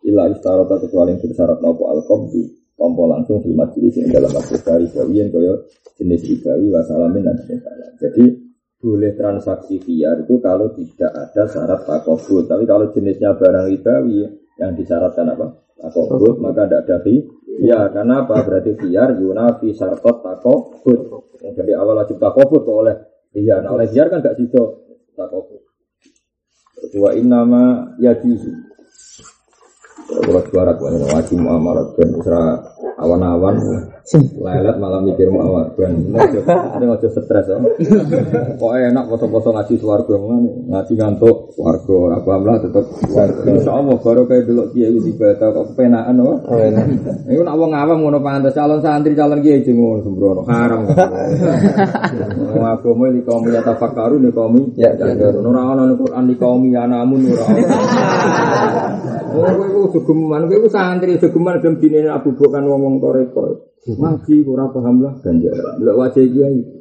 Ila 0.05 0.29
istarota 0.29 0.77
kecuali 0.77 1.17
yang 1.17 1.21
bersyarat 1.21 1.59
nopo 1.65 1.89
al 1.89 2.05
di 2.29 2.45
tompo 2.77 3.09
langsung 3.09 3.41
di 3.41 3.57
majlis 3.57 3.97
yang 3.97 4.13
dalam 4.13 4.37
waktu 4.37 4.61
dari 4.61 4.85
gawian 4.93 5.33
koyo 5.33 5.65
jenis 5.97 6.21
ribawi 6.29 6.69
wasalamin 6.69 7.25
dan 7.25 7.35
jenis 7.41 7.65
salam. 7.65 7.91
Jadi 7.97 8.25
boleh 8.77 9.17
transaksi 9.17 9.81
biar 9.81 10.29
itu 10.29 10.37
kalau 10.37 10.69
tidak 10.77 11.09
ada 11.09 11.43
syarat 11.49 11.81
takobut. 11.89 12.45
Tapi 12.45 12.69
kalau 12.69 12.93
jenisnya 12.93 13.33
barang 13.33 13.65
ribawi 13.65 14.29
yang 14.61 14.77
disyaratkan 14.77 15.25
apa? 15.33 15.47
Takobut 15.73 16.37
maka 16.37 16.69
tidak 16.69 16.81
ada 16.85 16.97
Ya, 17.55 17.87
karena 17.89 18.27
apa? 18.27 18.45
Berarti 18.45 18.77
biar 18.77 19.15
yunafi 19.17 19.73
syaratot 19.73 20.21
takobut. 20.21 21.33
Jadi 21.41 21.71
awal 21.73 22.03
wajib 22.03 22.21
takobut 22.21 22.61
oleh 22.67 22.93
biar. 23.33 23.65
Nah, 23.65 23.73
oleh 23.73 23.89
biar 23.89 24.11
kan 24.11 24.21
gak 24.21 24.37
situ 24.37 24.84
takobut. 25.15 25.61
Wa 27.01 27.15
innama 27.15 27.95
yajizu 27.99 28.51
kalau 30.05 30.41
suara 30.53 30.71
gue 30.77 30.89
nih 30.93 31.09
wajib 31.09 31.37
muamalat 31.41 31.87
dan 31.97 32.09
usra 32.13 32.41
awan-awan 33.01 33.57
lelet 34.37 34.77
malam 34.77 35.01
mikir 35.09 35.33
muamalat 35.33 35.73
dan 35.73 35.93
ada 36.13 36.83
nggak 36.85 37.09
stres 37.09 37.45
ya. 37.49 37.57
Kok 38.61 38.71
enak 38.77 39.05
foto-foto 39.09 39.49
ngaji 39.49 39.73
suarga 39.81 40.13
mana 40.21 40.45
ngaji 40.45 40.93
ngantuk 40.93 41.57
suarga 41.57 42.21
apa 42.21 42.29
lah 42.37 42.57
tetap 42.61 42.85
suarga. 43.09 43.41
Insya 43.49 43.71
Allah 43.73 43.97
baru 43.97 44.29
kayak 44.29 44.45
dulu 44.45 44.63
dia 44.77 44.93
itu 44.93 45.09
dibaca 45.09 45.45
kok 45.49 45.65
kepenaan 45.73 46.21
loh. 46.21 46.37
Ini 47.25 47.41
nak 47.41 47.55
wong 47.57 47.73
awam 47.73 47.97
ngono 48.05 48.21
pantas 48.21 48.53
calon 48.53 48.79
santri 48.85 49.17
calon 49.17 49.41
kiai 49.41 49.65
jengur 49.65 50.05
sembrono 50.05 50.45
haram. 50.45 50.85
Agama 52.65 53.09
di 53.09 53.21
kaum 53.25 53.41
ya 53.49 53.65
tafakkaru 53.65 54.21
di 54.21 54.29
kaum 54.29 54.53
ya 54.77 54.93
ora 55.41 55.61
ana 55.73 55.93
Quran 55.97 56.23
di 56.29 56.35
kaum 56.37 56.61
ya 56.69 56.85
namun 56.85 57.25
ora. 57.33 57.45
Oh, 59.35 59.91
gegeman, 59.95 60.51
kowe 60.51 60.67
santri 60.67 61.15
gegeman 61.15 61.63
gem 61.63 61.79
dinene 61.79 62.11
Abu 62.11 62.35
Bakar 62.35 62.63
wong-wong 62.67 62.99
toreko. 62.99 63.71
Ngaji 63.85 64.35
ora 64.49 64.65
paham 64.73 65.05
lah 65.05 65.13
ganjaran. 65.21 65.77
Lek 65.77 65.95
wajah 65.95 66.25
kiai 66.25 66.75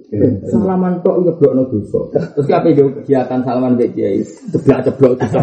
Salaman 0.47 1.03
tok 1.03 1.27
ngeblokno 1.27 1.63
dosa. 1.67 2.01
Terus 2.13 2.47
kabeh 2.47 2.73
yo 2.77 2.87
kegiatan 3.01 3.41
salaman 3.43 3.75
mbek 3.75 3.99
kiai, 3.99 4.23
ceblok-ceblok 4.23 5.13
dosa. 5.19 5.41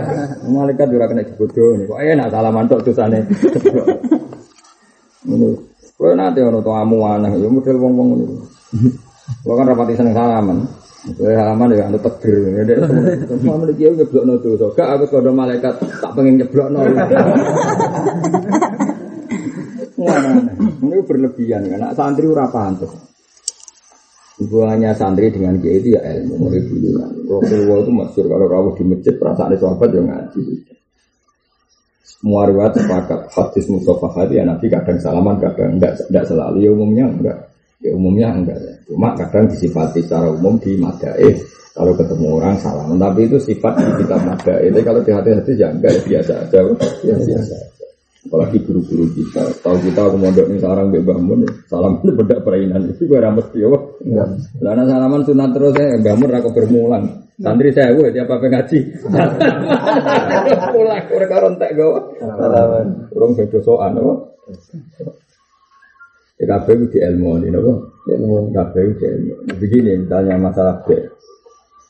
Malaikat 0.52 0.88
ora 0.92 1.06
kena 1.08 1.24
dibodoh 1.24 1.88
kok 1.88 2.00
enak 2.02 2.28
salaman 2.28 2.68
tok 2.68 2.82
dosane. 2.84 3.24
Ngono. 5.24 5.48
Kowe 5.96 6.12
nate 6.18 6.40
ono 6.42 6.60
tamu 6.60 6.98
aneh 7.06 7.32
yo 7.40 7.48
model 7.48 7.76
wong-wong 7.78 8.06
ngono. 8.12 8.26
Kok 9.46 9.54
kan 9.56 9.66
rapati 9.70 9.96
seneng 9.96 10.14
salaman. 10.18 10.58
Kowe 11.02 11.34
salaman 11.34 11.74
ya 11.74 11.90
anu 11.90 11.98
teger. 11.98 12.36
Salaman 13.26 13.74
iki 13.74 13.90
ngeblokno 13.90 14.38
dosa. 14.38 14.70
Gak 14.78 14.88
aku 14.94 15.04
kodo 15.10 15.34
malaikat 15.34 15.82
tak 15.82 16.12
pengen 16.14 16.38
nyeblokno. 16.38 16.78
Ini 20.82 20.98
berlebihan 21.06 21.62
karena 21.66 21.94
santri 21.94 22.26
ora 22.26 22.50
pantes. 22.50 22.90
Hubungannya 24.42 24.90
santri 24.98 25.30
dengan 25.30 25.62
kiai 25.62 25.78
itu 25.78 25.94
ya 25.94 26.02
ilmu 26.02 26.34
mulai 26.48 26.62
dulu 26.66 26.88
kan. 26.98 27.10
Rasulullah 27.30 27.78
itu 27.78 27.92
masyur 27.94 28.26
kalau 28.26 28.46
rawuh 28.50 28.74
di 28.74 28.82
masjid 28.82 29.14
perasaan 29.14 29.54
sahabat 29.54 29.90
yang 29.94 30.06
ngaji. 30.10 30.42
Semua 32.02 32.50
riwayat 32.50 32.74
sepakat 32.78 33.30
hadis 33.30 33.66
Mustafa 33.70 34.06
hati 34.14 34.38
ya 34.38 34.46
Nabi 34.46 34.66
kadang 34.66 34.98
salaman 34.98 35.38
kadang 35.38 35.78
enggak 35.78 35.98
enggak 36.10 36.26
selalu 36.26 36.58
ya 36.62 36.70
umumnya 36.74 37.06
enggak 37.10 37.51
ya 37.82 37.90
umumnya 37.92 38.28
enggak 38.32 38.58
ya. 38.62 38.74
Cuma 38.86 39.12
kadang 39.18 39.50
disifati 39.50 40.00
secara 40.00 40.30
umum 40.30 40.56
di 40.62 40.78
madaih 40.78 41.34
kalau 41.72 41.92
ketemu 41.96 42.26
orang 42.38 42.56
salaman 42.60 43.00
tapi 43.00 43.26
itu 43.26 43.36
sifat 43.42 43.74
di 43.76 44.06
kitab 44.06 44.20
madaih. 44.22 44.70
Jadi 44.70 44.80
kalau 44.86 45.00
di 45.02 45.10
hati-hati 45.10 45.52
ya 45.58 45.68
enggak 45.68 45.92
ya 45.92 46.02
biasa 46.06 46.32
aja. 46.46 46.58
Ya 47.02 47.14
biasa 47.18 47.56
apalagi 48.22 48.58
guru-guru 48.62 49.10
kita. 49.18 49.42
Tahu 49.66 49.76
kita 49.82 50.00
aku 50.06 50.16
mondok 50.18 50.46
nih 50.46 50.58
sekarang 50.62 50.94
mbak 50.94 51.02
bangun 51.02 51.40
salam 51.66 51.98
itu 51.98 52.14
beda 52.14 52.36
perainan. 52.46 52.82
Itu 52.94 53.10
gue 53.10 53.18
ya 53.18 53.30
enggak. 53.34 54.28
Lalu 54.62 54.82
salaman 54.86 55.22
sunat 55.26 55.50
terus 55.50 55.74
ya 55.74 55.86
bangun 55.98 56.30
aku 56.30 56.48
bermulan 56.54 57.02
santri 57.42 57.74
saya 57.74 57.90
gue 57.96 58.14
tiap 58.14 58.30
apa 58.30 58.46
ngaji. 58.46 58.78
Pulang 60.72 61.04
mereka 61.10 61.36
rontek 61.42 61.70
gue 61.74 61.88
salaman. 62.22 62.86
Orang 63.10 63.30
beda 63.34 63.58
soan 63.66 63.98
apa 63.98 64.14
Ya 66.42 66.58
kabeh 66.58 66.90
di 66.90 66.98
ilmu 66.98 67.38
ini, 67.38 67.54
nopo. 67.54 68.02
Ilmu 68.02 68.50
kabeh 68.50 68.98
di 68.98 69.04
ilmu. 69.06 69.34
Begini 69.62 70.02
misalnya 70.02 70.34
masalah 70.42 70.82
B. 70.82 70.90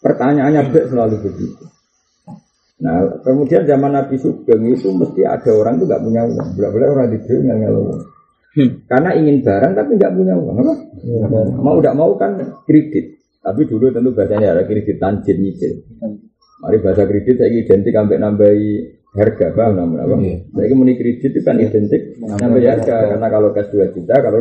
Pertanyaannya 0.04 0.68
B 0.68 0.74
selalu 0.92 1.16
begitu. 1.24 1.64
Nah, 2.84 3.22
kemudian 3.24 3.64
zaman 3.64 3.96
Nabi 3.96 4.20
Sugeng 4.20 4.60
itu 4.68 4.92
mesti 4.92 5.24
ada 5.24 5.48
orang 5.56 5.80
itu 5.80 5.88
nggak 5.88 6.02
punya 6.04 6.22
uang. 6.28 6.48
Boleh-boleh 6.52 6.88
orang 6.92 7.06
di 7.14 7.18
nggak 7.24 7.56
nggak 7.64 7.72
uang. 7.72 8.00
Hmm. 8.52 8.70
Karena 8.84 9.10
ingin 9.16 9.36
barang 9.40 9.72
tapi 9.72 9.90
nggak 9.96 10.12
punya 10.12 10.34
uang, 10.36 10.56
apa? 10.60 10.74
Ya, 11.00 11.26
mau 11.56 11.76
tidak 11.80 11.94
mau 11.96 12.12
kan 12.20 12.32
kredit. 12.68 13.24
Tapi 13.40 13.60
dulu 13.64 13.88
tentu 13.88 14.12
bahasanya 14.12 14.52
ada 14.52 14.62
kredit 14.68 15.00
tanjir 15.00 15.40
nyicil. 15.40 15.80
Mari 16.60 16.76
bahasa 16.84 17.08
kredit 17.08 17.40
saya 17.40 17.48
identik 17.48 17.96
sampai 17.96 18.20
nambahi 18.20 19.00
harga, 19.12 19.46
paham 19.52 19.72
namun 19.76 19.96
apa? 20.00 20.14
Ya. 20.24 20.36
Saya 20.48 20.74
muni 20.76 20.96
kredit 20.96 21.36
itu 21.36 21.40
kan 21.44 21.60
identik 21.60 22.16
nambahi 22.16 22.66
harga 22.68 22.96
karena 23.16 23.28
kalau 23.28 23.48
cash 23.52 23.68
2 23.68 23.92
juta, 23.92 24.14
kalau 24.18 24.40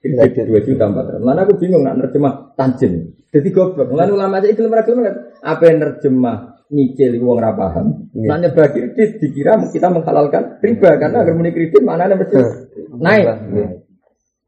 kredit 0.00 0.44
2 0.44 0.66
juta 0.68 0.84
400. 0.88 1.24
Lalu 1.24 1.40
aku 1.40 1.54
bingung 1.56 1.82
nak 1.84 1.96
nerjemah 2.00 2.52
tanjir. 2.56 3.16
Jadi 3.30 3.48
goblok. 3.54 3.94
Lalu 3.94 4.12
ulama 4.12 4.42
saya 4.42 4.52
iklim 4.52 4.74
apa 4.74 5.62
yang 5.64 5.76
nerjemah 5.80 6.36
nyicil 6.70 7.18
uang 7.18 7.38
ra 7.42 7.50
paham. 7.54 8.10
Yeah. 8.14 8.30
Nanya 8.36 8.48
bagi 8.54 8.78
kredit 8.94 9.18
dikira 9.18 9.58
kita 9.72 9.90
menghalalkan 9.90 10.62
riba 10.62 10.90
karena 10.98 11.26
agar 11.26 11.34
muni 11.34 11.50
kredit 11.50 11.82
mana 11.82 12.06
ada 12.06 12.14
mesti 12.14 12.36
naik. 12.94 13.26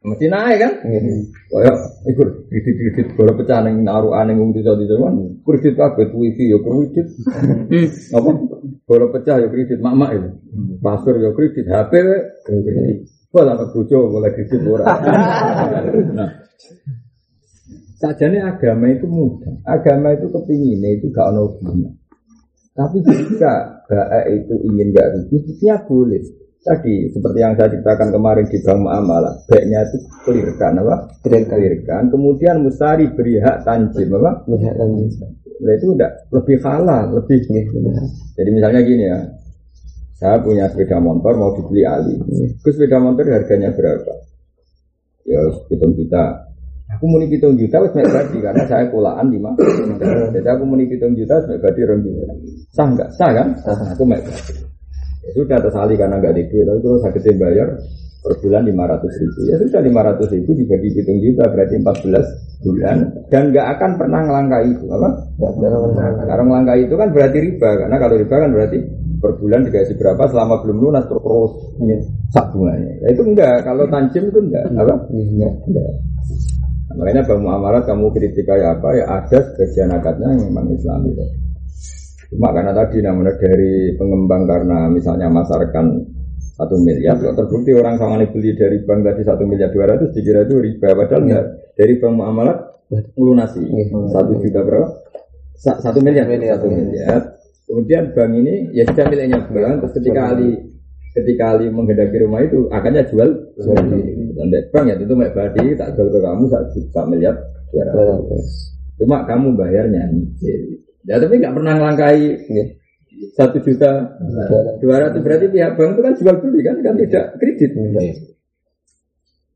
Mesti 0.03 0.27
naik 0.27 0.59
kan? 0.59 0.73
Kayak 0.83 1.77
ikut 2.11 2.29
kredit 2.51 2.75
kredit 2.75 3.07
kalau 3.15 3.39
pecah 3.39 3.63
neng 3.63 3.87
naruh 3.87 4.19
aneh 4.19 4.35
ngomong 4.35 4.51
di 4.51 4.67
di 4.67 4.87
zaman 4.91 5.43
kredit 5.47 5.79
apa 5.79 6.11
wifi 6.11 6.51
ya 6.51 6.59
kredit 6.59 7.07
apa 8.11 8.31
kalau 8.83 9.07
pecah 9.15 9.37
ya 9.39 9.47
kredit 9.47 9.79
mak 9.79 10.11
itu 10.11 10.31
pasur 10.83 11.23
ya 11.23 11.31
kredit 11.33 11.71
HP 11.71 11.93
kredit. 12.43 12.99
Wah, 13.33 13.49
lah 13.49 13.65
bojo 13.65 14.13
boleh 14.13 14.31
kredit 14.35 14.61
ora. 14.69 14.85
Nah, 16.13 16.29
Sajane 17.97 18.43
agama 18.45 18.91
itu 18.93 19.07
mudah. 19.09 19.63
Agama 19.65 20.13
itu 20.13 20.29
kepinginnya 20.29 21.01
itu 21.01 21.09
gak 21.15 21.33
ono 21.33 21.57
tapi 22.73 23.05
jika 23.05 23.85
baik 23.85 24.27
itu 24.33 24.55
ingin 24.65 24.97
gak 24.97 25.09
rugi, 25.13 25.61
ya 25.61 25.77
boleh. 25.85 26.25
Tadi 26.63 27.11
seperti 27.11 27.39
yang 27.43 27.59
saya 27.59 27.75
ceritakan 27.75 28.15
kemarin 28.15 28.47
di 28.47 28.59
Bang 28.63 28.87
Muamalah, 28.87 29.35
baiknya 29.51 29.83
itu 29.83 29.99
clearkan 30.23 30.79
apa? 30.87 30.95
Clearkan. 31.27 32.03
Kemudian 32.07 32.63
mustari 32.63 33.11
beri 33.11 33.43
hak 33.43 33.67
tanjim 33.67 34.15
apa? 34.15 34.47
Hak 34.47 34.75
tanjim. 34.79 35.11
Nah, 35.63 35.75
itu 35.75 35.87
udah 35.91 36.11
lebih 36.31 36.57
halal, 36.63 37.05
lebih. 37.19 37.39
Ya, 37.51 37.63
Jadi 38.39 38.51
misalnya 38.55 38.81
gini 38.87 39.05
ya, 39.11 39.19
saya 40.23 40.39
punya 40.39 40.71
sepeda 40.71 41.03
motor 41.03 41.35
mau 41.35 41.51
dibeli 41.59 41.83
Ali. 41.83 42.15
Ke 42.63 42.71
sepeda 42.71 43.03
motor 43.03 43.27
harganya 43.27 43.75
berapa? 43.75 44.15
Ya 45.27 45.43
hitung 45.71 45.95
kita 45.95 46.51
Aku 46.99 47.09
muni 47.09 47.25
hitung 47.31 47.57
juta 47.57 47.81
wis 47.81 47.95
mek 47.97 48.05
badi 48.05 48.37
karena 48.37 48.69
saya 48.69 48.85
kulaan 48.93 49.33
lima. 49.33 49.57
Jadi 50.29 50.45
aku 50.45 50.65
muni 50.69 50.85
hitung 50.93 51.17
juta 51.17 51.41
wis 51.41 51.47
mek 51.49 51.61
badi 51.65 51.81
rong 51.89 52.05
juta. 52.05 52.25
Sah 52.69 52.85
enggak? 52.85 53.09
Sah 53.17 53.31
kan? 53.33 53.49
Sah. 53.65 53.97
Aku 53.97 54.05
mek 54.05 54.21
badi. 54.29 54.72
Ya 55.23 55.31
sudah 55.39 55.59
tersali 55.63 55.95
karena 55.95 56.19
enggak 56.19 56.35
di 56.35 56.43
duit, 56.51 56.67
terus 56.67 56.99
saya 56.99 57.15
gede 57.15 57.33
bayar 57.39 57.69
per 58.23 58.33
bulan 58.39 58.63
lima 58.67 58.85
ratus 58.87 59.13
ribu. 59.19 59.41
Ya 59.51 59.57
sudah 59.59 59.81
lima 59.83 60.01
ratus 60.07 60.29
ribu 60.31 60.51
dibagi 60.55 60.89
hitung 60.95 61.19
juta 61.19 61.47
berarti 61.51 61.75
empat 61.79 61.97
belas 62.07 62.27
bulan 62.63 62.97
dan 63.31 63.51
nggak 63.51 63.67
akan 63.79 63.91
pernah 63.99 64.21
ngelangkai 64.23 64.67
itu 64.71 64.87
apa? 64.91 65.09
Karena 66.27 66.43
ngelangkai 66.47 66.81
itu 66.87 66.95
kan 66.95 67.09
berarti 67.11 67.39
riba 67.43 67.71
karena 67.75 67.97
kalau 67.99 68.15
riba 68.15 68.35
kan 68.39 68.51
berarti 68.55 68.79
per 69.23 69.33
bulan 69.39 69.61
dikasih 69.67 69.95
berapa 69.99 70.23
selama 70.27 70.55
belum 70.67 70.79
lunas 70.83 71.05
terus 71.07 71.53
ya, 71.83 71.99
sak 72.35 72.47
bunganya. 72.55 72.91
Ya, 73.03 73.07
itu 73.15 73.23
enggak 73.23 73.57
kalau 73.63 73.85
tanjim 73.91 74.25
itu 74.31 74.39
enggak 74.39 74.65
apa? 74.75 74.95
Enggak. 75.11 75.53
enggak. 75.67 75.93
Makanya 76.93 77.23
Bang 77.25 77.41
Muamarat 77.41 77.83
kamu 77.89 78.07
kritik 78.13 78.45
kayak 78.45 78.79
apa 78.79 78.89
ya 78.93 79.05
ada 79.09 79.39
sebagian 79.55 79.91
akadnya 79.97 80.29
yang 80.35 80.51
memang 80.51 80.67
Islam 80.75 81.01
itu. 81.09 81.25
Cuma 82.33 82.49
karena 82.57 82.73
tadi 82.73 83.05
namanya 83.05 83.37
dari 83.37 83.93
pengembang 84.01 84.49
karena 84.49 84.89
misalnya 84.89 85.29
masarkan 85.29 86.01
satu 86.57 86.81
miliar, 86.81 87.21
kalau 87.21 87.37
terbukti 87.37 87.77
orang 87.77 88.01
sama 88.01 88.25
beli 88.25 88.57
dari 88.57 88.81
bank 88.85 89.05
tadi 89.05 89.21
satu 89.25 89.45
miliar 89.45 89.69
dua 89.69 89.85
ratus, 89.93 90.17
dikira 90.17 90.49
itu 90.49 90.57
riba, 90.61 90.97
padahal 90.97 91.23
enggak. 91.29 91.45
Dari 91.77 91.95
bank 92.01 92.13
muamalat 92.17 92.59
melunasi. 93.17 93.61
Satu 94.13 94.41
juta 94.41 94.61
berapa? 94.65 94.89
Satu 95.61 95.99
miliar, 96.01 96.25
satu 96.29 96.67
miliar. 96.73 97.21
Kemudian 97.69 98.13
bank 98.17 98.33
ini 98.37 98.69
ya 98.77 98.85
sudah 98.89 99.05
miliknya 99.13 99.39
bank, 99.49 99.75
terus 99.85 99.93
ketika 100.01 100.21
Ali 100.33 100.51
ketika 101.13 101.45
Ali 101.57 101.69
menghendaki 101.69 102.17
rumah 102.21 102.41
itu 102.41 102.69
akannya 102.73 103.05
jual 103.13 103.29
dan 104.37 104.49
bank 104.73 104.85
ya 104.89 104.95
tentu 104.97 105.15
mek 105.17 105.37
badi 105.37 105.77
tak 105.77 105.93
jual 105.97 106.09
ke 106.09 106.19
kamu 106.21 106.45
satu 106.49 106.69
juta 106.81 107.01
miliar 107.09 107.37
dua 107.73 107.85
ratus. 107.93 108.77
Cuma 109.01 109.25
kamu 109.25 109.57
bayarnya 109.57 110.09
nyicil 110.13 110.85
ya 111.09 111.19
tapi 111.19 111.35
nggak 111.39 111.55
pernah 111.55 111.73
ngelangkai 111.79 112.21
satu 113.39 113.59
juta 113.63 113.91
dua 114.83 114.97
ratus. 114.99 115.21
Berarti 115.23 115.47
pihak 115.51 115.79
bank 115.79 115.91
itu 115.95 116.03
kan 116.03 116.13
jual 116.19 116.37
beli 116.43 116.61
kan 116.67 116.77
kan 116.83 116.95
tidak 116.99 117.25
kredit. 117.39 117.71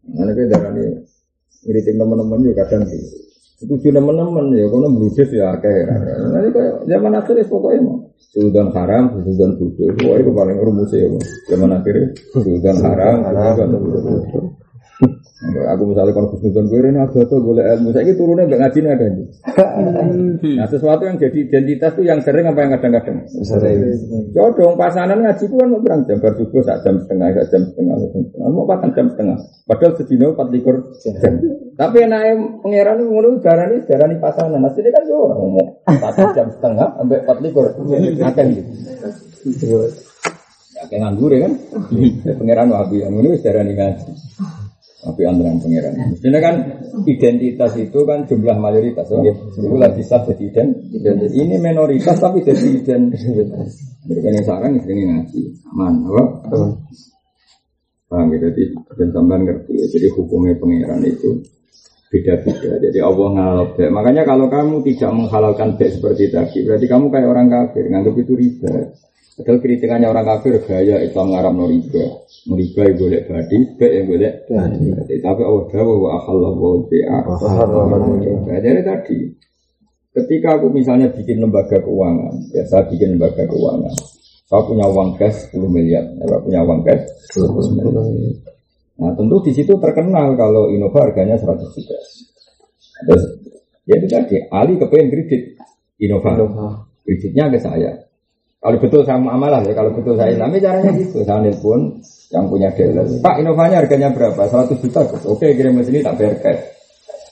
Mana 0.07 0.31
kita 0.33 0.47
darah 0.55 0.71
ini 0.71 1.03
ngiritin 1.67 1.99
teman-teman 1.99 2.39
juga 2.47 2.63
kadang 2.63 2.87
setuju 3.59 3.89
teman-teman 3.91 4.55
ya 4.55 4.71
kalau 4.71 4.87
meludes 4.87 5.31
ya 5.35 5.51
kayak 5.59 5.85
nanti 6.31 6.49
kayak 6.55 6.75
zaman 6.87 7.13
akhir 7.19 7.37
pokoknya 7.51 7.81
mau. 7.83 7.97
Sudan 8.37 8.69
haram, 8.77 9.17
sudan 9.25 9.57
bodoh. 9.57 9.93
Wah 10.09 10.17
itu 10.21 10.31
paling 10.33 10.57
rumus 10.61 10.93
ya. 10.93 11.09
Zaman 11.53 11.73
akhirnya 11.73 12.13
sudan 12.33 12.77
haram, 12.85 13.17
sudan. 13.25 14.45
Aku 15.37 15.93
misalnya 15.93 16.17
kon 16.17 16.33
Gus 16.33 16.41
gue 16.49 16.81
ini 16.81 16.97
agak 16.97 17.29
tuh 17.29 17.37
boleh 17.45 17.61
ilmu. 17.77 17.93
Saya 17.93 18.09
ini 18.09 18.17
turunnya 18.17 18.49
nggak 18.49 18.57
ngaji 18.57 18.79
kan. 18.89 19.13
Nah 20.41 20.65
sesuatu 20.73 21.05
yang 21.05 21.21
jadi 21.21 21.45
identitas 21.45 21.93
tuh 21.93 22.09
yang 22.09 22.25
sering 22.25 22.49
apa 22.49 22.65
yang 22.65 22.73
kadang-kadang. 22.81 23.21
Codong 24.33 24.81
pasangan 24.81 25.21
ngaji 25.21 25.45
itu 25.45 25.55
kan 25.61 25.69
mau 25.69 25.81
berang 25.85 26.09
jam 26.09 26.25
bersubuh 26.25 26.65
saat 26.65 26.81
jam 26.89 26.97
setengah, 27.05 27.37
saat 27.37 27.49
jam 27.53 27.63
setengah, 27.69 27.97
mau 28.49 28.65
empat 28.65 28.97
jam 28.97 29.07
setengah. 29.13 29.37
Padahal 29.69 29.93
sedino 30.01 30.27
empat 30.33 30.49
likur 30.57 30.77
jam. 31.05 31.33
Tapi 31.77 31.99
naik 32.09 32.65
pangeran 32.65 32.97
itu 32.97 33.05
ngono 33.13 33.29
darah 33.45 33.69
ini 33.69 33.85
darah 33.85 34.09
ini 34.09 34.17
pasangan. 34.17 34.57
Nah 34.57 34.73
sini 34.73 34.89
kan 34.89 35.05
yo 35.05 35.21
ngomong 35.37 35.69
empat 35.85 36.33
jam 36.33 36.49
setengah 36.49 36.97
sampai 36.97 37.21
empat 37.21 37.39
likur. 37.45 37.77
Akan 38.25 38.47
gitu. 38.57 38.73
Ya 40.73 40.83
kayak 40.89 41.01
nganggur 41.05 41.29
ya 41.29 41.45
kan. 41.45 41.53
Pangeran 42.41 42.73
wahabi 42.73 43.05
yang 43.05 43.13
ngono 43.13 43.37
darah 43.37 43.61
ini 43.69 43.77
ngaji. 43.77 44.13
Tapi 45.07 45.23
antara 45.23 45.55
pangeran. 45.55 45.95
Mestinya 46.11 46.41
kan 46.43 46.55
identitas 47.07 47.73
itu 47.79 47.99
kan 48.03 48.27
jumlah 48.27 48.59
mayoritas. 48.59 49.07
Oh? 49.15 49.23
Itu 49.23 49.79
lagi 49.79 50.03
sah 50.03 50.27
jadi 50.27 50.51
identitas. 50.51 51.31
Ini 51.31 51.55
minoritas 51.63 52.19
tapi 52.19 52.43
jadi 52.43 52.83
identitas. 52.83 53.71
Yang 54.11 54.43
sekarang 54.43 54.83
ini 54.83 55.05
ngaji. 55.07 55.41
Aman, 55.71 55.95
apa? 56.11 56.25
Paham 58.07 58.31
ya, 58.35 58.39
jadi 58.51 58.63
dan 58.99 59.09
tambahan 59.15 59.43
ngerti 59.47 59.73
ya. 59.79 59.87
Jadi 59.91 60.07
hukumnya 60.15 60.55
pangeran 60.59 61.03
itu 61.07 61.43
beda-beda. 62.11 62.79
Jadi 62.79 62.99
Allah 63.03 63.29
ngalap 63.35 63.69
bek. 63.75 63.91
Makanya 63.91 64.23
kalau 64.23 64.47
kamu 64.47 64.83
tidak 64.87 65.11
menghalalkan 65.11 65.75
bek 65.75 65.91
seperti 65.99 66.31
tadi, 66.31 66.63
berarti 66.63 66.87
kamu 66.87 67.11
kayak 67.11 67.29
orang 67.31 67.49
kafir, 67.51 67.85
nganggap 67.91 68.15
itu 68.15 68.33
riba. 68.39 68.75
Padahal 69.37 69.61
kritikannya 69.61 70.09
orang 70.09 70.25
kafir 70.25 70.65
gaya 70.65 70.97
Islam 71.05 71.29
ngarap 71.29 71.53
no 71.53 71.69
riba. 71.69 72.25
Riba 72.49 72.81
yang 72.89 72.97
boleh 72.97 73.21
badi, 73.29 73.59
bek 73.77 73.93
yang 73.93 74.07
boleh 74.09 74.33
badi. 74.49 75.17
Tapi 75.21 75.43
Allah 75.45 75.65
dawa 75.69 75.95
wa 76.01 76.11
ahallahu 76.17 76.89
bi'a. 76.89 77.19
Jadi 78.49 78.81
tadi, 78.81 79.19
ketika 80.17 80.57
aku 80.57 80.73
misalnya 80.73 81.13
bikin 81.13 81.45
lembaga 81.45 81.77
keuangan, 81.85 82.33
ya 82.57 82.65
saya 82.65 82.89
bikin 82.89 83.21
lembaga 83.21 83.45
keuangan, 83.45 83.93
saya 84.49 84.63
punya 84.65 84.89
uang 84.89 85.21
cash 85.21 85.53
10 85.53 85.69
miliar, 85.69 86.09
saya 86.17 86.41
punya 86.41 86.65
uang 86.65 86.81
cash 86.81 87.05
10 87.37 87.77
miliar. 87.77 88.09
Nah 88.97 89.13
tentu 89.13 89.37
di 89.45 89.53
situ 89.53 89.77
terkenal 89.77 90.33
kalau 90.41 90.73
Innova 90.73 91.13
harganya 91.13 91.37
100 91.37 91.77
juta. 91.77 91.99
Terus 93.05 93.23
ya 93.85 94.01
itu 94.01 94.09
tadi, 94.09 94.41
Ali 94.49 94.81
kepengen 94.81 95.13
kredit 95.13 95.61
Innova. 96.01 96.49
Kreditnya 97.05 97.53
ke 97.53 97.61
saya. 97.61 98.06
Kalau 98.67 98.83
betul 98.83 99.07
saya 99.07 99.23
amalah 99.23 99.63
ya, 99.63 99.79
kalau 99.79 99.95
betul 99.95 100.19
saya 100.19 100.35
Islami 100.35 100.59
caranya 100.59 100.91
gitu. 100.99 101.23
Saya 101.23 101.39
nelpon 101.39 102.03
yang 102.35 102.51
punya 102.51 102.67
dealer. 102.75 103.07
Pak 103.23 103.39
Innovanya 103.39 103.79
harganya 103.79 104.11
berapa? 104.11 104.43
100 104.43 104.83
juta. 104.83 105.07
Oke 105.23 105.55
kirim 105.55 105.79
ke 105.79 105.87
sini 105.87 106.03
tak 106.03 106.19
bayar 106.19 106.35
cash. 106.43 106.67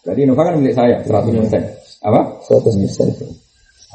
Jadi 0.07 0.31
Innova 0.31 0.47
kan 0.47 0.63
milik 0.63 0.79
saya 0.79 1.03
100 1.03 1.35
persen. 1.43 1.63
Apa? 2.07 2.39
100 2.39 2.87
persen. 2.87 3.09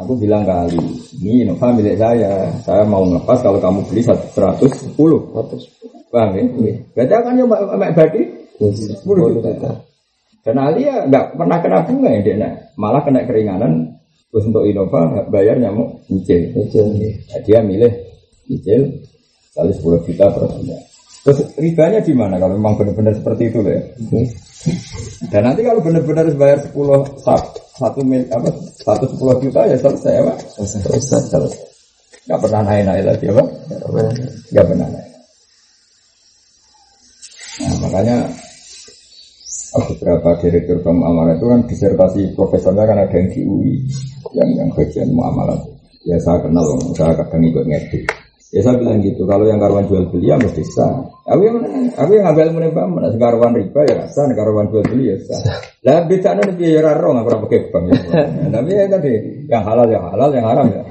Aku 0.03 0.19
bilang 0.19 0.43
ke 0.43 0.51
Ali, 0.51 0.83
ini 1.23 1.47
Innova 1.47 1.71
milik 1.71 1.95
saya. 1.95 2.51
Saya 2.59 2.83
mau 2.83 3.07
ngelepas 3.07 3.39
kalau 3.39 3.63
kamu 3.63 3.87
beli 3.87 4.03
110. 4.03 4.99
100. 4.99 6.11
Paham 6.11 6.35
ya? 6.35 6.43
Berarti 6.91 7.13
akan 7.23 7.33
nyoba 7.39 7.55
Mbak 7.79 7.91
Badi 7.95 8.21
10 8.59 8.99
juta. 9.07 9.71
Dan 10.43 10.55
Ali 10.59 10.91
ya 10.91 11.07
nggak 11.07 11.39
pernah 11.39 11.57
kena 11.63 11.87
bunga 11.87 12.09
ya 12.11 12.19
dia 12.19 12.51
malah 12.75 12.99
kena 13.07 13.23
keringanan 13.23 13.98
terus 14.29 14.45
untuk 14.45 14.63
Innova 14.65 15.25
bayar 15.29 15.57
nyamuk 15.57 16.05
nyicil. 16.09 16.53
Nah, 16.53 17.39
dia 17.41 17.59
milih 17.65 17.91
nyicil 18.45 18.81
kali 19.53 19.73
10 19.73 20.05
juta 20.05 20.25
per 20.29 20.43
bulan. 20.45 20.81
Terus 21.19 21.39
ribanya 21.59 21.99
di 21.99 22.13
mana 22.15 22.39
kalau 22.39 22.55
memang 22.55 22.79
benar-benar 22.79 23.13
seperti 23.17 23.51
itu 23.51 23.59
ya? 23.65 23.81
Dan 25.31 25.41
nanti 25.49 25.61
kalau 25.65 25.81
benar-benar 25.81 26.29
bayar 26.37 26.59
10 26.63 26.69
satu 27.79 28.03
mil 28.03 28.27
apa 28.27 28.51
satu 28.83 29.07
sepuluh 29.07 29.39
juta 29.39 29.63
ya 29.63 29.79
selesai 29.79 30.19
apa? 30.19 30.33
Selesai. 30.59 31.21
selesai. 31.31 31.63
Gak 32.27 32.39
pernah 32.43 32.61
naik-naik 32.67 33.03
lagi 33.07 33.25
apa? 33.31 33.43
Gak 34.51 34.65
pernah 34.67 34.87
naik. 34.91 35.09
Nah, 37.59 37.75
makanya 37.83 38.17
beberapa 39.77 40.29
direktur 40.41 40.81
bank 40.81 40.97
muamalah 40.97 41.37
itu 41.37 41.45
kan 41.45 41.61
disertasi 41.69 42.21
profesornya 42.33 42.83
kan 42.89 42.97
ada 43.05 43.13
yang 43.13 43.29
di 43.29 43.41
UI 43.45 43.73
yang 44.33 44.49
yang 44.57 44.69
bagian 44.73 45.09
muamalah. 45.13 45.59
Ya 46.07 46.17
saya 46.17 46.41
kenal, 46.41 46.65
saya 46.97 47.13
kadang 47.13 47.43
ikut 47.45 47.65
ngedit. 47.69 48.03
Ya 48.49 48.65
saya 48.65 48.81
bilang 48.81 48.97
gitu, 49.05 49.29
kalau 49.29 49.45
yang 49.45 49.61
karuan 49.61 49.85
jual 49.85 50.09
beli 50.09 50.33
ya 50.33 50.41
mesti 50.41 50.65
sah. 50.73 50.89
Aku 51.29 51.41
yang 51.45 51.61
aku 51.93 52.17
yang 52.17 52.33
ngambil 52.33 52.49
menembak 52.49 52.85
mana 52.89 53.13
karuan 53.13 53.53
riba 53.53 53.81
ya 53.85 54.09
sah, 54.09 54.25
karuan 54.33 54.73
jual 54.73 54.81
beli 54.89 55.13
ya 55.13 55.17
sah. 55.21 55.61
Lah 55.85 56.01
beda 56.09 56.33
nih 56.33 56.57
biaya 56.57 56.79
raro 56.81 57.13
nggak 57.13 57.25
pernah 57.29 57.41
pakai 57.45 57.61
bank 57.69 57.85
ya. 57.85 57.97
Tapi 58.57 58.69
ya 58.73 58.85
tadi 58.89 59.11
yang 59.45 59.63
halal 59.69 59.85
yang 59.85 60.03
halal, 60.09 60.29
yang 60.33 60.45
haram 60.49 60.65
ya. 60.65 60.81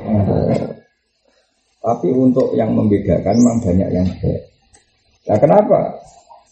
Tapi 1.82 2.08
untuk 2.14 2.54
yang 2.54 2.70
membedakan 2.78 3.34
memang 3.42 3.58
banyak 3.58 3.88
yang 3.90 4.06
baik. 4.22 4.42
Nah 5.26 5.38
kenapa? 5.42 5.80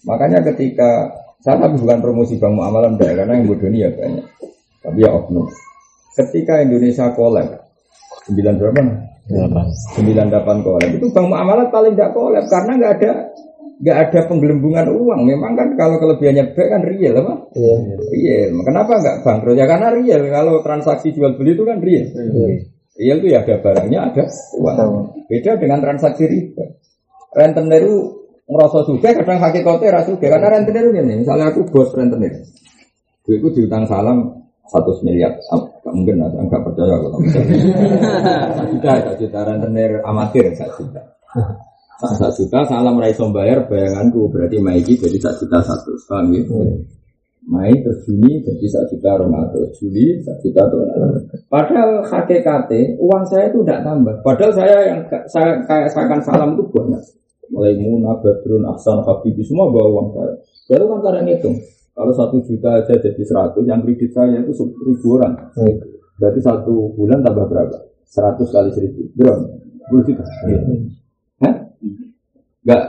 Makanya 0.07 0.39
ketika 0.43 1.13
saya 1.47 1.63
tapi 1.63 1.79
bukan 1.79 2.03
promosi 2.03 2.43
bank 2.43 2.59
muamalah 2.59 2.91
enggak, 2.91 3.23
karena 3.23 3.39
yang 3.39 3.47
bodoh 3.47 3.71
ini 3.71 3.87
ya 3.87 3.91
banyak. 3.95 4.27
Tapi 4.83 4.99
ya 4.99 5.11
oknum. 5.15 5.47
Ketika 6.19 6.59
Indonesia 6.59 7.07
kolab, 7.15 7.71
sembilan 8.27 8.55
berapa? 8.59 8.83
Sembilan 9.95 10.27
delapan 10.27 10.59
kolab. 10.67 10.91
Itu 10.91 11.07
bank 11.15 11.27
muamalah 11.31 11.71
paling 11.71 11.95
tidak 11.95 12.19
kolab 12.19 12.51
karena 12.51 12.73
nggak 12.83 12.93
ada 12.99 13.11
nggak 13.79 13.99
ada 14.11 14.21
penggelembungan 14.27 14.87
uang. 14.91 15.21
Memang 15.23 15.55
kan 15.55 15.69
kalau 15.79 16.03
kelebihannya 16.03 16.51
B 16.51 16.57
kan 16.67 16.83
real 16.83 17.15
apa? 17.15 17.35
Iya. 17.55 17.75
Real. 17.95 18.51
Kenapa 18.67 18.93
nggak 18.99 19.17
bangkrut? 19.23 19.55
Ya 19.55 19.71
karena 19.71 19.95
real. 19.95 20.21
Kalau 20.27 20.55
transaksi 20.67 21.15
jual 21.15 21.39
beli 21.39 21.55
itu 21.55 21.63
kan 21.63 21.79
real. 21.79 22.11
Real, 22.11 22.59
real 22.99 23.17
itu 23.23 23.27
ya 23.31 23.47
ada 23.47 23.55
barangnya, 23.63 23.99
ada 24.11 24.25
uang. 24.59 25.31
Beda 25.31 25.63
dengan 25.63 25.79
transaksi 25.79 26.27
riba. 26.27 26.75
Rentenir 27.37 27.87
itu 27.87 28.16
ngerasa 28.47 28.79
juga 28.87 29.11
kadang 29.11 29.39
hakikatnya 29.43 29.89
rasa 29.91 30.09
juga 30.15 30.27
karena 30.39 30.49
rentenir 30.55 30.85
ini 30.95 31.15
misalnya 31.27 31.51
aku 31.51 31.67
bos 31.67 31.91
rentenir 31.95 32.47
duitku 33.27 33.51
diutang 33.53 33.83
salam 33.91 34.47
satu 34.71 34.91
miliar. 35.03 35.35
Nggak 35.51 35.95
mungkin 35.95 36.17
ada 36.23 36.39
nggak 36.43 36.63
percaya 36.63 36.95
kalau 36.99 37.19
satu 37.31 38.65
juta 38.71 38.91
satu 39.03 39.19
juta. 39.23 39.39
Rentenir 39.47 39.91
amatir 40.03 40.45
satu 40.55 40.83
juta. 40.83 41.03
Satu 41.97 42.35
juta 42.45 42.59
salam 42.67 42.99
raiso 42.99 43.31
bayar 43.31 43.67
bayanganku. 43.71 44.27
Berarti 44.31 44.59
maiki 44.59 44.99
jadi 44.99 45.19
satu 45.23 45.47
juta 45.47 45.59
satu. 45.63 45.91
Paham 46.11 46.35
gitu 46.35 46.55
Mei 47.47 47.71
terus 47.79 48.03
Juni 48.11 48.43
jadi 48.43 48.67
satu 48.67 48.99
juta 48.99 49.23
Ramadan 49.23 49.71
Juli 49.79 50.19
satu 50.19 50.51
juta 50.51 50.67
tuh 50.67 50.83
padahal 51.47 52.03
HKT 52.03 52.99
uang 52.99 53.23
saya 53.31 53.55
itu 53.55 53.63
tidak 53.63 53.87
tambah. 53.87 54.19
Padahal 54.27 54.51
saya 54.51 54.77
yang 54.83 55.01
saya 55.31 55.63
kayak 55.63 55.95
saya 55.95 56.11
akan 56.11 56.21
salam 56.27 56.51
itu 56.59 56.67
banyak 56.75 57.03
mulai 57.53 57.75
Muna, 57.79 58.19
Badrun, 58.19 58.65
Aksan, 58.69 59.03
Habibi 59.03 59.43
semua 59.47 59.71
bawa 59.71 59.89
uang 59.93 60.09
saya. 60.15 60.35
Baru 60.67 60.85
kan 60.91 60.99
karena 61.07 61.21
ngitung. 61.27 61.57
Kalau 61.97 62.13
satu 62.13 62.45
juta 62.45 62.77
aja 62.77 62.93
jadi 62.93 63.23
seratus, 63.25 63.65
yang 63.65 63.81
kredit 63.81 64.13
saya 64.13 64.37
itu 64.45 64.53
ribu 64.85 65.17
orang. 65.17 65.33
Hmm. 65.57 65.81
Berarti 66.21 66.41
satu 66.45 66.93
bulan 66.93 67.25
tambah 67.25 67.49
berapa? 67.49 67.77
Seratus 68.05 68.49
kali 68.53 68.69
seribu. 68.77 69.09
Berapa? 69.17 69.49
Sepuluh 69.81 70.03
juta. 70.05 70.25
Iya. 70.45 70.61
Hah? 71.41 71.55
Enggak. 72.65 72.85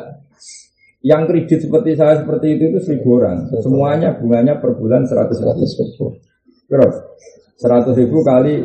Yang 1.06 1.22
kredit 1.30 1.60
seperti 1.64 1.92
saya 1.96 2.20
seperti 2.20 2.48
itu 2.60 2.64
itu 2.68 2.80
seribu 2.84 3.24
orang. 3.24 3.48
Semuanya 3.64 4.20
bunganya 4.20 4.60
per 4.60 4.76
bulan 4.76 5.08
seratus 5.08 5.40
ribu. 5.40 6.20
Berapa? 6.68 7.00
Seratus 7.56 7.96
ribu 7.96 8.28
kali 8.28 8.60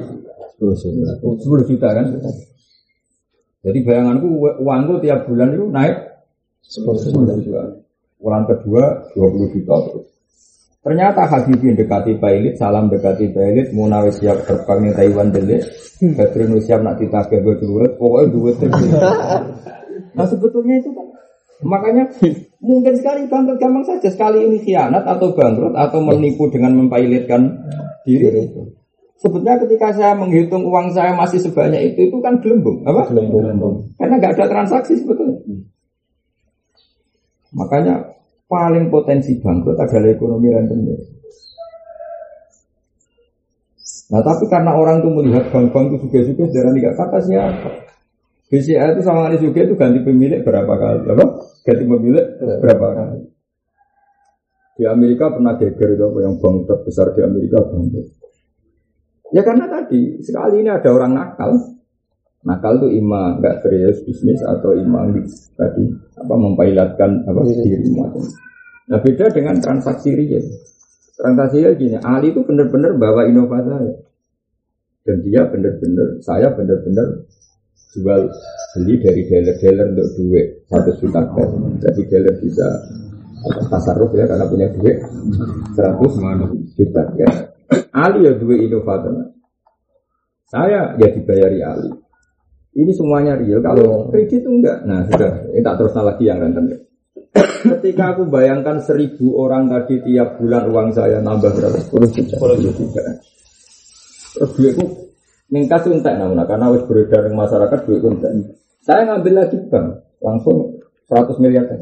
sepuluh 0.58 1.62
juta 1.62 1.88
kan? 1.94 2.06
Jadi 3.62 3.78
bayanganku 3.86 4.26
uangku 4.58 4.98
tiap 4.98 5.30
bulan 5.30 5.54
itu 5.54 5.66
naik 5.70 5.96
10 6.66 7.46
juta. 7.46 7.62
Bulan 8.18 8.42
kedua 8.46 9.06
20 9.14 9.54
juta 9.54 9.74
terus. 9.86 10.06
Ternyata 10.82 11.30
Habibie 11.30 11.78
dekati 11.78 12.18
pilot, 12.18 12.58
salam 12.58 12.90
dekati 12.90 13.30
pilot, 13.30 13.70
Muna 13.70 14.02
siap 14.10 14.42
terbang 14.42 14.90
nih 14.90 14.94
Taiwan 14.98 15.30
dele, 15.30 15.62
Badrun 16.02 16.58
siap 16.58 16.82
nak 16.82 16.98
ditagih 16.98 17.38
berduit, 17.38 17.94
pokoknya 18.02 18.26
duit 18.34 18.54
terus. 18.58 18.82
Nah 20.12 20.28
sebetulnya 20.28 20.76
itu 20.76 20.92
kan, 20.92 21.08
makanya 21.64 22.04
mungkin 22.60 22.92
sekali 23.00 23.24
bangkrut 23.32 23.56
gampang 23.56 23.80
saja 23.88 24.12
sekali 24.12 24.44
ini 24.44 24.60
khianat 24.60 25.08
atau 25.08 25.32
bangkrut 25.32 25.72
atau 25.72 26.04
menipu 26.04 26.52
dengan 26.52 26.76
mempilotkan 26.76 27.48
diri. 28.04 28.44
Sebetulnya 29.22 29.54
ketika 29.62 29.94
saya 29.94 30.18
menghitung 30.18 30.66
uang 30.66 30.90
saya 30.90 31.14
masih 31.14 31.38
sebanyak 31.38 31.94
itu, 31.94 32.10
itu 32.10 32.18
kan 32.18 32.42
gelembung, 32.42 32.82
apa? 32.82 33.06
Gelembung. 33.06 33.86
Karena 33.94 34.18
nggak 34.18 34.34
ada 34.34 34.46
transaksi 34.50 34.98
sebetulnya. 34.98 35.38
Hmm. 35.46 35.62
Makanya 37.54 38.18
paling 38.50 38.90
potensi 38.90 39.38
bangkrut 39.38 39.78
adalah 39.78 40.10
ekonomi 40.10 40.50
rentenir. 40.50 40.98
Nah 44.10 44.20
tapi 44.26 44.44
karena 44.50 44.74
orang 44.74 45.06
itu 45.06 45.10
melihat 45.14 45.44
bank-bank 45.54 45.86
itu 45.94 45.96
juga-juga 46.10 46.44
darah 46.50 46.72
tidak 46.74 46.94
kata 46.98 47.18
siapa. 47.22 47.70
BCA 48.50 48.84
itu 48.92 49.00
sama 49.06 49.30
Ali 49.30 49.38
juga 49.38 49.64
itu 49.64 49.78
ganti 49.78 50.02
pemilik 50.02 50.42
berapa 50.42 50.74
kali, 50.74 51.14
apa? 51.14 51.26
Ganti 51.62 51.84
pemilik 51.86 52.26
berapa 52.58 52.86
kali. 52.90 53.20
Di 54.76 54.84
Amerika 54.90 55.30
pernah 55.30 55.54
geger 55.54 55.94
itu 55.94 56.04
apa 56.10 56.18
yang 56.26 56.34
bank 56.42 56.56
terbesar 56.66 57.14
di 57.14 57.22
Amerika 57.22 57.62
bangkrut. 57.62 58.21
Ya 59.32 59.40
karena 59.40 59.64
tadi 59.64 60.20
sekali 60.20 60.60
ini 60.60 60.68
ada 60.68 60.92
orang 60.92 61.16
nakal. 61.16 61.56
Nakal 62.44 62.84
itu 62.84 63.00
ima 63.00 63.40
nggak 63.40 63.64
serius 63.64 64.04
bisnis 64.04 64.44
atau 64.44 64.76
ima 64.76 65.08
tadi 65.56 65.88
apa 66.20 66.34
mempailatkan 66.36 67.24
apa 67.24 67.40
diri 67.48 67.88
macam. 67.96 68.20
Nah 68.92 68.98
beda 69.00 69.32
dengan 69.32 69.56
transaksi 69.56 70.12
real. 70.12 70.44
Transaksi 71.16 71.64
real 71.64 71.74
gini, 71.80 71.96
Ali 72.02 72.34
itu 72.34 72.44
benar-benar 72.44 72.92
bawa 73.00 73.24
inovasi 73.24 73.68
saya. 73.72 73.94
Dan 75.02 75.18
dia 75.26 75.42
benar-benar, 75.50 76.08
saya 76.22 76.52
benar-benar 76.54 77.26
jual 77.92 78.20
beli 78.76 78.94
dari 79.02 79.22
dealer-dealer 79.26 79.86
untuk 79.92 80.08
duit 80.16 80.46
satu 80.70 80.92
juta 81.00 81.20
Jadi 81.82 82.00
dealer 82.08 82.36
bisa 82.38 82.66
pasar 83.70 83.96
ya 84.14 84.24
karena 84.28 84.46
punya 84.46 84.68
duit 84.76 84.96
seratus 85.74 86.12
juta 86.76 87.02
ya. 87.16 87.51
Ali 87.92 88.24
ya 88.24 88.32
dua 88.36 88.56
inovator. 88.56 89.36
Saya 90.48 90.96
ya 90.96 91.08
dibayari 91.12 91.60
Ali. 91.60 91.92
Ini 92.72 92.92
semuanya 92.96 93.36
real. 93.36 93.60
Kalau 93.60 94.08
kredit 94.08 94.44
itu 94.44 94.48
enggak. 94.48 94.88
Nah 94.88 95.04
sudah, 95.04 95.44
ini 95.52 95.60
tak 95.60 95.76
terus 95.76 95.92
lagi 95.92 96.24
yang 96.24 96.40
renten. 96.40 96.72
Ketika 97.62 98.16
aku 98.16 98.28
bayangkan 98.28 98.80
seribu 98.80 99.36
orang 99.36 99.68
tadi 99.68 100.00
tiap 100.04 100.40
bulan 100.40 100.68
uang 100.72 100.88
saya 100.92 101.20
nambah 101.20 101.52
berapa? 101.52 101.78
10 101.80 102.16
juta. 102.16 102.34
10 102.40 102.76
juta. 102.80 103.02
Terus 104.32 104.52
duitku 104.56 104.84
ningkat 105.52 105.84
entek 105.84 106.16
namanya 106.16 106.48
karena 106.48 106.72
harus 106.72 106.84
beredar 106.88 107.28
di 107.28 107.32
masyarakat 107.36 107.78
duitku 107.84 108.08
entek. 108.08 108.32
Saya 108.80 109.04
ngambil 109.04 109.32
lagi 109.36 109.56
bank 109.68 109.86
langsung 110.24 110.80
100 111.12 111.42
miliar 111.44 111.68
kan. 111.68 111.80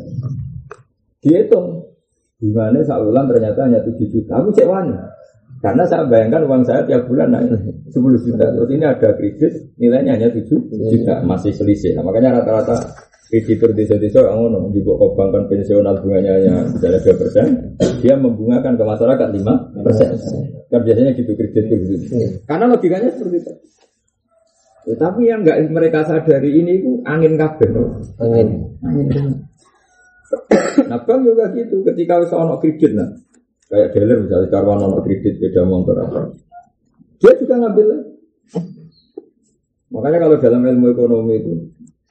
Dihitung 1.23 1.87
bunganya 2.43 2.99
bulan 2.99 3.25
ternyata 3.31 3.61
hanya 3.63 3.81
7 3.87 3.95
juta. 4.11 4.43
Aku 4.43 4.51
cek 4.51 4.67
wani. 4.67 4.95
Karena 5.61 5.85
saya 5.85 6.09
bayangkan 6.09 6.49
uang 6.49 6.63
saya 6.65 6.81
tiap 6.89 7.05
bulan 7.05 7.37
naik 7.37 7.53
10 7.95 8.25
juta. 8.25 8.47
Terus 8.49 8.71
ini 8.73 8.85
ada 8.85 9.11
kredit 9.13 9.53
nilainya 9.77 10.17
hanya 10.17 10.29
7 10.33 10.49
juta. 10.73 11.15
Masih 11.23 11.53
selisih. 11.53 11.93
Nah, 11.95 12.05
makanya 12.09 12.41
rata-rata 12.41 12.81
kreditur 13.31 13.71
desa-desa 13.71 14.27
yang 14.27 14.43
ngono 14.43 14.75
juga 14.75 15.07
bank 15.15 15.47
pensional 15.47 15.95
bunganya 16.03 16.35
hanya 16.35 16.55
misalnya 16.67 16.99
dua 16.99 17.15
persen, 17.15 17.47
dia 18.03 18.19
membungakan 18.19 18.75
ke 18.75 18.83
masyarakat 18.83 19.29
lima 19.31 19.55
persen. 19.87 20.19
Kan 20.67 20.83
biasanya 20.83 21.15
gitu 21.15 21.31
kredit 21.39 21.65
gitu. 21.71 21.95
Karena 22.51 22.67
logikanya 22.67 23.15
seperti 23.15 23.39
itu. 23.39 23.53
Ya, 24.91 24.95
tapi 24.99 25.31
yang 25.31 25.47
nggak 25.47 25.71
mereka 25.71 26.03
sadari 26.03 26.51
ini 26.59 26.83
itu 26.83 26.91
angin 27.07 27.39
kabel. 27.39 28.03
Angin. 28.19 28.49
Angin. 28.83 29.07
Nah 30.91 30.99
bank 31.07 31.21
juga 31.23 31.55
gitu. 31.55 31.87
Ketika 31.87 32.27
usaha 32.27 32.43
ono 32.43 32.59
kredit 32.59 32.99
nah, 32.99 33.15
kayak 33.71 33.95
dealer 33.95 34.19
misalnya 34.27 34.51
karwan 34.51 34.83
ono 34.83 34.99
kredit 35.07 35.39
beda 35.39 35.63
motor 35.63 35.97
apa, 36.03 36.21
dia 37.23 37.33
juga 37.39 37.55
ngambil. 37.55 37.89
Makanya 39.91 40.19
kalau 40.23 40.37
dalam 40.43 40.63
ilmu 40.67 40.87
ekonomi 40.91 41.35
itu 41.39 41.55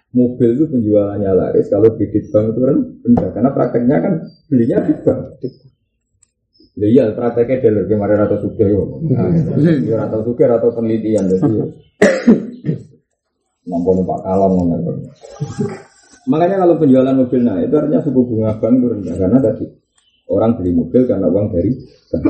mobil 0.10 0.50
itu 0.58 0.66
penjualannya 0.72 1.32
laris 1.36 1.68
kalau 1.68 1.92
kredit 2.00 2.32
bank 2.32 2.56
itu 2.56 2.60
kan 2.64 2.78
rendah 3.06 3.30
karena 3.36 3.50
prakteknya 3.52 3.98
kan 4.00 4.14
belinya 4.48 4.78
di 4.88 4.94
bank. 5.04 5.20
Iya, 6.80 7.12
prakteknya 7.12 7.60
dealer 7.60 7.86
kemarin 7.92 8.24
atau 8.24 8.40
suka 8.40 8.64
yo. 8.64 9.04
Nah, 9.12 10.08
atau 10.08 10.24
suka 10.24 10.48
atau 10.48 10.72
penelitian 10.72 11.28
jadi. 11.28 11.76
Mampu 13.68 13.90
numpak 14.00 14.24
kalam 14.24 14.56
Makanya 16.30 16.56
kalau 16.62 16.76
penjualan 16.80 17.16
mobil 17.16 17.42
nah 17.42 17.60
itu 17.60 17.76
artinya 17.76 18.00
suku 18.00 18.22
bunga 18.22 18.56
bank 18.58 18.76
itu 18.80 19.12
karena 19.18 19.40
tadi 19.44 19.66
orang 20.30 20.56
beli 20.62 20.72
mobil 20.78 21.02
karena 21.10 21.28
uang 21.28 21.48
dari 21.52 21.72
bank. 22.10 22.26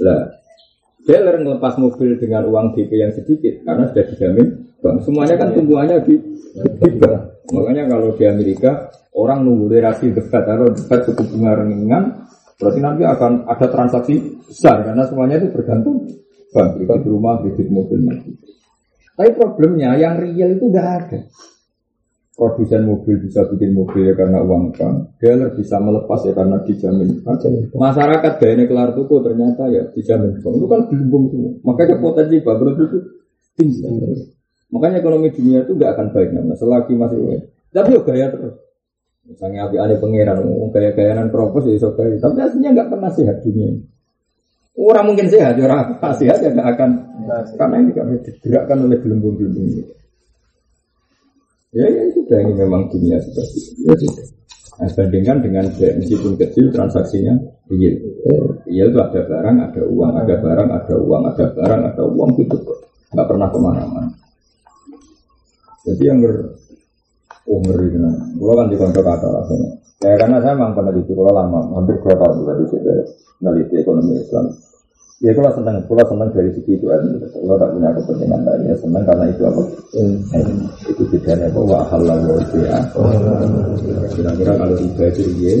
Lah, 0.00 0.22
dealer 1.04 1.36
ngelepas 1.44 1.76
mobil 1.76 2.16
dengan 2.16 2.48
uang 2.48 2.72
DP 2.72 2.90
yang 2.96 3.12
sedikit 3.12 3.60
karena 3.62 3.84
sudah 3.92 4.04
dijamin 4.08 4.48
bank. 4.80 4.96
Semuanya 5.04 5.34
kan 5.36 5.48
tumbuhannya 5.52 5.96
di, 6.04 6.14
bank. 7.00 7.22
Makanya 7.52 7.82
kalau 7.92 8.08
di 8.16 8.24
Amerika 8.24 8.88
orang 9.14 9.44
nunggu 9.44 9.68
durasi 9.68 10.10
dekat 10.10 10.44
atau 10.48 10.72
dekat 10.72 11.00
suku 11.06 11.22
bunga 11.36 11.60
ringan 11.60 12.04
berarti 12.54 12.80
nanti 12.80 13.02
akan 13.04 13.44
ada 13.50 13.66
transaksi 13.68 14.14
besar 14.46 14.86
karena 14.86 15.04
semuanya 15.04 15.36
itu 15.44 15.48
bergantung 15.52 16.08
bank. 16.56 16.80
Kita 16.80 16.94
di 17.04 17.08
rumah 17.12 17.38
kredit 17.44 17.68
mobil 17.68 18.00
nanti. 18.00 18.32
Tapi 19.14 19.30
problemnya 19.38 19.94
yang 19.94 20.18
real 20.18 20.58
itu 20.58 20.64
nggak 20.72 20.88
ada. 20.88 21.20
Produsen 22.34 22.82
mobil 22.82 23.22
bisa 23.22 23.46
bikin 23.46 23.78
mobil 23.78 24.10
ya 24.10 24.14
karena 24.18 24.42
uang 24.42 24.74
bank, 24.74 25.22
dealer 25.22 25.54
bisa 25.54 25.78
melepas 25.78 26.18
ya 26.26 26.34
karena 26.34 26.58
dijamin. 26.66 27.22
Masyarakat 27.70 28.32
gayanya 28.42 28.66
kelar 28.66 28.90
tuku 28.90 29.22
ternyata 29.22 29.70
ya 29.70 29.86
dijamin 29.94 30.42
bank. 30.42 30.54
Itu 30.58 30.66
kan 30.66 30.80
belum 30.90 31.30
semua. 31.30 31.52
Makanya 31.62 32.02
potensi 32.02 32.42
bangkrut 32.42 32.74
itu 32.74 32.98
tinggi. 33.54 33.86
Makanya 34.74 34.98
ekonomi 34.98 35.30
dunia 35.30 35.62
itu 35.62 35.78
nggak 35.78 35.90
akan 35.94 36.06
baik 36.10 36.28
namanya 36.34 36.58
selagi 36.58 36.92
masih 36.98 37.18
baik. 37.22 37.42
Tapi 37.70 37.90
ya 37.94 38.00
gaya 38.02 38.26
terus. 38.34 38.54
Misalnya 39.24 39.70
api 39.70 39.76
ada 39.78 39.94
pangeran, 40.02 40.38
gaya-gayaan 40.74 41.28
propos 41.30 41.70
ya 41.70 41.78
gaya. 41.78 42.18
Tapi 42.18 42.38
aslinya 42.42 42.70
nggak 42.74 42.88
pernah 42.90 43.10
sehat 43.14 43.46
dunia. 43.46 43.78
Orang 44.74 45.14
mungkin 45.14 45.30
sehat, 45.30 45.54
ya 45.54 45.70
orang 45.70 46.02
sehat 46.18 46.42
ya 46.42 46.50
nggak 46.50 46.68
akan 46.74 46.90
karena 47.54 47.76
ini 47.78 47.90
kan 47.94 48.10
digerakkan 48.26 48.78
oleh 48.82 48.98
gelembung-gelembung 48.98 49.70
ini. 49.70 49.86
Ya, 51.74 51.86
ya 51.90 52.04
sudah 52.14 52.38
ini 52.38 52.54
memang 52.54 52.86
dunia 52.86 53.18
seperti 53.18 53.58
itu. 53.74 53.82
Ya, 53.90 54.24
Nah, 54.74 54.90
bandingkan 54.90 55.38
dengan 55.38 55.70
meskipun 55.70 56.34
kecil 56.34 56.74
transaksinya 56.74 57.30
real. 57.70 57.94
Real 58.66 58.90
itu 58.90 58.98
ada 58.98 59.20
barang, 59.22 59.56
ada 59.70 59.82
uang, 59.86 60.12
ada 60.18 60.34
barang, 60.34 60.68
ada 60.74 60.94
uang, 60.98 61.22
ada 61.30 61.44
barang, 61.54 61.80
ada 61.94 62.02
uang 62.02 62.30
gitu. 62.42 62.58
Nggak 63.14 63.26
pernah 63.30 63.48
ke 63.54 63.58
mana-mana. 63.62 64.10
Jadi 65.86 66.02
yang 66.02 66.18
ber, 66.18 66.58
oh 67.46 67.58
ngeri 67.62 67.86
kan. 67.94 68.14
Kalau 68.34 68.54
kan 68.58 68.66
di 68.66 68.76
kantor 68.80 69.02
kata 69.06 69.26
rasanya. 69.30 69.70
Ya 70.02 70.12
karena 70.18 70.36
saya 70.42 70.52
memang 70.58 70.74
pernah 70.74 70.92
di 70.92 71.02
kalau 71.06 71.32
lama, 71.32 71.60
hampir 71.78 71.96
dua 72.02 72.14
tahun 72.18 72.34
juga 72.42 72.52
di 72.58 72.66
situ 72.66 72.90
meneliti 73.38 73.74
ekonomi 73.78 74.12
Islam. 74.18 74.46
Ya 75.22 75.30
kalau 75.30 75.46
senang, 75.54 75.78
kalau 75.86 76.04
senang 76.10 76.28
dari 76.34 76.50
segi 76.58 76.74
itu 76.74 76.90
kan, 76.90 76.98
kalau 77.30 77.54
tak 77.54 77.70
punya 77.70 77.88
kepentingan 77.94 78.40
lain 78.42 78.66
ya 78.66 78.74
senang 78.82 79.02
karena 79.06 79.24
itu 79.30 79.42
apa? 79.46 79.62
Hmm. 79.94 80.16
Itu 80.90 81.02
bedanya 81.06 81.46
apa? 81.54 81.60
Wa 81.62 81.80
halal 81.86 82.18
wa 82.26 82.36
ya. 82.58 82.78
Kira-kira 84.10 84.52
kalau 84.58 84.74
riba 84.74 85.04
itu 85.14 85.22
real, 85.38 85.60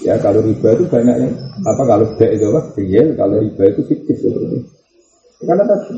ya 0.00 0.14
kalau 0.24 0.40
riba 0.40 0.68
itu 0.72 0.84
banyak 0.88 1.16
yang 1.20 1.32
apa 1.68 1.82
kalau 1.84 2.06
B 2.16 2.20
itu 2.32 2.44
apa? 2.48 2.60
Real, 2.80 3.06
kalau 3.12 3.36
riba 3.44 3.62
itu 3.68 3.80
fiktif 3.92 4.16
seperti 4.24 4.56
Karena 5.44 5.64
tadi 5.68 5.94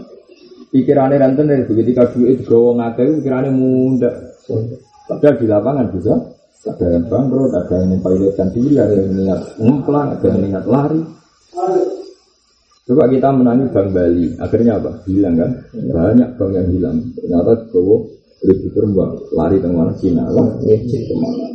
pikirannya 0.74 1.16
ranten 1.22 1.46
dari 1.46 1.62
ketika 1.70 2.10
duit 2.10 2.42
gawang 2.42 2.82
itu 2.82 3.22
pikirannya 3.22 3.54
muda. 3.54 4.10
Padahal 5.06 5.34
di 5.38 5.46
lapangan 5.46 5.86
bisa 5.94 6.14
ada 6.66 6.86
yang 6.90 7.06
bangkrut, 7.06 7.54
ada 7.54 7.74
yang 7.80 7.96
mempilotkan 7.96 8.50
diri, 8.50 8.76
ada 8.76 8.92
yang 8.98 9.14
niat 9.14 9.40
ngemplang, 9.56 10.08
ada 10.18 10.26
yang 10.26 10.42
niat 10.42 10.64
lari. 10.66 11.02
Coba 12.90 13.06
kita 13.06 13.30
menangi 13.30 13.70
Bank 13.70 13.94
Bali, 13.94 14.34
akhirnya 14.34 14.74
apa? 14.82 14.90
Hilang 15.06 15.38
kan? 15.38 15.46
Banyak 15.78 16.34
bank 16.34 16.50
yang 16.58 16.66
hilang. 16.74 16.98
Ternyata 17.14 17.54
bawa 17.70 18.02
ribu 18.42 18.66
terbang, 18.74 19.14
lari 19.30 19.62
ke 19.62 19.70
mana 19.70 19.94
Cina 19.94 20.26
lah, 20.26 20.50
ke 20.58 21.14
mana? 21.14 21.46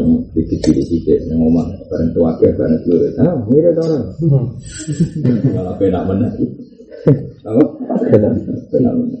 Yang 0.00 0.32
dikit 0.32 0.58
dikit 0.64 0.86
dikit 0.88 1.20
yang 1.28 1.44
ngomong, 1.44 1.76
bareng 1.92 2.10
tua 2.16 2.32
ke 2.40 2.56
bareng 2.56 2.80
tua, 2.88 3.04
ah 3.20 3.36
mirip 3.52 3.76
orang, 3.76 4.04
malah 5.52 5.76
penak 5.76 6.02
mana? 6.08 6.26
Apa? 7.44 7.62
Penak, 8.16 8.32
penak 8.72 8.92
mana? 8.96 9.18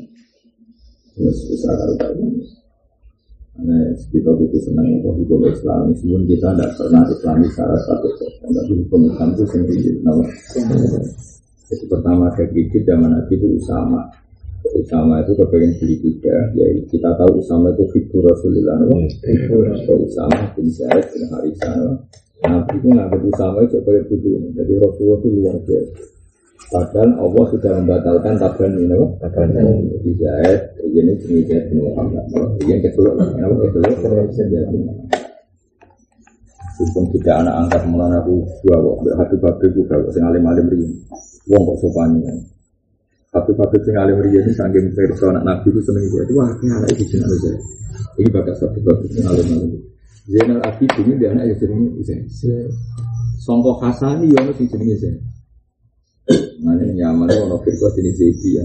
Terus 1.20 1.38
bisa 1.52 1.68
kalau 1.68 1.94
tahu. 2.00 2.32
Karena 3.54 3.86
kita 4.10 4.34
butuh 4.34 4.60
senang 4.66 4.98
itu 4.98 5.14
hukum 5.14 5.46
Islam, 5.46 5.94
meskipun 5.94 6.26
kita 6.26 6.50
tidak 6.58 6.74
pernah 6.74 7.06
Islami 7.06 7.46
secara 7.54 7.76
status, 7.86 8.12
tapi 8.42 8.72
hukum 8.82 9.06
Islam 9.06 9.28
itu 9.30 9.44
sendiri. 9.46 9.90
Nama. 10.02 10.24
Jadi 11.70 11.84
pertama 11.86 12.26
saya 12.34 12.50
kredit 12.50 12.82
zaman 12.82 13.14
Nabi 13.14 13.38
itu 13.38 13.46
Usama. 13.54 14.10
Usama 14.74 15.22
itu 15.22 15.38
kepengen 15.38 15.70
beli 15.78 15.96
kuda, 16.02 16.36
ya 16.58 16.66
kita 16.90 17.08
tahu 17.14 17.38
Usama 17.38 17.70
itu 17.70 17.84
figur 17.94 18.26
Rasulullah, 18.26 18.74
figur 19.22 19.70
Usama 20.02 20.50
bin 20.58 20.66
Zaid 20.74 21.04
bin 21.14 21.22
Harithah. 21.30 21.94
Nabi 22.42 22.74
itu 22.82 22.86
nggak 22.90 23.22
Usama 23.22 23.62
itu 23.62 23.78
boleh 23.86 24.02
butuh, 24.10 24.50
jadi 24.50 24.72
Rasulullah 24.82 25.18
itu 25.22 25.28
luar 25.30 25.56
biasa. 25.62 26.13
Padahal 26.72 27.10
Allah 27.20 27.44
sudah 27.52 27.72
membatalkan 27.82 28.34
taban 28.40 28.72
ini, 28.80 28.94
apa? 28.94 29.06
Taban 29.28 29.48
Jadi 29.52 30.10
Zaid, 30.16 30.60
ini 30.80 31.12
jenis 31.18 31.46
Zaid 31.48 31.64
bin 31.70 31.84
Muhammad. 31.86 32.24
Yang 32.64 32.90
kedua, 32.90 33.14
apa 33.20 33.54
kedua? 33.68 33.88
Hukum 36.74 37.06
tidak 37.14 37.46
anak 37.46 37.54
angkat 37.54 37.82
mulai 37.86 38.18
aku 38.18 38.42
dua 38.66 38.76
kok, 38.82 38.96
hati 39.14 39.36
babi 39.38 39.66
aku 39.70 39.80
gak 39.86 40.10
sing 40.10 40.26
alim 40.26 40.42
alim 40.42 40.66
rian. 40.66 40.90
Wong 41.46 41.62
kok 41.70 41.86
sopannya. 41.86 42.34
Hati 43.30 43.54
babi 43.54 43.78
sing 43.86 43.94
alim 43.94 44.18
rian 44.18 44.42
ini 44.42 44.52
sanggeng 44.58 44.90
versi 44.90 45.22
anak 45.22 45.46
nabi 45.46 45.70
itu 45.70 45.78
seneng 45.86 46.02
dia. 46.10 46.26
Wah, 46.34 46.50
ini 46.58 46.74
anak 46.74 46.90
itu 46.98 47.14
jeneng 47.14 47.30
aja. 47.30 47.52
Ini 48.18 48.28
bakat 48.34 48.54
satu 48.58 48.78
babi 48.82 49.06
sing 49.14 49.22
alim 49.22 49.46
alim. 49.54 49.70
Zainal 50.24 50.60
Abidin 50.66 51.04
ini 51.06 51.14
dia 51.22 51.28
anak 51.30 51.44
yang 51.46 51.58
jenenge 51.62 51.90
Zain. 52.02 52.26
Songkok 53.38 53.78
Hasan 53.78 54.26
ini 54.26 54.34
yang 54.34 54.50
si 54.58 54.66
jenenge 54.66 54.98
Ini 56.64 56.96
nyaman 56.96 57.28
itu 57.28 57.44
ono 57.44 57.60
firqah 57.60 57.92
jenis 57.92 58.16
Zaidi 58.16 58.56
ya 58.56 58.64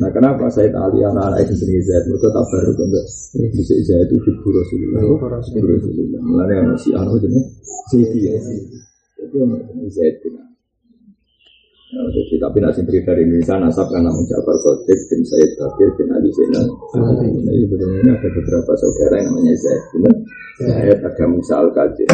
Nah 0.00 0.08
kenapa 0.08 0.48
Said 0.48 0.72
Ali 0.72 1.04
anak-anak 1.04 1.44
itu 1.44 1.60
jenis 1.60 1.84
Zaid? 1.84 2.08
Mereka 2.08 2.32
tak 2.32 2.44
baru 2.48 2.72
kembali 2.72 3.46
Bisa 3.52 3.74
Zaid 3.84 4.08
itu 4.08 4.16
figur 4.24 4.56
Rasulullah. 4.56 5.00
Figur 5.44 5.68
Rasulullah. 5.68 6.20
Mulanya 6.24 6.54
ono 6.64 6.76
si 6.80 6.88
Anu 6.96 7.20
jenis? 7.20 7.44
Zaidi 7.92 8.18
ya. 8.24 8.40
Itu 9.20 9.36
ono 9.44 9.60
Zaid 9.92 10.16
Ya, 11.88 12.04
jadi 12.12 12.36
tapi 12.36 12.60
nasi 12.60 12.84
cerita 12.84 13.16
dari 13.16 13.24
Indonesia 13.24 13.56
nasab 13.56 13.88
karena 13.88 14.12
Ja'far 14.12 14.56
Sodik 14.60 15.00
bin 15.08 15.24
Said 15.24 15.56
Bakir 15.56 15.88
bin 15.96 16.12
Ali 16.12 16.28
Zainal. 16.36 16.68
Jadi 16.92 17.64
sebenarnya 17.64 18.12
ada 18.12 18.28
beberapa 18.28 18.72
saudara 18.76 19.14
yang 19.16 19.32
namanya 19.32 19.54
Zaid 19.56 19.82
bin 19.96 20.04
Zaid. 20.60 21.00
Ada 21.00 21.24
Musa 21.32 21.64
Al 21.64 21.72
Qadir. 21.72 22.12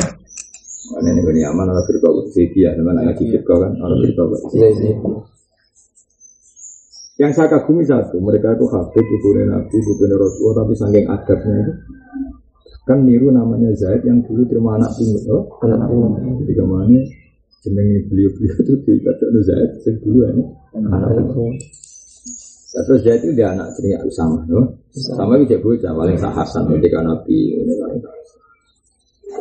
Mana 0.92 1.08
ini 1.16 1.20
punya 1.24 1.48
aman 1.48 1.72
orang 1.72 1.86
berbau 1.88 2.20
dia, 2.28 2.76
mana 2.76 3.00
ngaji 3.08 3.24
firqa 3.32 3.54
kan? 3.56 3.72
Orang 3.80 3.98
berbau 4.04 4.36
Yang 7.14 7.32
saya 7.38 7.46
kagumi 7.46 7.86
satu, 7.86 8.18
mereka 8.20 8.52
itu 8.58 8.66
habib, 8.68 9.06
ibu 9.06 9.28
nabi, 9.48 9.76
ibu 9.80 9.92
Rasulullah, 9.96 10.66
tapi 10.66 10.74
saking 10.74 11.06
adabnya 11.08 11.56
itu 11.62 11.72
kan 12.84 13.00
niru 13.00 13.32
namanya 13.32 13.72
Zaid 13.72 14.04
yang 14.04 14.20
dulu 14.28 14.44
terima 14.44 14.76
anak 14.76 14.92
tunggu 14.92 15.18
oh 15.32 15.44
Anak 15.64 15.88
tunggu. 15.88 16.44
jadi 16.44 16.52
ke 16.52 16.64
mana 16.68 17.00
jenenge 17.64 17.96
beliau 18.12 18.30
beliau 18.36 18.56
itu 18.60 18.72
dikata 18.84 19.24
Zaid 19.40 19.70
sing 19.80 19.94
dulu 20.04 20.18
ya 20.20 20.30
anak 20.76 21.08
tunggu 21.16 21.48
terus 22.84 23.00
Zaid 23.00 23.20
itu 23.24 23.32
dia 23.32 23.56
anak 23.56 23.72
jenenge 23.80 24.04
Usama 24.04 24.44
no? 24.44 24.60
sama 24.92 25.40
itu 25.40 25.56
bocah 25.64 25.92
paling 25.96 26.16
sah 26.20 26.32
Hasan 26.36 26.68
ketika 26.76 27.00
Nabi 27.00 27.56
ini 27.56 27.72
paling 27.72 28.00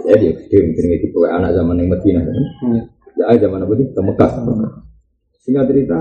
jadi 0.01 0.27
dia 0.49 0.59
jenenge 0.73 0.97
tipe 1.05 1.19
anak 1.23 1.53
zaman 1.53 1.79
yang 1.79 1.89
Medina 1.93 2.21
kan? 2.25 2.35
Ya 3.13 3.37
zaman 3.37 3.61
apa 3.61 3.73
itu 3.77 3.83
ke 3.93 4.01
Mekah. 4.01 4.31
Singkat 5.43 5.65
cerita 5.69 5.99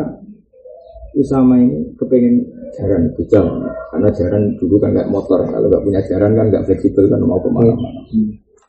Usama 1.13 1.61
ini 1.61 1.93
kepengen 2.01 2.41
jaran 2.73 3.13
bujang 3.13 3.45
karena 3.93 4.09
jaran 4.17 4.57
dulu 4.57 4.81
kan 4.81 4.97
nggak 4.97 5.13
motor. 5.13 5.45
Kalau 5.45 5.69
nggak 5.69 5.85
punya 5.85 6.01
jaran 6.09 6.33
kan 6.33 6.49
nggak 6.49 6.65
fleksibel 6.65 7.05
kan 7.13 7.21
mau 7.21 7.37
ke 7.37 7.53
mana-mana. 7.53 8.01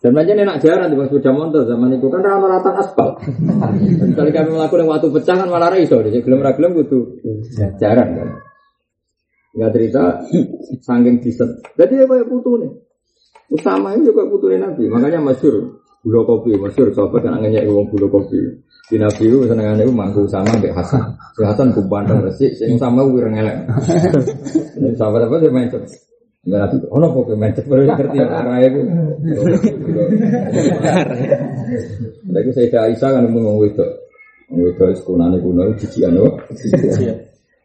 Dan 0.04 0.12
macam 0.12 0.36
enak 0.36 0.60
jaran 0.60 0.92
di 0.92 1.00
sepeda 1.00 1.32
motor 1.32 1.64
zaman 1.64 1.96
itu. 1.96 2.12
Kan 2.12 2.20
rata-rata 2.20 2.84
aspal. 2.84 3.16
Kalau 4.12 4.32
kami 4.36 4.50
melakukan 4.52 4.88
waktu 4.92 5.08
pecah 5.08 5.36
kan 5.40 5.48
malah 5.48 5.72
iso 5.80 6.04
deh 6.04 6.12
gelem 6.20 6.44
gelem 6.44 6.72
butuh 6.76 7.04
jaran 7.80 8.08
kan? 8.12 8.30
Nggak 9.56 9.72
cerita 9.72 10.04
saking 10.86 11.24
diset. 11.24 11.48
Jadi 11.80 11.94
ya 11.96 12.06
kayak 12.12 12.28
putu 12.28 12.60
nih 12.60 12.72
Usama 13.54 13.94
ini 13.94 14.10
juga 14.10 14.26
putu 14.26 14.50
Nabi 14.50 14.90
makanya 14.90 15.22
masyur 15.22 15.78
gula 16.02 16.26
kopi 16.26 16.58
masyur 16.58 16.90
coba 16.90 17.22
kan 17.22 17.38
angannya 17.38 17.64
uang 17.70 17.94
gula 17.94 18.10
kopi 18.10 18.42
di 18.92 19.00
Nabi 19.00 19.32
itu 19.32 19.48
senengannya 19.48 19.88
itu 19.88 19.96
mangku 19.96 20.28
sama 20.28 20.60
Mbak 20.60 20.76
Hasan. 20.76 21.16
Si 21.40 21.42
Hasan 21.42 21.72
kupandang 21.72 22.20
resik, 22.28 22.52
sing 22.60 22.76
sama 22.76 23.08
gue 23.08 23.24
ngelek. 23.24 23.64
Ini 24.76 24.92
sahabat 25.00 25.24
apa 25.24 25.40
dia 25.40 25.50
mencet. 25.56 25.82
Mbak 26.44 26.60
Nabi, 26.60 26.76
oh 26.92 27.00
no 27.00 27.08
kok 27.16 27.32
mencet 27.40 27.66
baru 27.72 27.88
ngerti 27.88 28.18
arah 28.20 28.60
itu. 28.60 28.82
Lagi 32.28 32.50
saya 32.52 32.92
Aisyah 32.92 33.10
kan 33.16 33.24
ngomong 33.32 33.56
wedok. 33.64 33.90
Ngomong 34.52 34.68
wedok 34.68 34.88
sekunane 35.00 35.40
kuno 35.40 35.72
jijian 35.80 36.20
oh. 36.20 36.36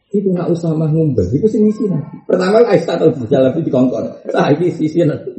Itu 0.09 0.33
nak 0.33 0.49
mah 0.57 0.89
ngumpul, 0.89 1.21
itu 1.37 1.45
sing 1.53 1.69
ngisi. 1.69 1.85
Pertama 2.25 2.65
Aisyah 2.65 2.97
tahu 2.97 3.13
berjalan 3.13 3.53
di 3.61 3.69
kongkon. 3.69 4.09
Nah 4.33 4.49
ini 4.57 4.73
sisi 4.73 5.05
nanti. 5.05 5.37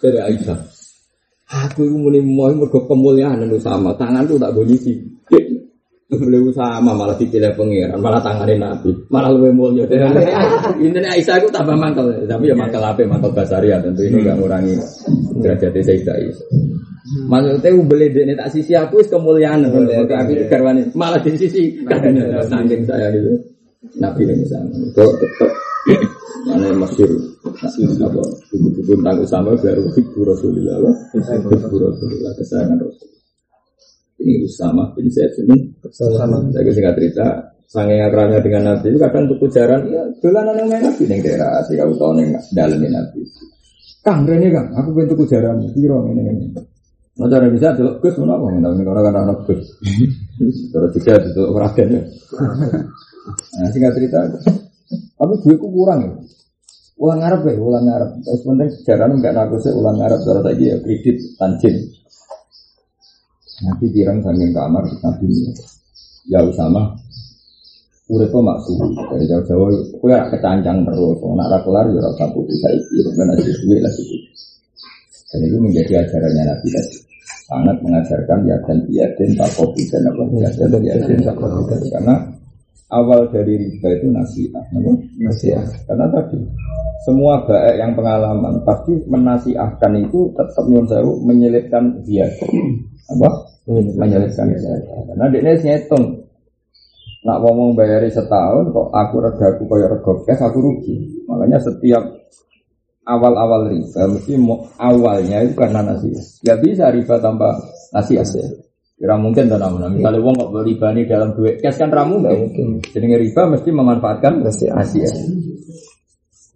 Dari 0.00 0.16
Aisyah. 0.16 0.58
Aku 1.50 1.84
itu 1.84 1.98
muni 1.98 2.24
mau 2.24 2.48
mergo 2.54 2.88
kemuliaan 2.88 3.44
anu 3.44 3.60
sama 3.60 3.92
tangan 4.00 4.24
tuh 4.24 4.40
tak 4.40 4.56
boleh 4.56 4.80
sih. 4.80 4.96
Beliau 6.10 6.50
sama 6.50 6.90
malah 6.90 7.14
dipilih 7.14 7.54
pengiran, 7.54 8.02
malah 8.02 8.18
tangannya 8.18 8.58
Nabi, 8.58 8.90
malah 9.14 9.30
lebih 9.30 9.54
mulia. 9.54 9.86
Ini 9.86 10.98
Aisyah 11.04 11.38
itu 11.38 11.54
tambah 11.54 11.78
mangkel, 11.78 12.26
tapi 12.26 12.50
ya 12.50 12.56
mangkel 12.58 12.82
apa, 12.82 13.06
mangkel 13.06 13.30
basaria 13.30 13.78
tentu 13.78 14.02
ini 14.02 14.26
nggak 14.26 14.42
ngurangi 14.42 14.74
derajat 15.38 15.70
Sayyidah 15.70 16.14
Aisyah. 16.18 16.48
Maksudnya 17.10 17.74
beli 17.82 18.06
ini 18.14 18.38
tak 18.38 18.54
sisi 18.54 18.72
aku 18.78 19.02
is 19.02 19.10
kemuliaan, 19.10 19.66
tapi 19.66 20.46
garwani 20.46 20.86
malah 20.94 21.18
di 21.18 21.34
sisi 21.34 21.82
saking 22.46 22.82
saya 22.86 23.10
gitu. 23.10 23.34
Nabi 23.98 24.28
ini 24.28 24.44
sama, 24.46 24.70
itu 24.76 25.04
tetap 25.18 25.50
mana 26.46 26.70
masyur? 26.76 27.10
Apa? 27.50 28.22
Buku-buku 28.52 28.92
tentang 29.00 29.16
Usama 29.24 29.56
baru 29.56 29.88
Hibbu 29.96 30.20
Rasulullah 30.22 30.76
Hibbu 31.16 31.76
Rasulullah 31.80 32.32
kesayangan 32.36 32.78
Rasul. 32.78 33.08
Ini 34.20 34.44
Usama 34.44 34.84
bin 34.92 35.08
Zaid 35.08 35.32
ini. 35.40 35.56
Saya 35.90 36.70
singkat 36.70 36.94
cerita 37.00 37.26
Sange 37.70 38.02
akrabnya 38.02 38.42
dengan 38.42 38.74
Nabi 38.74 38.90
itu 38.90 38.98
kadang 38.98 39.30
tuku 39.30 39.46
jaran 39.46 39.86
ya 39.86 40.02
dolanan 40.18 40.58
yang 40.58 40.68
main 40.74 40.82
Nabi 40.90 41.06
neng 41.06 41.22
daerah 41.22 41.62
asli 41.62 41.78
kamu 41.78 41.94
tahu 41.94 42.18
neng 42.18 42.34
dalamnya 42.50 42.98
Nabi. 42.98 43.22
Kang 44.02 44.26
Rene 44.26 44.50
Kang? 44.50 44.74
Aku 44.74 44.90
pengen 44.90 45.14
tuku 45.14 45.24
jaran 45.30 45.62
ini 45.62 45.86
ini 45.86 46.50
Nah, 47.18 47.26
cara 47.26 47.50
bisa 47.50 47.74
delok 47.74 47.98
Gus 47.98 48.14
apa 48.22 48.44
ngene 48.46 48.86
orang 48.86 49.04
kan 49.10 49.16
anak 49.18 49.38
Gus. 49.48 49.62
Terus 50.38 50.90
juga 50.94 51.12
itu 51.18 51.42
ragen 51.52 51.88
ya. 51.90 52.02
Nah, 53.58 53.68
singkat 53.74 53.92
cerita 53.98 54.18
tapi 55.20 55.34
duitku 55.44 55.68
kurang 55.68 56.00
ya. 56.06 56.12
Ulang 57.00 57.20
Arab 57.24 57.48
ya, 57.48 57.56
ulang 57.56 57.86
Arab. 57.88 58.10
Terus 58.24 58.44
penting 58.44 58.68
sejarah 58.72 59.08
enggak 59.08 59.32
naku 59.32 59.56
sih 59.60 59.72
ulang 59.72 60.00
Arab. 60.00 60.20
Cara 60.20 60.40
lagi 60.44 60.68
ya 60.68 60.76
kredit 60.80 61.16
tanjin. 61.36 61.76
Nanti 63.60 63.84
dirang 63.92 64.24
saking 64.24 64.52
kamar 64.56 64.84
nanti 64.88 65.28
ya 66.28 66.40
Usama. 66.44 66.96
Udah 68.10 68.26
tuh 68.26 68.42
maksud 68.42 68.74
dari 69.06 69.22
jauh-jauh, 69.22 69.96
aku 69.96 70.04
ya 70.10 70.26
kecancang 70.28 70.82
terus. 70.82 71.20
Nak 71.20 71.62
kelar 71.62 71.86
ya 71.88 72.26
putih 72.32 72.56
saya 72.58 72.76
karena 73.16 73.32
si 73.38 73.52
duit 73.64 73.80
lah 73.80 73.92
sih. 73.94 74.08
Dan 75.30 75.46
itu 75.46 75.56
menjadi 75.62 76.04
ajarannya 76.04 76.42
Nabi 76.42 76.68
tadi. 76.74 76.99
Sangat 77.50 77.82
mengajarkan 77.82 78.46
ya 78.46 78.54
dan 78.62 78.78
biadin 78.86 79.34
takobi 79.34 79.82
dan 79.90 80.06
apa 80.06 80.22
ya 80.38 80.50
dan 80.54 80.70
biadin 80.70 81.18
takobi 81.18 81.90
karena 81.90 82.14
awal 82.94 83.26
dari 83.26 83.58
riba 83.58 83.88
itu 83.90 84.06
nasihat? 84.06 84.64
Nasihat. 85.18 85.66
Karena 85.90 86.06
tadi 86.14 86.38
semua 87.02 87.42
baik 87.42 87.74
yang 87.82 87.98
pengalaman 87.98 88.62
pasti 88.62 89.02
menasihatkan 89.02 89.98
itu 89.98 90.30
tetap 90.38 90.62
nyuwun 90.70 90.86
sewu 90.86 91.12
menyelipkan 91.26 91.98
dia 92.06 92.30
apa? 93.10 93.28
Menyelipkan 93.98 94.46
dia 94.46 94.70
karena 95.10 95.24
dia 95.34 95.40
ini 95.42 95.52
ngitung 95.58 96.04
nak 97.20 97.36
ngomong 97.44 97.76
bayari 97.76 98.08
setahun 98.08 98.72
kok 98.72 98.88
aku 98.96 99.16
regaku 99.20 99.62
kaya 99.68 99.90
rego 99.90 100.22
cash 100.24 100.40
aku 100.40 100.58
rugi. 100.62 100.96
Makanya 101.28 101.58
setiap 101.60 102.00
awal-awal 103.10 103.66
riba 103.66 104.02
mesti 104.06 104.38
mau- 104.38 104.70
awalnya 104.78 105.42
itu 105.42 105.58
karena 105.58 105.82
nasihat 105.82 106.24
ya 106.46 106.54
bisa 106.62 106.88
riba 106.94 107.18
tanpa 107.18 107.58
nasihat 107.90 108.26
ya 108.38 108.46
Kira 109.00 109.16
mungkin 109.16 109.48
dan 109.48 109.64
namun 109.64 109.96
misalnya 109.96 110.20
wong 110.20 110.36
kok 110.36 110.60
riba 110.60 110.92
ini 110.92 111.08
dalam 111.08 111.32
duit 111.32 111.56
cash 111.64 111.80
kan 111.80 111.88
ramu 111.88 112.20
nggak 112.20 112.36
mungkin 112.36 112.66
jadi 112.92 113.16
riba 113.16 113.48
mesti 113.48 113.72
memanfaatkan 113.72 114.44
Nasihat. 114.44 114.76
nasihat 114.76 115.14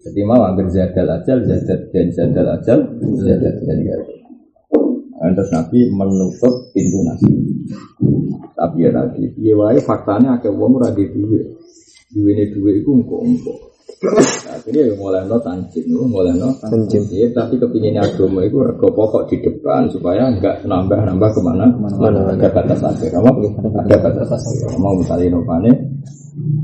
jadi 0.04 0.20
mau 0.28 0.44
agar 0.44 0.68
zadal 0.68 1.08
ajal, 1.16 1.38
zadal 1.48 1.80
dan 1.88 2.06
zadal 2.12 2.46
ajal, 2.60 2.78
zadal 3.24 3.54
dan. 3.64 4.00
Nah, 5.16 5.32
Terus 5.32 5.48
Nabi 5.48 5.78
menutup 5.88 6.54
pintu 6.76 7.00
nasi. 7.08 7.32
Tapi 8.52 8.84
ya 8.84 8.92
tadi, 8.92 9.24
iya 9.40 9.56
wae 9.56 9.80
faktanya 9.80 10.36
akeh 10.36 10.52
wong 10.52 10.76
ora 10.76 10.92
duwe. 10.92 11.40
Duwene 12.12 12.52
duwe 12.52 12.84
iku 12.84 13.00
engko-engko. 13.00 13.73
Akhirnya 14.48 14.92
ya 14.92 14.94
mulai 15.00 15.24
no 15.24 15.40
tanjin, 15.40 15.84
no, 15.88 16.04
mulai 16.08 16.36
no 16.36 16.52
Tanjim. 16.60 17.04
Iya, 17.08 17.32
tapi 17.32 17.56
kepinginnya 17.56 18.04
agama 18.04 18.44
itu 18.44 18.60
rego 18.60 18.88
pokok 18.92 19.32
di 19.32 19.40
depan 19.40 19.88
supaya 19.88 20.28
enggak 20.28 20.64
nambah-nambah 20.64 21.30
ke 21.32 21.40
mana 21.40 21.68
mana 21.76 22.20
ada 22.32 22.48
batas 22.52 22.80
akhir, 22.84 23.16
apa? 23.16 23.30
Ada 23.84 23.96
batas 24.00 24.28
akhir. 24.28 24.76
Mau 24.76 24.92
misalnya 24.96 25.32
inovane, 25.32 25.72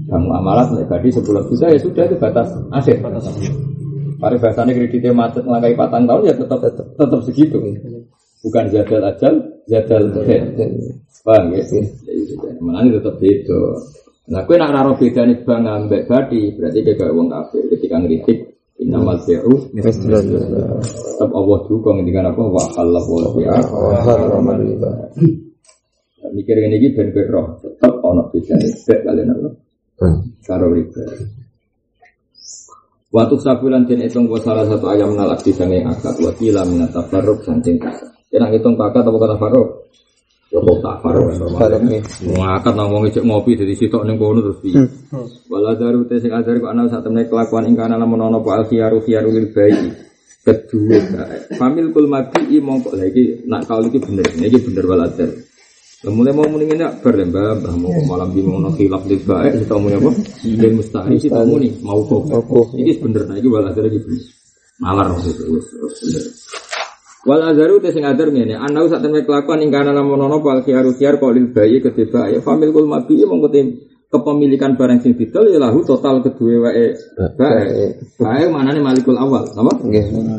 kamu 0.08 0.28
amalat 0.32 0.68
nih 0.76 0.84
tadi 0.88 1.08
sepuluh 1.12 1.44
juta 1.48 1.68
ya 1.68 1.78
sudah 1.80 2.04
itu 2.08 2.16
batas 2.20 2.48
akhir. 2.72 2.96
Akhir. 3.04 3.52
Bahasanya 4.20 4.72
kreditnya 4.76 5.16
macet 5.16 5.48
melangkai 5.48 5.72
patang 5.76 6.04
tahun 6.04 6.28
ya 6.28 6.34
tetap 6.36 6.60
tetap 6.76 7.20
segitu. 7.24 7.56
Bukan 8.44 8.64
zadal 8.72 9.04
ajal, 9.04 9.34
zadal 9.68 10.02
dead. 10.12 10.56
Paham 11.24 11.52
ya? 11.52 11.64
Mana 12.60 12.88
tetap 12.88 13.16
beda. 13.16 13.60
Nah, 14.30 14.46
kue 14.46 14.54
nak 14.54 14.70
raro 14.70 14.94
beda 14.94 15.26
nih 15.26 15.42
bang 15.42 15.66
ambek 15.66 16.06
badi, 16.06 16.54
berarti 16.54 16.78
dia 16.86 16.94
kayak 16.94 17.14
wong 17.18 17.28
kafir. 17.34 17.66
Ketika 17.66 17.98
ngeritik 17.98 18.38
inamal 18.78 19.18
bi'u 19.26 19.74
tetap 19.74 21.30
Allah 21.34 21.58
dukung 21.66 21.98
ngendikan 21.98 22.30
apa? 22.30 22.42
Wa 22.46 22.62
halal 22.78 23.02
wa 23.02 23.30
bi'a 23.34 23.58
mikir 26.30 26.56
ini 26.62 26.78
iki 26.78 26.88
ben 26.94 27.10
roh 27.30 27.58
tetep 27.58 27.92
ana 28.06 28.22
bedane 28.30 28.68
bek 28.86 29.00
kalian 29.02 29.34
apa 29.34 29.48
karo 30.46 30.66
riba. 30.72 31.02
Waktu 33.10 33.36
sabulan 33.42 33.90
dan 33.90 34.06
hitung 34.06 34.30
salah 34.38 34.62
satu 34.70 34.86
ayam 34.86 35.18
nalak 35.18 35.42
di 35.42 35.50
sana 35.50 35.74
yang 35.74 35.90
akad 35.90 36.14
wakila 36.22 36.62
minat 36.62 36.94
tafaruk 36.94 37.42
sancing 37.42 37.74
kasa. 37.82 38.06
Kena 38.30 38.46
hitung 38.54 38.78
kakak 38.78 39.02
atau 39.02 39.18
kata 39.18 39.34
faruk? 39.34 39.90
Ya 40.50 40.58
kok 40.58 40.82
tak 40.82 40.96
Faruk 41.06 41.30
nih. 41.86 42.02
Ngakak 42.26 42.74
nang 42.74 42.90
wong 42.90 43.06
ijek 43.06 43.22
ngopi 43.22 43.54
dari 43.54 43.78
sitok 43.78 44.02
ning 44.02 44.18
kono 44.18 44.42
terus 44.42 44.58
piye. 44.58 44.82
Wala 45.46 45.78
daru 45.78 46.02
te 46.10 46.18
sing 46.18 46.34
ajar 46.34 46.58
kok 46.58 46.74
ana 46.74 46.90
sak 46.90 47.06
temne 47.06 47.22
kelakuan 47.30 47.70
ing 47.70 47.78
kana 47.78 47.94
lamun 47.94 48.18
ana 48.18 48.42
apa 48.42 48.58
al 48.58 48.64
khiyaru 48.66 49.30
lil 49.30 49.54
bayi. 49.54 49.94
Kedua 50.42 50.98
bae. 51.14 51.54
Famil 51.54 51.94
kul 51.94 52.10
mabi 52.10 52.58
mongko 52.58 52.98
lha 52.98 53.06
iki 53.06 53.46
nak 53.46 53.70
kaul 53.70 53.86
iki 53.86 54.02
bener. 54.02 54.26
Iki 54.26 54.58
bener 54.66 54.84
wala 54.90 55.06
dar. 55.14 55.30
Mulai 56.10 56.32
mau 56.34 56.48
muni 56.50 56.66
ngene 56.66 56.98
bar 56.98 57.14
mbah 57.14 57.54
mbah 57.60 57.74
mau 57.78 57.94
malam 58.10 58.34
di 58.34 58.42
mau 58.42 58.58
khilaf 58.74 59.06
lil 59.06 59.22
bae 59.22 59.54
kita 59.54 59.78
muni 59.78 60.02
apa? 60.02 60.10
Lil 60.42 60.72
mustahil 60.74 61.14
kita 61.14 61.46
muni 61.46 61.78
mau 61.86 62.02
kok. 62.02 62.26
Iki 62.74 63.06
bener 63.06 63.22
nah 63.30 63.38
iki 63.38 63.46
wala 63.46 63.70
dar 63.70 63.86
iki 63.86 64.02
bener. 64.02 64.24
Malar 64.82 65.14
maksudnya 65.14 65.46
bener. 65.46 66.24
Wal 67.28 67.42
azaru 67.44 67.84
te 67.84 67.92
sing 67.92 68.04
adar 68.08 68.32
ngene, 68.32 68.56
ana 68.56 68.88
sak 68.88 69.04
temne 69.04 69.20
kelakuan 69.28 69.60
ing 69.60 69.68
kana 69.68 69.92
ana 69.92 70.38
pal 70.40 70.64
khiyaru 70.64 70.96
khiyar 70.96 71.20
kok 71.20 71.36
lil 71.36 71.52
bayi 71.52 71.84
kedhe 71.84 72.08
bayi 72.08 72.40
famil 72.40 72.72
kul 72.72 72.88
mabi 72.88 73.20
mongko 73.28 73.48
te 73.52 73.60
kepemilikan 74.10 74.74
barang 74.74 75.04
sing 75.04 75.14
didol 75.14 75.46
ya 75.52 75.60
lahu 75.60 75.84
total 75.86 76.24
kedua 76.24 76.72
wae 76.72 76.96
bae. 77.36 77.92
Bae 78.16 78.44
manane 78.48 78.80
malikul 78.80 79.20
awal, 79.20 79.46
apa? 79.52 79.72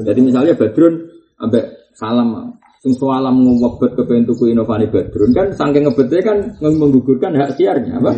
Jadi 0.04 0.20
misalnya 0.26 0.58
Badrun 0.58 1.06
ambek 1.38 1.94
salam 1.94 2.58
sing 2.82 2.98
salam 2.98 3.46
ngwebet 3.46 3.94
kepen 3.94 4.26
tuku 4.26 4.52
inovasi 4.52 4.90
Badrun 4.90 5.32
kan 5.38 5.48
saking 5.54 5.86
ngebete 5.86 6.18
kan 6.26 6.38
menggugurkan 6.60 7.38
hak 7.38 7.56
siarnya 7.62 8.02
apa? 8.02 8.12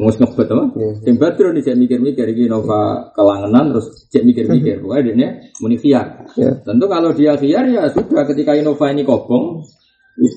Ngus 0.00 0.16
ngebet 0.18 0.48
apa? 0.50 0.64
Sing 1.04 1.14
Badrun 1.20 1.54
dicek 1.60 1.76
mikir-mikir 1.76 2.26
iki 2.32 2.48
Innova 2.48 3.12
kelangenan 3.12 3.76
terus 3.76 4.08
cek 4.08 4.24
mikir-mikir. 4.24 4.80
Pokoknya 4.82 5.12
dia 5.12 5.28
muni 5.60 5.76
khiar. 6.32 6.64
Tentu 6.64 6.86
kalau 6.88 7.12
dia 7.12 7.36
khiar 7.36 7.64
ya 7.68 7.86
sudah 7.92 8.24
ketika 8.26 8.56
Innova 8.56 8.88
ini 8.90 9.04
kobong 9.04 9.62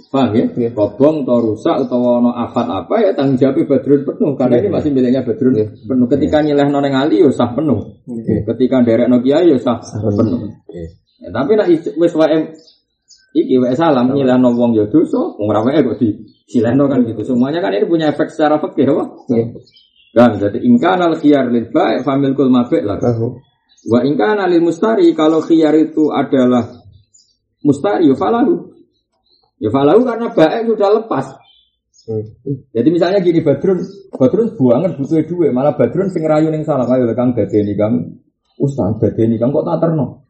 paham 0.07 0.31
ya? 0.31 0.45
Iya. 0.55 0.69
Kobong 0.71 1.27
atau 1.27 1.51
rusak 1.51 1.75
atau 1.83 1.99
ono 1.99 2.31
afat 2.31 2.63
apa 2.63 2.95
ya 3.03 3.11
tanggung 3.11 3.35
jawab 3.35 3.67
Badrun 3.67 4.07
penuh 4.07 4.31
karena 4.39 4.55
ini 4.63 4.69
masih 4.71 4.89
miliknya 4.95 5.21
Badrun 5.27 5.53
penuh. 5.83 6.07
Ketika 6.07 6.39
nyileh 6.39 6.67
noneng 6.71 6.95
Ali 6.95 7.19
ya 7.19 7.29
sah 7.35 7.51
penuh. 7.51 7.99
Ketika 8.47 8.79
derek 8.87 9.11
Nokia 9.11 9.43
ya 9.43 9.59
sah 9.59 9.83
penuh. 9.91 10.47
Ya, 11.19 11.31
tapi 11.31 11.59
nak 11.59 11.67
wis 11.71 12.13
wae 12.15 12.55
iki 13.35 13.59
wae 13.59 13.75
salam 13.75 14.15
nyilehno 14.15 14.55
wong 14.55 14.79
ya 14.79 14.87
dosa, 14.87 15.35
wong 15.35 15.47
ra 15.51 15.59
wae 15.63 15.79
kok 15.83 15.99
di 15.99 16.23
silehno 16.47 16.87
kan 16.87 17.03
gitu. 17.03 17.35
Semuanya 17.35 17.59
kan 17.59 17.75
ini 17.75 17.83
punya 17.83 18.15
efek 18.15 18.31
secara 18.31 18.59
fikih 18.63 18.95
apa? 18.95 19.03
Kan 20.15 20.39
jadi 20.39 20.59
ingkana 20.63 21.11
al 21.11 21.19
khiyar 21.19 21.51
lil 21.51 21.67
ba'i 21.67 21.99
familkul 21.99 22.47
mabi' 22.47 22.79
lah. 22.87 22.95
Wa 23.85 24.01
ingkana 24.01 24.49
lil 24.49 24.65
mustari 24.65 25.13
kalau 25.13 25.45
khiyar 25.45 25.77
itu 25.77 26.09
adalah 26.09 26.73
mustari 27.61 28.09
ya 28.09 28.17
falahu. 28.17 28.73
Ya 29.61 29.69
falahu 29.69 30.01
karena 30.01 30.33
baik 30.33 30.73
sudah 30.73 30.89
lepas. 31.01 31.25
Jadi 32.69 32.89
misalnya 32.93 33.17
gini 33.17 33.41
Badrun, 33.41 33.81
Badrun 34.13 34.53
buangan 34.53 34.93
butuh 34.93 35.25
duit, 35.25 35.49
malah 35.49 35.73
Badrun 35.73 36.13
sing 36.13 36.21
rayu 36.21 36.53
ning 36.53 36.61
salah 36.61 36.85
ayo 36.85 37.09
Kang 37.17 37.33
dadeni 37.33 37.73
Kang 37.73 38.21
Ustaz 38.61 39.01
dadeni 39.01 39.41
Kang 39.41 39.49
kok 39.49 39.65
tak 39.65 39.81
terno. 39.81 40.21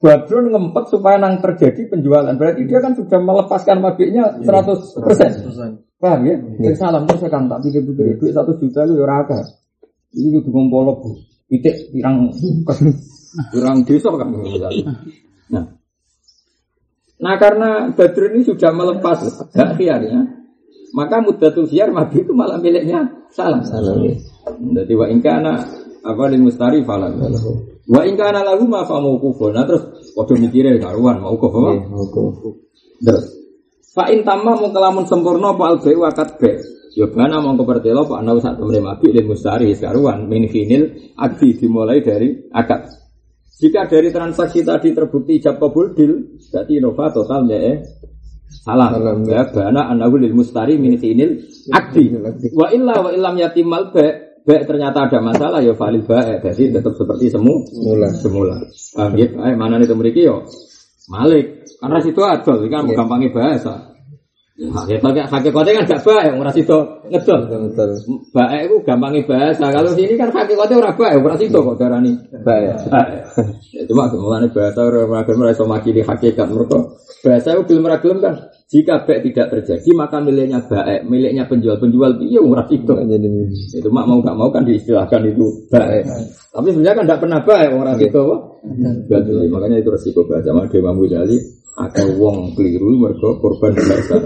Badrun 0.00 0.52
ngempet 0.52 0.84
supaya 0.92 1.16
nang 1.20 1.40
terjadi 1.40 1.92
penjualan. 1.92 2.32
Berarti 2.36 2.64
dia 2.64 2.80
kan 2.80 2.96
sudah 2.96 3.20
melepaskan 3.20 3.80
mabiknya 3.80 4.40
100%. 4.40 6.00
Paham 6.00 6.20
ya? 6.28 6.36
Sing 6.64 6.74
salam 6.76 7.04
terus 7.08 7.24
Kang 7.28 7.48
tak 7.48 7.60
pikir-pikir 7.64 8.16
duit 8.20 8.32
1 8.32 8.60
juta 8.60 8.80
lu 8.88 9.00
ya 9.00 9.04
ora. 9.04 9.24
Ini 10.16 10.32
kudu 10.40 10.48
ngompolok. 10.48 11.35
Pitik 11.46 11.94
pirang 11.94 12.30
pirang 13.54 13.78
desa 13.86 14.10
kan. 14.10 14.28
Nah, 15.46 15.64
Nah 17.16 17.34
karena 17.40 17.88
Badrun 17.96 18.36
ini 18.36 18.44
sudah 18.44 18.70
melepas 18.76 19.24
hak 19.56 19.80
khiarnya, 19.80 20.20
maka 20.92 21.24
mudatul 21.24 21.64
khiyar 21.64 21.88
mabit 21.88 22.28
itu 22.28 22.32
malah 22.36 22.60
miliknya 22.60 23.08
salam. 23.32 23.64
Salam. 23.64 24.04
Jadi 24.76 24.92
wa 24.92 25.08
ingkana 25.08 25.64
apa 26.04 26.22
lil 26.28 26.44
mustari 26.44 26.84
falam. 26.84 27.16
Wa 27.88 28.04
ingkana 28.04 28.44
lahu 28.44 28.68
ma 28.68 28.84
fa 28.84 29.00
mauqufun. 29.00 29.56
Nah 29.56 29.64
terus 29.64 30.12
padha 30.12 30.36
mikire 30.36 30.76
karuan 30.76 31.24
mauquf 31.24 31.56
apa? 31.56 31.72
Terus 33.00 33.24
fa 33.96 34.12
in 34.12 34.20
tamma 34.20 34.52
mung 34.60 34.76
kelamun 34.76 35.08
sempurna 35.08 35.56
apa 35.56 35.72
al 35.72 35.76
wakat 35.80 36.36
be. 36.36 36.52
Ya 36.96 37.04
bana 37.12 37.44
mongko 37.44 37.68
pertelo 37.68 38.08
pak 38.08 38.24
nau 38.24 38.40
sak 38.40 38.56
temene 38.56 38.80
mabit 38.80 39.12
lil 39.12 39.28
mustari 39.28 39.76
karuan 39.76 40.32
min 40.32 40.48
khinil 40.48 41.12
dimulai 41.60 42.00
dari 42.00 42.48
akad. 42.56 42.88
Jika 43.60 43.84
dari 43.84 44.08
transaksi 44.08 44.64
tadi 44.64 44.96
terbukti 44.96 45.36
ijab 45.36 45.60
kabul 45.60 45.92
deal, 45.92 46.40
berarti 46.52 46.72
Innova 46.80 47.12
total 47.12 47.44
ya 47.52 47.84
salam. 48.64 48.96
Salam, 48.96 49.18
Ya 49.28 49.44
bana 49.52 49.92
anahu 49.92 50.16
lil 50.16 50.32
mustari 50.32 50.80
min 50.80 50.96
khinil 50.96 51.44
akdi. 51.68 52.16
Wa 52.56 52.72
illa 52.72 52.96
wa 53.04 53.12
illam 53.12 53.36
yatimal 53.44 53.92
ba 53.92 54.06
ba 54.46 54.56
ternyata 54.64 55.04
ada 55.04 55.20
masalah 55.20 55.60
ya 55.60 55.76
valid 55.76 56.08
ba 56.08 56.40
jadi 56.40 56.80
tetap 56.80 56.96
seperti 56.96 57.28
semu 57.28 57.60
Semula. 57.68 58.08
semula. 58.16 58.56
Paham 58.96 59.12
ya? 59.20 59.26
Eh, 59.52 59.54
mana 59.58 59.76
itu 59.84 59.92
memiliki 59.92 60.24
yo 60.24 60.48
Malik. 61.12 61.66
Karena 61.76 62.00
situ 62.00 62.18
ada, 62.24 62.52
ini 62.56 62.72
kan 62.72 62.88
Iya. 62.88 62.96
gampangnya 62.98 63.30
bahasa. 63.36 63.74
Ya, 64.56 64.72
Hakikatnya 64.72 65.84
kan 65.84 65.84
gak 65.84 66.00
baik, 66.00 66.32
ora 66.40 66.48
situ 66.48 66.78
ngedol. 67.12 67.40
Baik 68.32 68.60
itu 68.72 68.76
gampangnya 68.88 69.20
bahasa. 69.28 69.68
Kalau 69.68 69.92
sini 69.92 70.16
kan 70.16 70.32
hakikatnya 70.32 70.80
ora 70.80 70.96
baik, 70.96 71.20
ora 71.20 71.36
situ 71.36 71.60
kok 71.60 71.76
darani. 71.76 72.16
Baik. 72.40 72.88
ya, 73.76 73.82
cuma 73.84 74.08
mulane 74.16 74.48
bahasa 74.48 74.80
orang 74.80 75.12
agama 75.12 75.52
iso 75.52 75.68
makili 75.68 76.00
hakikat 76.00 76.48
mereka. 76.48 76.88
Bahasa 77.20 77.52
itu 77.52 77.68
belum 77.68 77.84
ragilem 77.84 78.18
kan. 78.24 78.34
Jika 78.72 79.04
baik 79.04 79.28
tidak 79.28 79.46
terjadi 79.52 79.90
maka 79.92 80.24
miliknya 80.24 80.64
baik, 80.64 81.04
miliknya 81.04 81.44
penjual-penjual 81.44 82.16
iya 82.24 82.40
ora 82.40 82.64
situ. 82.64 82.96
Itu 83.76 83.92
mak 83.92 84.08
mau 84.08 84.24
gak 84.24 84.40
mau 84.40 84.48
kan 84.48 84.64
diistilahkan 84.64 85.20
itu 85.36 85.68
baik. 85.68 86.08
Tapi 86.56 86.68
sebenarnya 86.72 86.96
kan 86.96 87.04
tidak 87.04 87.20
pernah 87.20 87.40
baik 87.44 87.70
orang 87.76 88.00
itu 88.00 88.20
apa? 88.24 88.36
Jadi 89.04 89.52
makanya 89.52 89.84
itu 89.84 89.92
resiko 89.92 90.24
bahasa 90.24 90.48
sama 90.48 90.64
Dewa 90.64 90.96
Mujali 90.96 91.65
ada 91.76 92.08
wong 92.16 92.56
keliru 92.56 92.96
mereka 92.96 93.36
korban 93.36 93.76
bahasa. 93.76 94.16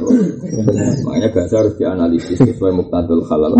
makanya 1.02 1.28
bahasa 1.34 1.54
harus 1.58 1.74
dianalisis 1.74 2.38
sesuai 2.38 2.78
muktadul 2.78 3.26
halal. 3.26 3.58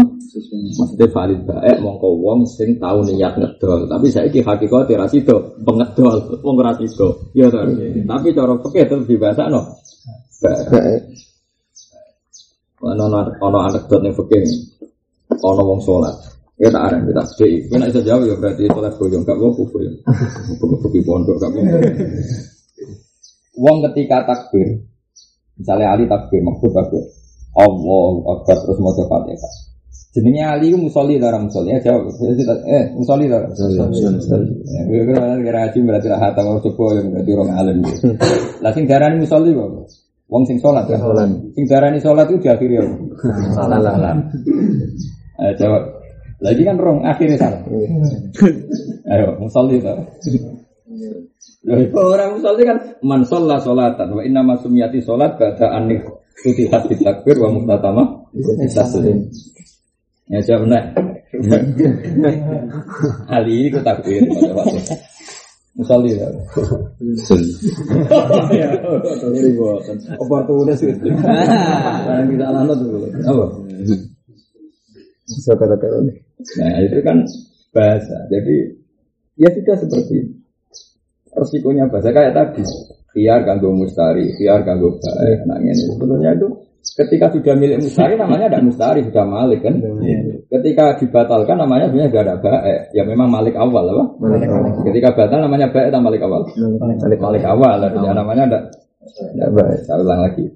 Maksudnya 0.79 1.11
valid 1.11 1.43
baik 1.43 1.79
mongko 1.83 2.09
wong 2.23 2.47
sing 2.47 2.79
tahu 2.79 3.03
niat 3.03 3.35
ngedol. 3.35 3.91
Tapi 3.91 4.07
saya 4.15 4.31
ki 4.31 4.47
hakikat 4.47 4.95
ra 4.95 5.11
sido 5.11 5.59
pengedol, 5.67 6.23
wong 6.39 6.57
ra 6.63 6.71
sido. 6.79 7.35
Ya 7.35 7.51
ta. 7.51 7.67
Tapi 7.67 8.31
cara 8.31 8.55
fikih 8.63 8.85
terus 8.87 9.07
dibahasa 9.11 9.51
no. 9.51 9.75
baik. 10.39 11.03
Ono 12.87 13.05
ono 13.43 13.59
ning 13.75 14.15
fikih. 14.15 14.45
Ono 15.35 15.63
wong 15.67 15.81
salat. 15.83 16.15
Ya 16.63 16.71
tak 16.71 16.95
arang 16.95 17.03
kita 17.11 17.23
sedih. 17.27 17.67
Kita 17.67 17.91
bisa 17.91 18.01
jawab 18.07 18.23
ya 18.29 18.35
berarti 18.39 18.63
salat 18.71 18.95
boyong 19.01 19.25
gak 19.27 19.35
mau 19.35 19.51
ya. 19.83 19.93
Kufur 20.61 20.89
di 20.95 21.01
pondok 21.03 21.37
gak 21.43 21.51
mau. 21.59 21.65
Wong 23.59 23.83
ketika 23.91 24.23
takbir, 24.29 24.87
misalnya 25.59 25.97
Ali 25.97 26.07
takbir, 26.07 26.39
maksud 26.45 26.71
takbir, 26.71 27.03
Allah 27.59 28.13
Akbar 28.39 28.57
terus 28.63 28.79
mau 28.79 28.95
Fatihah. 28.95 29.71
Jenenge 30.11 30.43
Ali 30.43 30.75
ku 30.75 30.79
musolli 30.91 31.23
darah 31.23 31.39
musolli. 31.39 31.71
Ya 31.71 31.79
jawab. 31.79 32.11
Eh, 32.67 32.85
musolli 32.99 33.31
darah. 33.31 33.47
Ya, 33.55 35.03
kira 35.07 35.39
kira 35.39 35.59
haji 35.71 35.79
berarti 35.87 36.09
lah 36.11 36.19
hatam 36.19 36.51
harus 36.51 36.67
coba 36.67 36.99
yang 36.99 37.15
berarti 37.15 37.31
orang 37.31 37.51
alim. 37.55 37.79
Lah 38.67 38.71
sing 38.75 38.91
darani 38.91 39.23
musolli 39.23 39.55
kok. 39.55 39.71
Wong 40.27 40.43
sing 40.51 40.59
sholat 40.59 40.91
kan. 40.91 40.99
Sing 41.55 41.65
darani 41.71 42.03
sholat 42.03 42.27
itu 42.27 42.43
diakhiri 42.43 42.83
apa? 42.83 42.95
Salah. 43.55 44.19
Ayo 45.39 45.53
jawab. 45.55 45.83
Lagi 46.43 46.63
kan 46.67 46.77
rong 46.83 47.07
akhirnya 47.07 47.39
salah. 47.39 47.61
Ayo 49.15 49.27
musolli 49.39 49.79
to. 49.79 49.95
Orang 51.93 52.41
musolli 52.41 52.63
kan 52.65 52.79
man 53.05 53.23
sholla 53.29 53.61
sholatan 53.61 54.17
wa 54.17 54.23
inna 54.25 54.41
masumiyati 54.41 55.05
sholat 55.05 55.37
ba'da 55.37 55.77
anik 55.77 56.05
futihat 56.41 56.89
takbir 56.89 57.37
wa 57.37 57.53
muktatama 57.53 58.27
taslim. 58.73 59.29
Ya 60.31 60.41
jawab 60.47 60.71
nah. 60.71 60.85
Ali 63.29 63.71
itu 63.71 63.79
takbir 63.83 64.25
pada 64.31 64.53
waktu. 64.57 64.79
Musolli 65.79 66.19
ya. 66.19 66.27
Ya, 68.51 68.67
ini 69.31 69.51
bosan. 69.55 69.97
Oportunis 70.19 70.83
itu. 70.83 71.07
Yang 71.07 72.27
kita 72.35 72.45
alami 72.51 72.75
dulu. 72.75 73.07
Apa? 73.07 73.45
Katakan 75.55 75.91
ini. 76.09 76.15
Nah 76.59 76.75
itu 76.83 76.99
kan 77.07 77.17
bahasa. 77.71 78.17
Jadi 78.33 78.57
ya 79.39 79.49
sudah 79.55 79.77
seperti 79.79 80.15
itu. 80.19 80.40
Resikonya 81.35 81.87
bahasa 81.91 82.11
kayak 82.11 82.33
tadi. 82.35 82.63
Biar 83.11 83.43
ganggu 83.43 83.75
mustari, 83.75 84.31
biar 84.39 84.63
ganggu 84.63 84.95
baik. 85.03 85.43
Nah 85.51 85.59
ini 85.59 85.75
sebetulnya 85.75 86.31
itu 86.31 86.47
ketika 86.95 87.27
sudah 87.35 87.59
milik 87.59 87.83
mustari 87.83 88.15
namanya 88.15 88.47
tidak 88.47 88.71
mustari 88.71 89.01
sudah 89.03 89.27
malik 89.27 89.67
kan. 89.67 89.75
Ketika 90.47 90.95
dibatalkan 90.95 91.59
namanya 91.59 91.91
sebenarnya 91.91 92.11
tidak 92.15 92.25
ada 92.31 92.37
baik. 92.39 92.81
Ya 92.95 93.03
memang 93.03 93.27
malik 93.35 93.59
awal 93.59 93.83
apa? 93.83 94.05
Ketika 94.87 95.11
batal 95.19 95.43
namanya 95.43 95.67
baik 95.75 95.91
atau 95.91 96.03
malik 96.07 96.23
awal? 96.23 96.47
Malik, 96.55 97.19
malik 97.19 97.43
awal. 97.43 97.79
Artinya 97.83 98.13
namanya 98.15 98.45
tidak 98.47 98.63
tidak 99.35 99.51
baik. 99.59 99.81
Saya 99.91 99.99
ulang 100.07 100.23
lagi. 100.31 100.47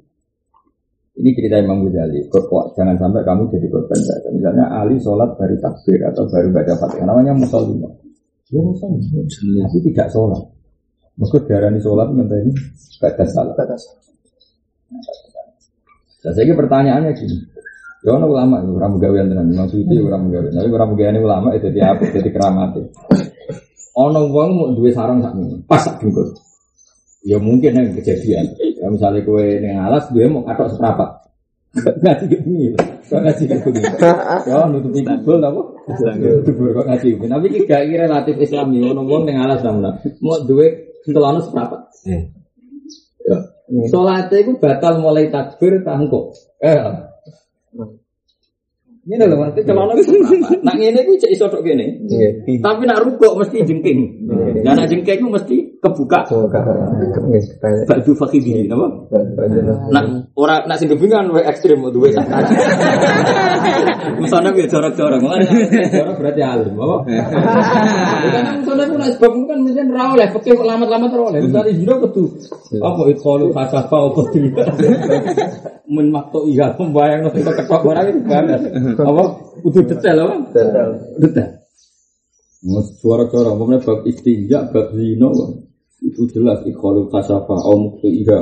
Ini 1.14 1.30
cerita 1.34 1.58
Imam 1.58 1.82
Ghazali. 1.90 2.26
Kok 2.30 2.74
jangan 2.78 2.94
sampai 3.02 3.22
kamu 3.26 3.50
jadi 3.50 3.66
korban 3.66 3.98
bahasa. 3.98 4.30
Misalnya 4.30 4.66
Ali 4.78 4.94
sholat 5.02 5.30
baru 5.34 5.58
takbir 5.58 6.06
atau 6.06 6.22
baru 6.30 6.54
baca 6.54 6.74
fatihah. 6.74 7.06
Namanya 7.06 7.34
musolli. 7.34 7.82
Dia 8.46 8.62
musolli. 8.62 9.02
Tapi 9.58 9.78
tidak 9.90 10.10
sholat. 10.14 10.53
Maka 11.14 11.36
darani 11.46 11.78
sholat 11.78 12.10
minta 12.10 12.34
ini 12.34 12.50
batas 12.98 13.30
salah. 13.30 13.54
Nah, 16.24 16.32
saya 16.32 16.54
pertanyaannya 16.56 17.12
gini. 17.14 17.36
Ya 18.04 18.12
ono 18.20 18.28
ulama 18.28 18.60
itu 18.60 18.76
orang 18.76 19.00
gawean 19.00 19.32
tenan, 19.32 19.48
Imam 19.48 19.64
Suyuti 19.64 19.96
orang 19.96 20.28
gawean. 20.28 20.52
Tapi 20.52 20.68
orang 20.68 20.92
gawean 20.92 21.16
ulama 21.24 21.48
itu 21.56 21.72
jadi 21.72 21.96
apa? 21.96 22.04
Jadi 22.12 22.28
keramat. 22.28 22.76
Ono 23.96 24.20
wong 24.28 24.50
mau 24.58 24.68
duwe 24.76 24.92
sarang 24.92 25.24
sak 25.24 25.38
ini, 25.38 25.56
pas 25.64 25.80
sak 25.80 26.02
dengkul. 26.02 26.34
Ya 27.24 27.40
mungkin 27.40 27.72
yang 27.72 27.96
kejadian. 27.96 28.44
Ya 28.60 28.92
misalnya 28.92 29.24
kue 29.24 29.56
neng 29.62 29.80
alas, 29.80 30.10
dia 30.12 30.28
mau 30.28 30.44
katok 30.44 30.76
seprapat. 30.76 31.24
Ngaji 31.74 32.24
ke 32.28 32.36
bengi. 32.44 32.66
Kok 33.08 33.20
ngaji 33.24 33.42
ke 33.48 33.56
bengi? 33.64 33.82
Ya 34.44 34.68
nutupi 34.68 35.00
kubul 35.00 35.40
apa? 35.40 35.60
Kubur 36.44 36.68
kok 36.76 36.86
ngaji. 36.92 37.08
Tapi 37.24 37.46
iki 37.48 37.60
gak 37.64 37.80
iki 37.88 37.96
relatif 37.96 38.36
Islami. 38.36 38.84
Ono 38.84 39.08
wong 39.08 39.24
ning 39.24 39.40
alas 39.40 39.64
namna. 39.64 39.96
Mau 40.20 40.44
duwe 40.44 40.92
celana 41.12 41.40
seprapat. 41.44 41.80
Ya. 42.04 43.38
Salatnya 43.88 44.38
itu 44.44 44.52
batal 44.60 45.00
mulai 45.00 45.32
takbir 45.32 45.80
tangkuk. 45.84 46.36
Eh. 46.60 46.76
Ini 49.04 49.20
lho, 49.20 49.36
nanti 49.36 49.60
celana 49.64 49.92
seprapat. 50.00 50.64
Nak 50.64 50.74
ngene 50.80 51.00
iku 51.04 51.12
cek 51.20 51.32
iso 51.32 51.48
tok 51.52 51.64
kene. 51.64 52.04
Tapi 52.60 52.82
nak 52.88 53.04
rukuk 53.04 53.36
mesti 53.40 53.64
jengking. 53.64 54.28
Dan 54.64 54.72
nak 54.78 54.88
jengking 54.88 55.18
itu 55.20 55.28
mesti 55.28 55.56
kebuka. 55.84 56.24
Baju 57.84 58.10
fakih 58.16 58.40
apa? 58.72 58.86
Nak 59.92 60.04
ora 60.32 60.64
nak 60.64 60.80
sing 60.80 60.88
kebingungan 60.88 61.36
wae 61.36 61.44
ekstrim 61.44 61.84
duwe 61.92 62.08
sak 62.16 62.24
kaji. 62.24 62.54
Misalnya 64.14 64.52
gue 64.52 64.68
jorok-jorok, 64.68 65.20
jorok 65.90 66.16
berarti 66.20 66.42
alim, 66.44 66.76
apa? 66.76 66.96
Karena 68.30 68.50
misalnya 68.60 68.84
gue 68.88 68.98
nak 69.00 69.10
sebab 69.16 69.32
kan 69.48 69.58
mungkin 69.64 69.86
ra 69.90 70.04
oleh, 70.12 70.28
fakih 70.32 70.54
kok 70.56 70.68
lamat-lamat 70.68 71.10
ra 71.12 71.22
oleh. 71.34 71.40
Misalnya 71.44 71.72
hino 71.72 71.94
ketu. 72.08 72.24
Apa 72.80 73.00
itu 73.10 73.20
kalau 73.20 73.48
fasafa 73.52 73.96
apa 73.96 74.20
tidak? 74.32 74.68
Men 75.84 76.08
makto 76.08 76.48
iya 76.48 76.72
pembayang 76.72 77.28
nang 77.28 77.32
ketok 77.36 77.80
barang 77.84 78.06
itu 78.08 78.20
banget. 78.24 78.60
Apa? 78.96 79.24
Kudu 79.64 79.80
detail 79.84 80.16
apa? 80.24 80.34
Detail. 81.20 81.50
Mas 82.64 82.96
suara-suara, 82.96 83.52
umpamanya 83.52 83.84
bab 83.84 84.08
istinja, 84.08 84.64
bab 84.72 84.96
zina, 84.96 85.28
itu 86.02 86.22
jelas 86.34 86.64
ikhalu 86.66 87.06
kasafa, 87.12 87.54
au 87.54 87.76
muktu 87.78 88.10
iya, 88.10 88.40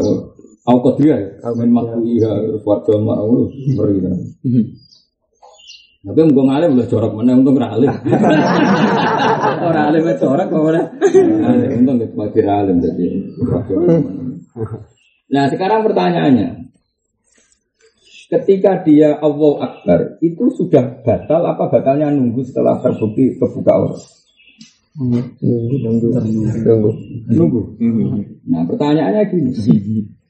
au 0.64 0.76
kodriya, 0.80 1.18
men 1.58 1.70
maktu 1.74 2.00
iya, 2.06 2.30
terus 2.30 2.64
warga 2.64 2.94
ma'au, 2.96 3.50
beri 3.50 4.00
Tapi 6.02 6.18
mau 6.34 6.50
ngalim 6.50 6.74
udah 6.74 6.88
corak 6.90 7.14
mana 7.14 7.38
untung 7.38 7.54
ralim. 7.54 7.86
Orang 9.70 9.94
alim 9.94 10.02
itu 10.02 10.18
corak 10.18 10.50
kok 10.50 10.58
mana? 10.58 10.82
Untung 11.78 12.02
itu 12.02 12.14
makin 12.18 12.46
alim 12.50 12.76
jadi. 12.82 13.06
Nah 15.30 15.46
sekarang 15.46 15.86
pertanyaannya, 15.86 16.74
ketika 18.34 18.82
dia 18.82 19.14
Allah 19.14 19.52
Akbar 19.62 20.18
itu 20.18 20.42
sudah 20.58 21.06
batal 21.06 21.42
apa 21.46 21.70
batalnya 21.70 22.10
nunggu 22.10 22.50
setelah 22.50 22.82
terbukti 22.82 23.38
kebuka 23.38 23.72
orang? 23.76 24.02
Nunggu, 24.92 25.76
nunggu, 25.80 26.06
nunggu. 26.20 26.90
Nunggu. 27.32 27.60
Nah 28.44 28.68
pertanyaannya 28.68 29.24
gini, 29.32 29.50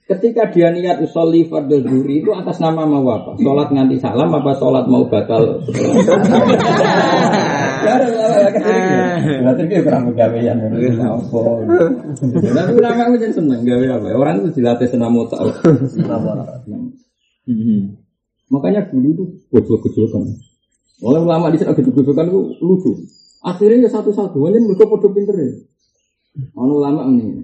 ketika 0.07 0.55
dia 0.55 0.71
niat 0.71 1.03
usolli 1.03 1.51
fardhu 1.51 1.83
zuhri 1.83 2.23
itu 2.23 2.31
atas 2.31 2.63
nama 2.63 2.87
mau 2.87 3.03
apa? 3.11 3.35
Sholat 3.43 3.75
nganti 3.75 3.99
salam 3.99 4.31
apa 4.31 4.55
sholat 4.55 4.87
mau 4.87 5.03
batal? 5.11 5.67
Berarti 9.43 9.63
dia 9.67 9.83
kurang 9.83 10.15
pegawaian. 10.15 10.55
Tapi 12.55 12.73
ulama 12.79 13.03
itu 13.11 13.17
jadi 13.27 13.35
seneng 13.35 13.67
gawe 13.67 13.87
apa? 13.99 14.07
Orang 14.15 14.47
itu 14.47 14.63
dilatih 14.63 14.87
senam 14.87 15.19
otak. 15.19 15.43
Makanya 18.53 18.87
dulu 18.95 19.11
tuh 19.17 19.29
gojol-gojolkan. 19.51 20.23
Oleh 21.03 21.19
ulama 21.19 21.51
di 21.51 21.59
sana 21.59 21.75
gojol-gojolkan 21.75 22.31
itu 22.31 22.41
lucu. 22.63 22.95
Akhirnya 23.43 23.87
ya 23.87 23.91
satu-satu, 23.91 24.39
hanya 24.47 24.63
mereka 24.63 24.87
podo 24.87 25.11
pinter 25.11 25.35
ya. 25.35 25.51
Ono 26.55 26.79
ulama 26.79 27.11
ini, 27.11 27.43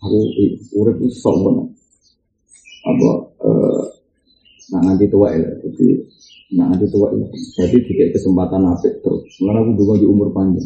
aku 0.00 0.18
eh, 0.40 0.56
urip 0.80 0.96
itu 1.04 1.12
sok 1.20 1.36
banget. 1.44 1.68
Apa, 2.84 3.10
eh, 3.44 3.82
nah 4.72 4.80
nanti 4.88 5.04
tua 5.12 5.36
ya, 5.36 5.44
jadi 5.44 5.86
nah 6.56 6.72
nanti 6.72 6.88
tua 6.88 7.12
ya. 7.12 7.28
Jadi 7.60 7.76
tidak 7.76 8.16
kesempatan 8.16 8.64
apik 8.72 9.04
terus. 9.04 9.22
Sebenarnya 9.36 9.68
aku 9.68 9.72
juga 9.84 9.92
di 10.00 10.06
umur 10.08 10.32
panjang. 10.32 10.64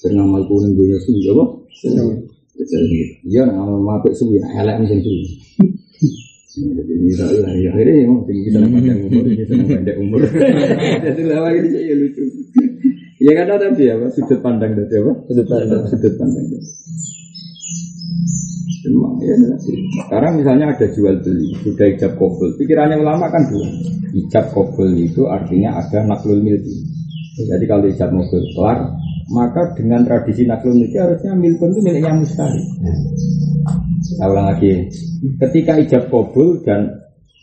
Dengan 0.00 0.28
ngamal 0.28 0.48
kuning 0.48 0.72
dunia 0.72 0.98
suwi, 1.04 1.28
apa? 1.28 1.44
Iya, 3.28 3.42
ngamal 3.44 4.00
apik 4.00 4.16
suwi, 4.16 4.40
nah 4.40 4.50
elek 4.56 4.76
mesin 4.80 5.00
suwi. 5.04 5.24
Ini 6.54 7.18
ya 7.18 7.26
akhirnya 7.74 7.94
ya 8.06 8.14
tinggi 8.24 8.48
sana 8.54 8.66
panjang 8.70 8.98
umur, 9.04 9.24
ini 9.26 9.44
pendek 9.68 9.96
umur. 9.98 10.20
Jadi 11.04 11.22
lama 11.26 11.48
ini 11.50 11.68
saya 11.68 11.94
lucu. 11.98 12.22
Ya 13.24 13.32
karena 13.40 13.56
tadi 13.56 13.88
apa 13.88 14.12
sudut 14.12 14.38
pandang 14.44 14.76
tadi 14.76 15.00
apa? 15.00 15.12
Sudut 15.24 15.46
pandang. 15.48 15.80
Sudut 15.88 16.12
pandang. 16.20 16.44
Memang 18.84 19.16
ya 19.24 19.34
nanti. 19.40 19.72
Sekarang 20.04 20.32
misalnya 20.36 20.66
ada 20.76 20.86
jual 20.92 21.16
beli, 21.24 21.56
sudah 21.64 21.88
ijab 21.88 22.20
kabul. 22.20 22.52
Pikirannya 22.60 23.00
ulama 23.00 23.32
kan 23.32 23.48
dua. 23.48 23.64
Ijab 24.12 24.52
kabul 24.52 24.92
itu 24.92 25.24
artinya 25.24 25.80
ada 25.80 26.04
naklul 26.04 26.44
milki. 26.44 26.84
Jadi 27.48 27.64
kalau 27.64 27.88
ijab 27.88 28.12
mobil 28.12 28.44
kelar, 28.52 28.92
maka 29.32 29.72
dengan 29.72 30.04
tradisi 30.04 30.44
naklul 30.44 30.76
milki 30.76 31.00
harusnya 31.00 31.32
milkun 31.32 31.72
itu 31.72 31.80
miliknya 31.80 32.12
mustari. 32.12 32.60
Saya 34.04 34.28
ulang 34.28 34.52
lagi. 34.52 34.92
Ketika 35.40 35.80
ijab 35.80 36.12
kabul 36.12 36.60
dan 36.60 36.92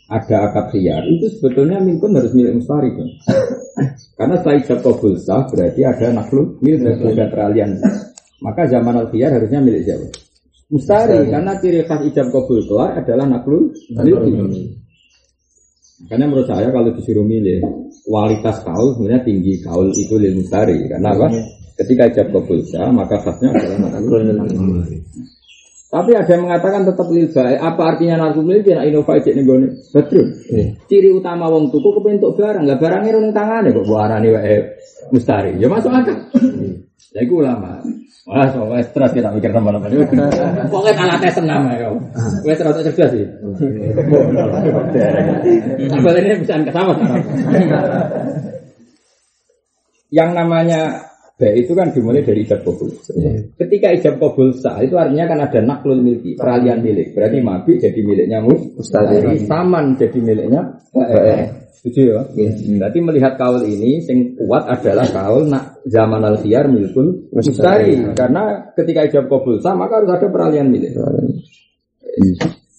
ada 0.06 0.46
akad 0.46 0.78
khiyar, 0.78 1.02
itu 1.10 1.26
sebetulnya 1.42 1.82
milkun 1.82 2.14
harus 2.14 2.30
milik 2.38 2.62
mustari 2.62 2.94
kan? 2.94 3.08
Karena 4.16 4.34
setelah 4.38 4.56
ijab 4.60 4.78
kabul 4.84 5.14
sah 5.16 5.48
berarti 5.48 5.80
ada 5.82 6.06
naklul 6.12 6.60
milk 6.60 6.80
ada 6.84 7.24
peralihan. 7.32 7.70
Maka 8.42 8.66
zaman 8.68 8.94
al 8.98 9.08
khiyar 9.08 9.32
harusnya 9.32 9.62
milik 9.62 9.82
siapa? 9.86 10.06
Mustari, 10.72 11.28
karena 11.28 11.52
ciri 11.60 11.84
khas 11.84 12.00
ijab 12.08 12.32
kabul 12.32 12.64
kelar 12.64 13.00
adalah 13.00 13.26
naklul 13.28 13.72
milki. 13.92 14.80
Makanya 16.02 16.26
menurut 16.26 16.48
saya 16.50 16.68
kalau 16.74 16.90
disuruh 16.96 17.22
milih 17.22 17.62
kualitas 18.02 18.58
kaul 18.66 18.98
sebenarnya 18.98 19.22
tinggi 19.22 19.62
kaul 19.62 19.88
itu 19.94 20.14
lil 20.18 20.42
mustari. 20.42 20.76
Karena 20.90 21.14
apa? 21.14 21.28
Ketika 21.78 22.02
ijab 22.12 22.26
kabul 22.34 22.58
sah 22.66 22.90
maka 22.90 23.16
khasnya 23.20 23.52
adalah 23.52 24.00
milki. 24.00 24.98
Tapi 25.92 26.16
ada 26.16 26.24
yang 26.24 26.48
mengatakan 26.48 26.88
tetap 26.88 27.04
lil 27.12 27.28
baik. 27.28 27.58
Apa 27.60 27.82
artinya 27.92 28.24
naklul 28.24 28.48
milki? 28.48 28.72
Nak 28.72 28.88
inova 28.88 29.20
cek 29.20 29.36
nih 29.36 29.44
gone. 29.44 29.68
Betul. 29.92 30.24
Ciri 30.88 31.12
utama 31.12 31.52
wong 31.52 31.68
tuku 31.68 32.00
kepentuk 32.00 32.32
barang, 32.32 32.64
nggak 32.64 32.80
barangnya 32.80 33.12
ning 33.20 33.36
tangane 33.36 33.76
kok 33.76 33.84
arani 33.92 34.32
wae 34.32 34.56
mustari. 35.12 35.52
Ya 35.60 35.68
masuk 35.68 35.92
akal. 35.92 36.16
Ya 37.12 37.20
iku 37.20 37.44
ulama. 37.44 37.84
Wah, 38.24 38.48
soalnya 38.48 38.80
stres 38.88 39.12
kita 39.12 39.36
mikir 39.36 39.52
teman-teman. 39.52 39.92
Pokoknya 40.72 40.96
kalah 40.96 41.18
tes 41.20 41.36
senam 41.36 41.68
ya. 41.68 41.92
Wes 42.40 42.62
rada 42.64 42.80
cerdas 42.80 43.12
sih. 43.12 43.28
Sampai 45.92 46.24
ini 46.24 46.40
bisa 46.40 46.56
ke 46.56 46.72
sama 46.72 46.96
Yang 50.08 50.30
namanya 50.40 51.11
baik 51.42 51.66
itu 51.66 51.72
kan 51.74 51.90
dimulai 51.90 52.22
dari 52.22 52.46
ijab 52.46 52.62
kabul. 52.62 52.86
Ketika 53.58 53.90
ijab 53.98 54.22
kabul 54.22 54.54
sah 54.54 54.78
itu 54.78 54.94
artinya 54.94 55.26
kan 55.26 55.38
ada 55.42 55.58
naklul 55.58 55.98
milki, 55.98 56.38
peralihan 56.38 56.78
milik. 56.78 57.18
Berarti 57.18 57.42
mabik 57.42 57.82
jadi 57.82 58.00
miliknya 58.06 58.38
mustari, 58.46 59.42
saman 59.42 59.98
jadi 59.98 60.18
miliknya. 60.22 60.78
Setuju 61.82 62.00
ya? 62.14 62.22
Berarti 62.78 62.98
melihat 63.02 63.34
kaul 63.34 63.66
ini 63.66 63.98
sing 64.06 64.38
kuat 64.38 64.70
adalah 64.70 65.02
kaul 65.10 65.50
nak 65.50 65.82
zaman 65.90 66.22
al 66.22 66.38
khiyar 66.38 66.70
milkul 66.70 67.26
mustari. 67.34 67.98
Karena 68.14 68.70
ketika 68.78 69.10
ijab 69.10 69.26
kabul 69.26 69.58
sah 69.58 69.74
maka 69.74 69.98
harus 69.98 70.14
ada 70.14 70.30
peralihan 70.30 70.70
milik. 70.70 70.94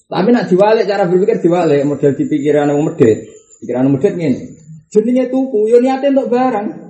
Tapi 0.07 0.29
nak 0.31 0.47
diwalik 0.47 0.87
cara 0.87 1.03
berpikir 1.09 1.43
diwalik 1.43 1.83
model 1.83 2.15
di 2.15 2.23
pikiran 2.31 2.71
yang 2.71 2.79
medit. 2.79 3.27
Pikiran 3.59 3.91
medit 3.91 4.13
ini. 4.15 4.31
Jenenge 4.93 5.25
tuku, 5.33 5.73
yo 5.73 5.81
niate 5.81 6.13
untuk 6.13 6.29
barang. 6.29 6.82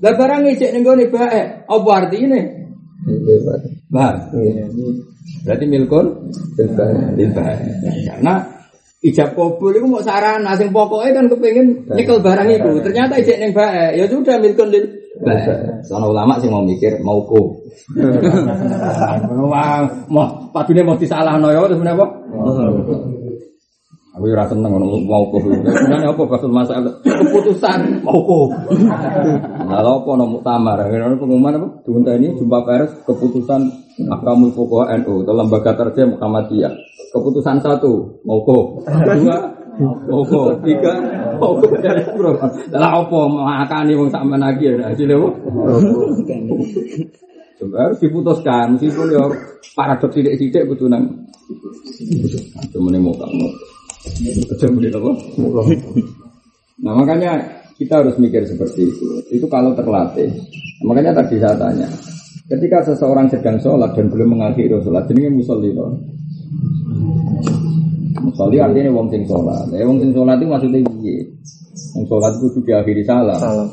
Lah 0.00 0.12
barang 0.16 0.40
ngecek 0.48 0.70
ning 0.72 0.82
gone 0.82 1.04
bae. 1.12 1.40
Apa 1.68 1.90
artine? 1.92 2.40
Bah. 3.92 4.32
Berarti 5.44 5.64
milkun 5.68 6.06
bil 7.16 7.30
bae. 7.36 7.56
Karena 8.08 8.34
ijab 9.02 9.34
kabul 9.34 9.74
itu 9.74 9.86
mau 9.90 9.98
sarana 9.98 10.54
sing 10.54 10.70
pokoknya 10.70 11.20
kan 11.20 11.26
kepengin 11.28 11.66
nyekel 11.92 12.22
barang 12.22 12.48
itu. 12.48 12.70
Ternyata 12.80 13.20
ijek 13.20 13.38
ning 13.42 13.50
bae. 13.52 13.98
Ya 13.98 14.04
sudah 14.08 14.40
milkun 14.40 14.72
bae. 14.72 14.88
Soalnya 15.84 16.08
ulama 16.08 16.40
sih 16.40 16.48
mau 16.48 16.64
mikir 16.64 17.02
mau 17.04 17.20
ko. 17.28 17.60
Wah, 19.52 19.84
mau 20.08 20.48
padune 20.54 20.86
mau 20.86 20.96
disalahno 20.96 21.50
ya 21.50 21.60
terus 21.66 21.80
menapa? 21.80 22.21
Aku 24.22 24.30
ora 24.30 24.46
seneng 24.46 24.70
ngono 24.70 25.02
mau 25.02 25.26
kok. 25.34 25.42
Sebenarnya 25.42 26.14
apa 26.14 26.22
kasul 26.30 26.54
masalah 26.54 26.94
keputusan 27.02 28.06
mau 28.06 28.22
kok. 28.22 28.54
Lalu 29.66 29.90
apa 29.98 30.10
nomu 30.14 30.38
tamar? 30.46 30.78
Ini 30.86 31.18
pengumuman 31.18 31.58
apa? 31.58 31.68
Junta 31.82 32.14
ini 32.14 32.30
jumpa 32.38 32.62
pers 32.62 33.02
keputusan 33.02 33.66
Akamul 34.06 34.54
Pokok 34.54 34.86
NU 35.02 35.26
atau 35.26 35.34
lembaga 35.34 35.74
terjah 35.74 36.06
Muhammadiyah. 36.06 36.70
Keputusan 37.10 37.58
satu 37.66 38.22
mau 38.22 38.38
kok. 38.46 38.86
Dua 40.06 40.22
kok. 40.22 40.62
Tiga 40.62 40.92
kok 41.42 41.52
dari 41.82 42.06
bro. 42.14 42.38
Lah 42.78 43.02
apa 43.02 43.18
makani 43.26 43.98
wong 43.98 44.06
sampean 44.06 44.38
lagi 44.38 44.70
ya 44.70 44.86
hasilnya 44.86 45.18
apa? 45.18 45.30
harus 47.62 47.98
diputuskan 48.02 48.74
meskipun 48.74 49.14
ya 49.14 49.22
paradoks 49.78 50.14
sidik-sidik 50.18 50.66
butuh 50.66 50.90
nang 50.90 51.06
cuma 52.74 52.90
mau 52.98 53.14
kamu 53.14 53.46
Aja 54.02 54.66
boleh 54.66 54.90
apa? 54.90 55.10
Nah 56.82 56.92
makanya 56.98 57.32
kita 57.78 58.02
harus 58.02 58.18
mikir 58.18 58.42
seperti 58.42 58.90
itu. 58.90 59.06
Itu 59.30 59.46
kalau 59.46 59.74
terlatih. 59.78 60.30
Makanya 60.82 61.14
tadi 61.14 61.38
saya 61.38 61.54
tanya, 61.54 61.86
ketika 62.50 62.82
seseorang 62.90 63.30
sedang 63.30 63.62
sholat 63.62 63.94
dan 63.94 64.10
belum 64.10 64.34
mengakhiri 64.34 64.74
sholat, 64.82 65.06
jadi 65.06 65.30
musolli 65.30 65.70
loh. 65.70 65.94
Musolli 68.18 68.58
artinya 68.58 68.90
wong 68.90 69.06
sing 69.14 69.22
sholat. 69.26 69.70
Ya 69.70 69.86
wong 69.86 70.02
sing 70.02 70.10
sholat 70.10 70.42
itu 70.42 70.46
maksudnya 70.50 70.78
piye? 70.82 71.16
Wong 71.94 72.04
sholat 72.10 72.32
itu 72.42 72.58
diakhiri 72.66 73.02
salam. 73.06 73.38
Salam. 73.38 73.68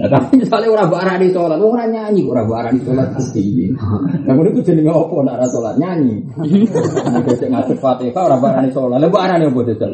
Nah, 0.00 0.08
tapi 0.08 0.40
misalnya 0.40 0.72
orang 0.72 0.88
barani 0.88 1.28
sholat, 1.28 1.60
orang 1.60 1.92
nyanyi, 1.92 2.24
orang 2.24 2.48
barani 2.48 2.80
sholat 2.80 3.12
kusti. 3.12 3.68
Nah, 3.68 4.32
kemudian 4.32 4.56
itu 4.56 4.72
jadi 4.72 4.88
apa 4.88 5.16
nak 5.28 5.36
ada 5.36 5.46
sholat 5.52 5.76
nyanyi. 5.76 6.24
Ini 6.48 7.20
besok 7.20 7.52
ngasih 7.52 7.76
fatihah, 7.76 8.24
orang 8.24 8.40
barani 8.40 8.72
sholat, 8.72 8.96
lah 8.96 9.12
barani 9.12 9.52
apa 9.52 9.60
jajal? 9.68 9.92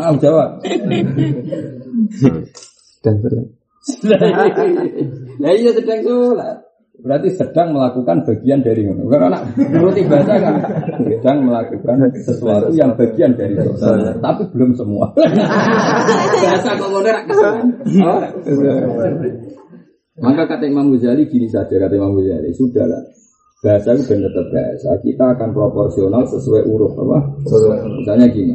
Ah, 0.00 0.16
jawab. 0.16 0.64
Dan 3.04 3.20
berat. 3.20 3.52
Nah 5.44 5.52
iya 5.52 5.76
sedang 5.76 6.00
sholat. 6.00 6.63
Berarti 6.94 7.28
sedang 7.34 7.74
melakukan 7.74 8.22
bagian 8.22 8.62
dari 8.62 8.86
mana? 8.86 9.02
Karena 9.10 9.26
anak 9.34 9.42
menurut 9.58 9.98
bahasa 10.06 10.34
kan 10.38 10.54
sedang 11.02 11.38
melakukan 11.42 11.96
sesuatu 12.22 12.70
yang 12.70 12.94
bagian 12.94 13.34
dari 13.34 13.58
sholat, 13.58 14.22
tapi 14.22 14.46
belum 14.54 14.70
semua. 14.78 15.10
bahasa 16.38 16.70
kok 16.78 16.88
ngono. 16.88 17.10
Oh. 17.98 18.20
Maka 20.22 20.42
kata 20.46 20.64
Imam 20.70 20.94
Ghazali 20.94 21.26
gini 21.26 21.50
saja 21.50 21.74
kata 21.74 21.98
Imam 21.98 22.14
Ghazali, 22.14 22.54
sudahlah. 22.54 23.02
Bahasa 23.60 23.96
itu 23.96 24.02
benar 24.14 24.30
tetap 24.30 24.46
bahasa. 24.54 24.90
Kita 25.00 25.24
akan 25.34 25.48
proporsional 25.56 26.22
sesuai 26.28 26.62
urut 26.68 26.92
apa? 27.00 27.18
Misalnya 28.00 28.28
gini. 28.30 28.54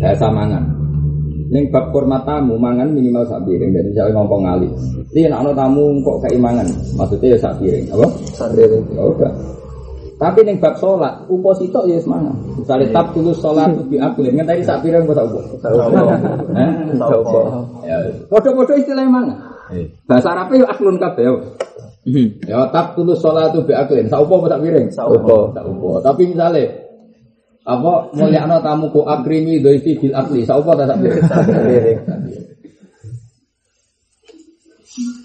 Bahasa 0.00 0.28
mangan. 0.32 0.75
Yang 1.56 1.72
bab 1.72 1.88
hormat 1.88 2.28
tamu 2.28 2.60
mangan 2.60 2.92
minimal 2.92 3.24
sak 3.24 3.40
piring 3.48 3.72
dan 3.72 3.88
misalnya 3.88 4.12
ngomong 4.20 4.44
ngali. 4.44 4.68
Ini 5.16 5.32
nak 5.32 5.56
tamu 5.56 6.04
kok 6.04 6.20
kayak 6.20 6.36
mangan, 6.36 6.68
maksudnya 7.00 7.32
ya 7.32 7.38
sak 7.40 7.56
piring, 7.56 7.88
apa? 7.88 8.06
Sandiri. 8.36 8.76
Ya 8.92 9.00
udah. 9.00 9.32
Tapi 10.16 10.44
ning 10.44 10.60
bab 10.60 10.76
sholat, 10.76 11.24
upo 11.32 11.56
sitok 11.56 11.88
ya 11.88 11.96
semangat. 11.96 12.36
Misalnya 12.60 12.92
tab 12.92 13.16
tulus 13.16 13.40
sholat 13.40 13.68
terus 13.76 13.88
diakulin, 13.88 14.32
ngenteni 14.36 14.64
sak 14.68 14.84
piring 14.84 15.08
kok 15.08 15.16
sak 15.16 15.26
upo. 15.32 15.40
Eh? 16.52 16.70
Saupo. 17.00 17.40
Ya, 17.88 17.96
podo-podo 18.28 18.76
istilahnya 18.76 19.08
mana? 19.08 19.34
Bahasa 20.04 20.36
Arabnya 20.36 20.64
ya 20.64 20.66
aklun 20.72 21.00
kabeh. 21.00 21.24
ya. 21.24 21.32
Ya 22.48 22.60
tab 22.68 22.92
tulus 23.00 23.24
sholat 23.24 23.56
itu 23.56 23.64
biaklin, 23.64 24.12
sak 24.12 24.20
apa 24.20 24.44
sak 24.52 24.60
piring? 24.60 24.86
Sak 24.92 25.08
upo. 25.08 25.56
Sak 25.56 25.64
upo. 25.64 25.90
Tapi 26.04 26.22
misalnya 26.36 26.64
apa 27.66 28.14
mulyakno 28.14 28.62
tamuku 28.62 29.02
akrimi 29.02 29.58
doifi 29.58 29.98
bil 29.98 30.14
akli, 30.14 30.46
sak 30.46 30.62
upo 30.62 30.78
tak 30.78 30.86
sak. 30.86 31.02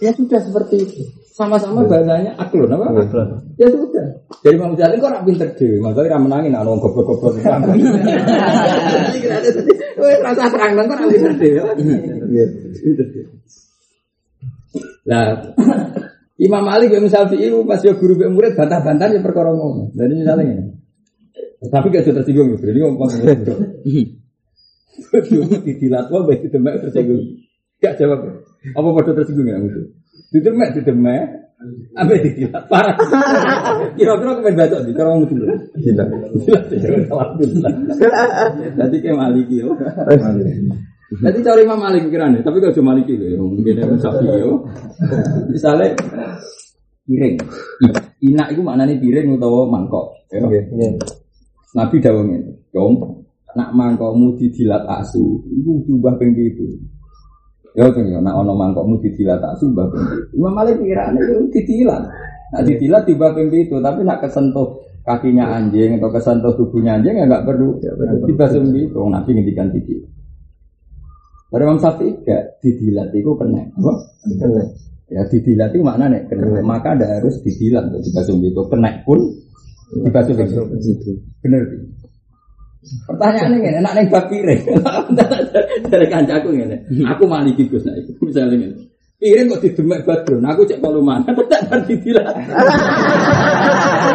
Ya 0.01 0.11
sudah 0.17 0.41
seperti 0.41 0.75
itu. 0.83 1.05
Sama-sama 1.31 1.87
bahasanya 1.87 2.35
aklun 2.35 2.73
apa? 2.75 2.91
Aklun. 2.91 3.55
Ya 3.55 3.69
sudah. 3.69 4.05
Jadi 4.41 4.57
Imam 4.57 4.73
Ghazali 4.73 4.97
kok 4.99 5.13
rak 5.13 5.23
pinter 5.23 5.49
dhewe, 5.53 5.77
makanya 5.79 6.17
ra 6.17 6.19
menangin 6.19 6.57
ana 6.57 6.67
wong 6.67 6.81
goblok-goblok. 6.81 7.39
Wes 10.01 10.19
rasa 10.25 10.49
terang 10.49 10.75
kok 10.75 10.97
rak 10.97 11.07
pinter 11.07 11.33
dhewe. 11.37 11.61
Pinter 12.73 13.05
dhewe. 13.13 13.31
Lah 15.05 15.39
Imam 16.41 16.63
Malik 16.65 16.89
yang 16.89 17.05
misal 17.05 17.29
itu 17.29 17.61
pas 17.69 17.77
yo 17.85 17.93
guru 18.01 18.17
murid 18.33 18.57
bantah-bantah 18.57 19.13
ya 19.13 19.21
perkara 19.21 19.53
ngono. 19.53 19.93
Jadi 19.93 20.13
misalnya 20.17 20.45
ini. 20.49 20.80
Tapi 21.69 21.93
gak 21.93 22.09
sudah 22.09 22.25
tersinggung 22.25 22.57
gitu. 22.57 22.65
Ini 22.73 22.79
ngomong 22.81 23.09
gitu. 23.21 23.53
Didilat 25.65 26.09
wong 26.09 26.23
baik 26.25 26.49
didemek 26.49 26.81
tersinggung. 26.81 27.21
Gak 27.77 28.01
jawab. 28.01 28.25
Apa 28.73 28.87
pada 28.97 29.11
tersinggung 29.21 29.45
ya 29.45 29.61
itu? 29.61 29.81
Didemek 30.33 30.81
didemek. 30.81 31.25
Apa 31.93 32.11
didilat 32.17 32.65
parah. 32.65 32.97
Kira-kira 33.97 34.31
kemen 34.41 34.57
batok 34.57 34.81
di 34.89 34.91
cara 34.97 35.13
ngomong 35.13 35.29
dulu. 35.29 35.45
Gila. 35.77 36.05
Ya, 36.49 36.57
alhamdulillah. 37.13 37.73
Jadi 38.81 38.95
kayak 38.97 39.17
Maliki 39.21 39.61
yo. 39.61 39.77
Nanti 41.21 41.43
cari 41.43 41.67
Imam 41.67 41.75
Malik 41.75 42.07
pikirannya, 42.07 42.39
tapi 42.39 42.63
kalau 42.63 42.71
cuma 42.71 42.95
Maliki 42.95 43.19
loh, 43.19 43.27
ya. 43.27 43.37
mungkin 43.43 43.83
ada 43.83 43.99
sapi 43.99 44.31
yo. 44.31 44.63
Misalnya 45.51 45.91
piring, 47.03 47.35
inak 48.31 48.47
itu 48.55 48.61
maknanya 48.63 48.95
piring 48.95 49.35
atau 49.35 49.67
mangkok. 49.67 50.15
ya. 50.31 50.39
Nabi 51.71 52.03
dawang 52.03 52.27
ini, 52.35 52.51
dong, 52.75 53.23
nak 53.55 53.71
mangkokmu 53.71 54.35
didilat 54.35 54.83
asu, 54.87 55.39
itu 55.47 55.83
diubah 55.87 56.19
ping 56.19 56.35
itu. 56.35 56.67
Ya 57.71 57.87
kan 57.87 58.03
ya, 58.03 58.19
nak 58.19 58.43
ono 58.43 58.51
mangkokmu 58.55 58.99
didilat 58.99 59.39
asu, 59.55 59.71
ubah 59.71 59.87
ping 59.87 60.03
pitu. 60.03 60.35
Imam 60.35 60.51
Malik 60.51 60.83
pikirannya 60.83 61.21
itu 61.23 61.47
didilat. 61.55 62.03
Nak 62.51 62.61
didilat 62.67 63.03
diubah 63.07 63.31
ping 63.31 63.47
itu, 63.55 63.75
tapi 63.79 64.03
nak 64.03 64.19
kesentuh 64.19 64.83
kakinya 65.07 65.47
anjing 65.55 65.97
atau 65.97 66.11
kesentuh 66.11 66.53
tubuhnya 66.59 66.99
anjing 66.99 67.15
ya 67.15 67.25
nggak 67.25 67.47
perlu. 67.47 67.79
Dibasuh 68.27 68.61
itu, 68.75 69.01
Nabi 69.07 69.29
ngendikan 69.31 69.71
didilat. 69.71 70.11
Pada 71.51 71.67
Imam 71.67 71.83
Syafi'i 71.83 72.15
gak 72.23 72.63
didilat 72.63 73.11
itu 73.11 73.27
kena. 73.35 73.59
Apa? 73.75 73.91
Kena. 74.39 74.63
Ya 75.11 75.27
didilat 75.27 75.75
itu 75.75 75.83
makna 75.83 76.07
nih 76.07 76.23
kena. 76.31 76.63
Maka 76.63 76.95
ada 76.95 77.19
harus 77.19 77.43
didilat 77.43 77.91
untuk 77.91 78.07
dibasuh 78.07 78.39
itu. 78.39 78.61
Kena 78.71 79.03
pun 79.03 79.19
dibasuh 79.91 80.33
itu. 80.39 80.63
Begitu. 80.71 81.11
Bener. 81.43 81.63
Pertanyaannya 82.81 83.57
ngene, 83.61 83.77
enak 83.85 83.93
ning 83.93 84.07
bab 84.09 84.25
piring. 84.25 84.61
Dari 85.91 86.07
kancaku 86.09 86.49
ngene. 86.49 86.77
Aku 87.13 87.29
maliki 87.29 87.69
Gus 87.69 87.85
iku. 87.85 88.11
Misale 88.25 88.57
ngene. 88.57 88.89
Piring 89.21 89.53
kok 89.53 89.61
didemek 89.61 90.01
badron, 90.01 90.41
aku 90.49 90.65
cek 90.65 90.81
kalau 90.81 90.97
mana, 90.97 91.29
tetap 91.37 91.69
kan 91.69 91.85
didilat. 91.85 92.25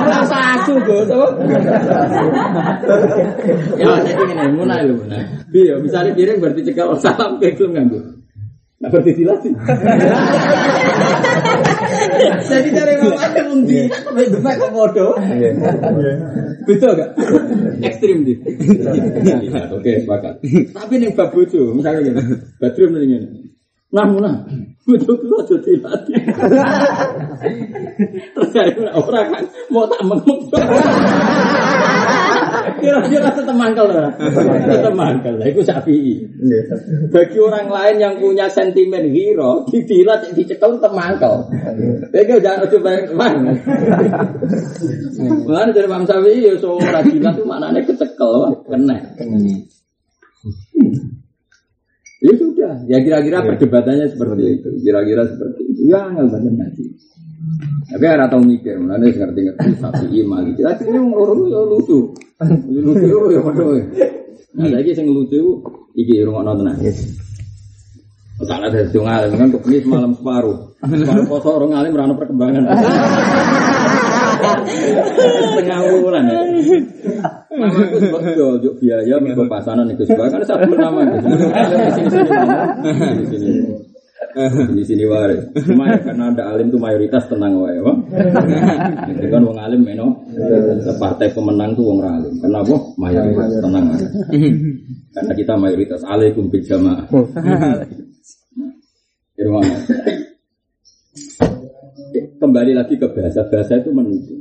Rasa 0.03 0.59
aku 0.59 0.83
Gus, 0.83 1.07
apa? 1.15 1.27
Ya, 3.79 4.03
ngene, 4.03 4.51
mulai 4.59 4.83
lho, 4.83 4.99
mulai. 4.99 5.23
Iya, 5.55 5.79
misalnya 5.79 6.11
piring 6.19 6.43
berarti 6.43 6.67
cekal 6.67 6.99
salam 6.99 7.39
ke 7.39 7.55
gelem 7.55 7.79
nganggo. 7.79 8.03
Nah, 8.83 8.89
berarti 8.91 9.15
dilatih. 9.15 9.55
Jadi 12.47 12.69
dari 12.75 12.95
mama 12.99 13.21
ada 13.21 13.43
mundi, 13.47 13.87
demek 13.91 14.55
kok 14.59 14.71
bodoh. 14.75 15.15
Betul 16.67 16.91
gak? 16.99 17.11
Ekstrim 17.83 18.27
di. 18.27 18.35
Oke, 19.71 20.03
sepakat. 20.03 20.35
Tapi 20.75 20.95
nih 20.99 21.15
bab 21.15 21.31
bojo, 21.31 21.75
misalnya 21.75 22.01
gini, 22.03 22.23
badrum 22.59 22.97
nih 22.99 23.07
gini. 23.07 23.29
Nah, 23.95 24.03
nah, 24.19 24.43
bojo 24.83 25.11
ku 25.15 25.25
aja 25.39 25.57
dilatih. 25.63 26.17
Terus 28.35 28.51
orang 28.93 29.27
kan 29.31 29.45
mau 29.71 29.87
tak 29.87 30.03
mengemuk. 30.03 30.51
Kira-kira 32.87 33.35
tetap 33.35 33.57
mangkel 33.59 33.91
lah. 33.91 34.15
Tetap 34.71 34.95
mangkel 34.95 35.35
lah. 35.43 35.47
Itu 35.51 35.67
sapi. 35.67 36.23
Bagi 37.11 37.39
orang 37.43 37.67
lain 37.67 37.97
yang 37.99 38.15
punya 38.23 38.47
sentimen 38.47 39.11
hero, 39.11 39.67
didilat, 39.67 40.31
dicekel 40.31 40.79
tetap 40.79 40.95
mangkel. 40.95 41.51
Jadi 42.15 42.39
jangan 42.39 42.71
coba 42.71 42.91
mana. 43.11 43.53
Mana 45.47 45.71
dari 45.75 45.87
Imam 45.91 46.07
Syafi'i 46.07 46.47
ya 46.47 46.55
seorang 46.63 47.11
dilat 47.11 47.35
itu 47.35 47.45
maknanya 47.45 47.81
kecekel, 47.83 48.33
kena. 48.71 48.99
Ya 52.17 52.33
sudah, 52.33 52.75
ya 52.89 52.99
kira-kira 53.05 53.45
perdebatannya 53.45 54.09
seperti 54.09 54.59
itu, 54.59 54.69
kira-kira 54.83 55.29
seperti 55.29 55.61
itu. 55.69 55.81
Ya 55.93 56.07
nggak 56.11 56.27
banyak 56.33 56.55
ngaji. 56.55 56.85
Tapi 57.87 58.05
ada 58.09 58.27
tahu 58.27 58.43
mikir, 58.43 58.83
mana 58.83 59.07
sih 59.07 59.21
ngerti-ngerti 59.21 59.79
sapi 59.79 60.07
iman 60.25 60.51
gitu. 60.51 60.67
Tapi 60.67 60.83
ini 60.91 60.99
orang 61.13 61.41
ya 61.47 61.61
lucu, 61.63 62.11
lucu 62.45 63.33
ya 63.33 63.41
padahal. 63.41 63.81
Nah, 64.57 64.73
lagi 64.73 64.93
yang 64.93 65.09
lucu, 65.13 65.61
iki 65.97 66.25
nonton 66.25 66.69
aja. 66.69 66.93
Salah 68.45 68.69
dari 68.69 68.85
siung 68.93 69.09
alim 69.09 69.33
kan 69.33 69.49
kepenis 69.49 69.89
malam 69.89 70.13
separuh. 70.13 70.77
Separuh 70.85 71.25
kosong 71.25 71.57
orang 71.57 71.73
alim 71.81 71.97
merana 71.97 72.13
perkembangan. 72.13 72.69
Setengah 75.57 75.81
bulan 76.05 76.29
ya. 76.29 76.45
Nama 77.57 77.73
aku 77.73 77.97
sebab 77.97 78.21
jual 78.37 78.61
juk 78.61 78.77
biaya 78.85 79.17
minggu 79.17 79.49
pasanan 79.49 79.89
itu 79.89 80.05
sebab 80.05 80.29
kan 80.29 80.45
satu 80.45 80.69
nama 80.77 81.01
sini 81.17 81.41
sini. 83.33 83.49
Di 84.77 84.85
sini 84.85 85.05
wae. 85.05 85.37
Cuma 85.65 85.93
ya, 85.93 85.99
karena 86.01 86.33
ada 86.33 86.43
alim 86.53 86.73
tuh 86.73 86.81
mayoritas 86.81 87.25
tenang 87.29 87.57
wae, 87.61 87.77
Pak. 87.81 87.97
Itu 89.13 89.27
kan 89.29 89.43
wong 89.45 89.59
alim 89.61 89.81
meno. 89.85 90.25
Partai 90.97 91.29
pemenang 91.33 91.77
tuh 91.77 91.85
wong 91.85 92.01
alim. 92.05 92.33
Kenapa? 92.41 92.75
Mayoritas 92.97 93.61
tenang 93.61 93.85
wae. 93.93 94.07
Karena 95.13 95.33
kita 95.37 95.53
mayoritas 95.57 96.01
alaikum 96.05 96.49
bil 96.49 96.65
jamaah. 96.65 97.05
Irwan. 99.41 99.69
Kembali 102.41 102.73
lagi 102.73 102.95
ke 102.97 103.07
bahasa. 103.13 103.45
Bahasa 103.49 103.81
itu 103.81 103.93
menipu. 103.93 104.33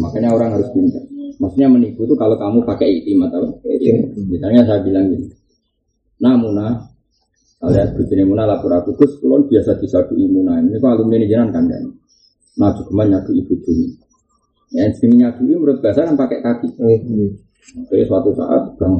Makanya 0.00 0.32
orang 0.32 0.56
harus 0.56 0.68
pintar. 0.72 1.04
Maksudnya 1.40 1.68
menipu 1.72 2.04
itu 2.04 2.14
kalau 2.16 2.36
kamu 2.36 2.64
pakai 2.68 2.88
iktimat 3.00 3.32
apa? 3.32 3.48
Misalnya 4.28 4.64
saya 4.68 4.80
bilang 4.84 5.08
gini. 5.08 5.28
Nah, 6.20 6.36
Muna, 6.36 6.89
kalian 7.60 7.88
bujine 7.92 8.24
Muna 8.24 8.48
lapor 8.48 8.72
aku, 8.72 8.96
Gus, 8.96 9.20
kulon 9.20 9.44
biasa 9.46 9.76
disadui 9.76 10.24
Muna. 10.26 10.58
Ini 10.64 10.80
kok 10.80 10.90
alumni 10.96 11.20
ini 11.20 11.28
jangan 11.28 11.48
kandang. 11.52 11.92
Nah, 12.56 12.72
cukup 12.72 13.04
nyadu 13.04 13.30
ibu 13.36 13.54
dulu. 13.60 13.86
Ya, 14.70 14.88
sing 14.96 15.18
nyadui 15.18 15.54
menurut 15.54 15.84
bahasa 15.84 16.08
kan 16.08 16.16
pakai 16.16 16.40
kaki. 16.40 16.68
Oke, 16.80 18.02
suatu 18.08 18.32
saat, 18.32 18.80
bang 18.80 18.94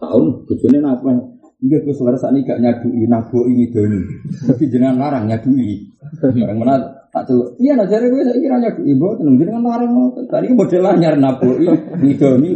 tahun, 0.00 0.24
bujune 0.48 0.78
apa? 0.80 1.36
Enggak, 1.56 1.88
gue 1.88 1.94
suara 1.96 2.16
saat 2.20 2.36
ini 2.36 2.44
gak 2.44 2.60
nyadui, 2.60 3.08
nabo 3.08 3.48
ini 3.48 3.68
doni. 3.72 4.00
Tapi 4.44 4.68
jangan 4.68 5.00
larang 5.00 5.24
nyadui. 5.24 5.88
Barang 6.20 6.58
mana 6.60 6.74
tak 7.10 7.32
tuh, 7.32 7.56
iya 7.56 7.72
nah 7.72 7.88
jadi 7.88 8.12
gue 8.12 8.22
saya 8.28 8.36
kira 8.36 8.60
nyadui, 8.60 8.92
ibu 8.92 9.16
tenang 9.16 9.36
jangan 9.40 9.62
larang. 9.64 9.90
Tadi 10.28 10.46
model 10.52 10.84
anyar 10.84 11.14
nabo 11.16 11.48
ini 11.56 12.12
doni. 12.14 12.50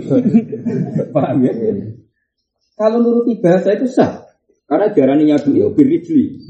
Paham 1.11 1.37
ya? 1.43 1.53
Kalau 2.77 2.99
nuruti 3.01 3.41
bahasa 3.41 3.73
itu 3.75 3.89
sah. 3.89 4.30
Karena 4.71 4.87
jarani 4.95 5.27
nyadui, 5.27 5.67
birijli. 5.75 6.47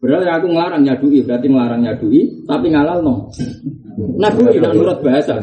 Berarti 0.00 0.32
aku 0.32 0.48
ngelarang 0.48 0.80
nyadui, 0.80 1.20
berarti 1.20 1.46
ngelarang 1.52 1.80
nyadui, 1.84 2.20
tapi 2.48 2.72
ngalal 2.72 3.04
no. 3.04 3.28
Nyadui, 4.20 4.56
nak 4.64 4.72
nurut 4.72 4.98
bahasa. 5.04 5.36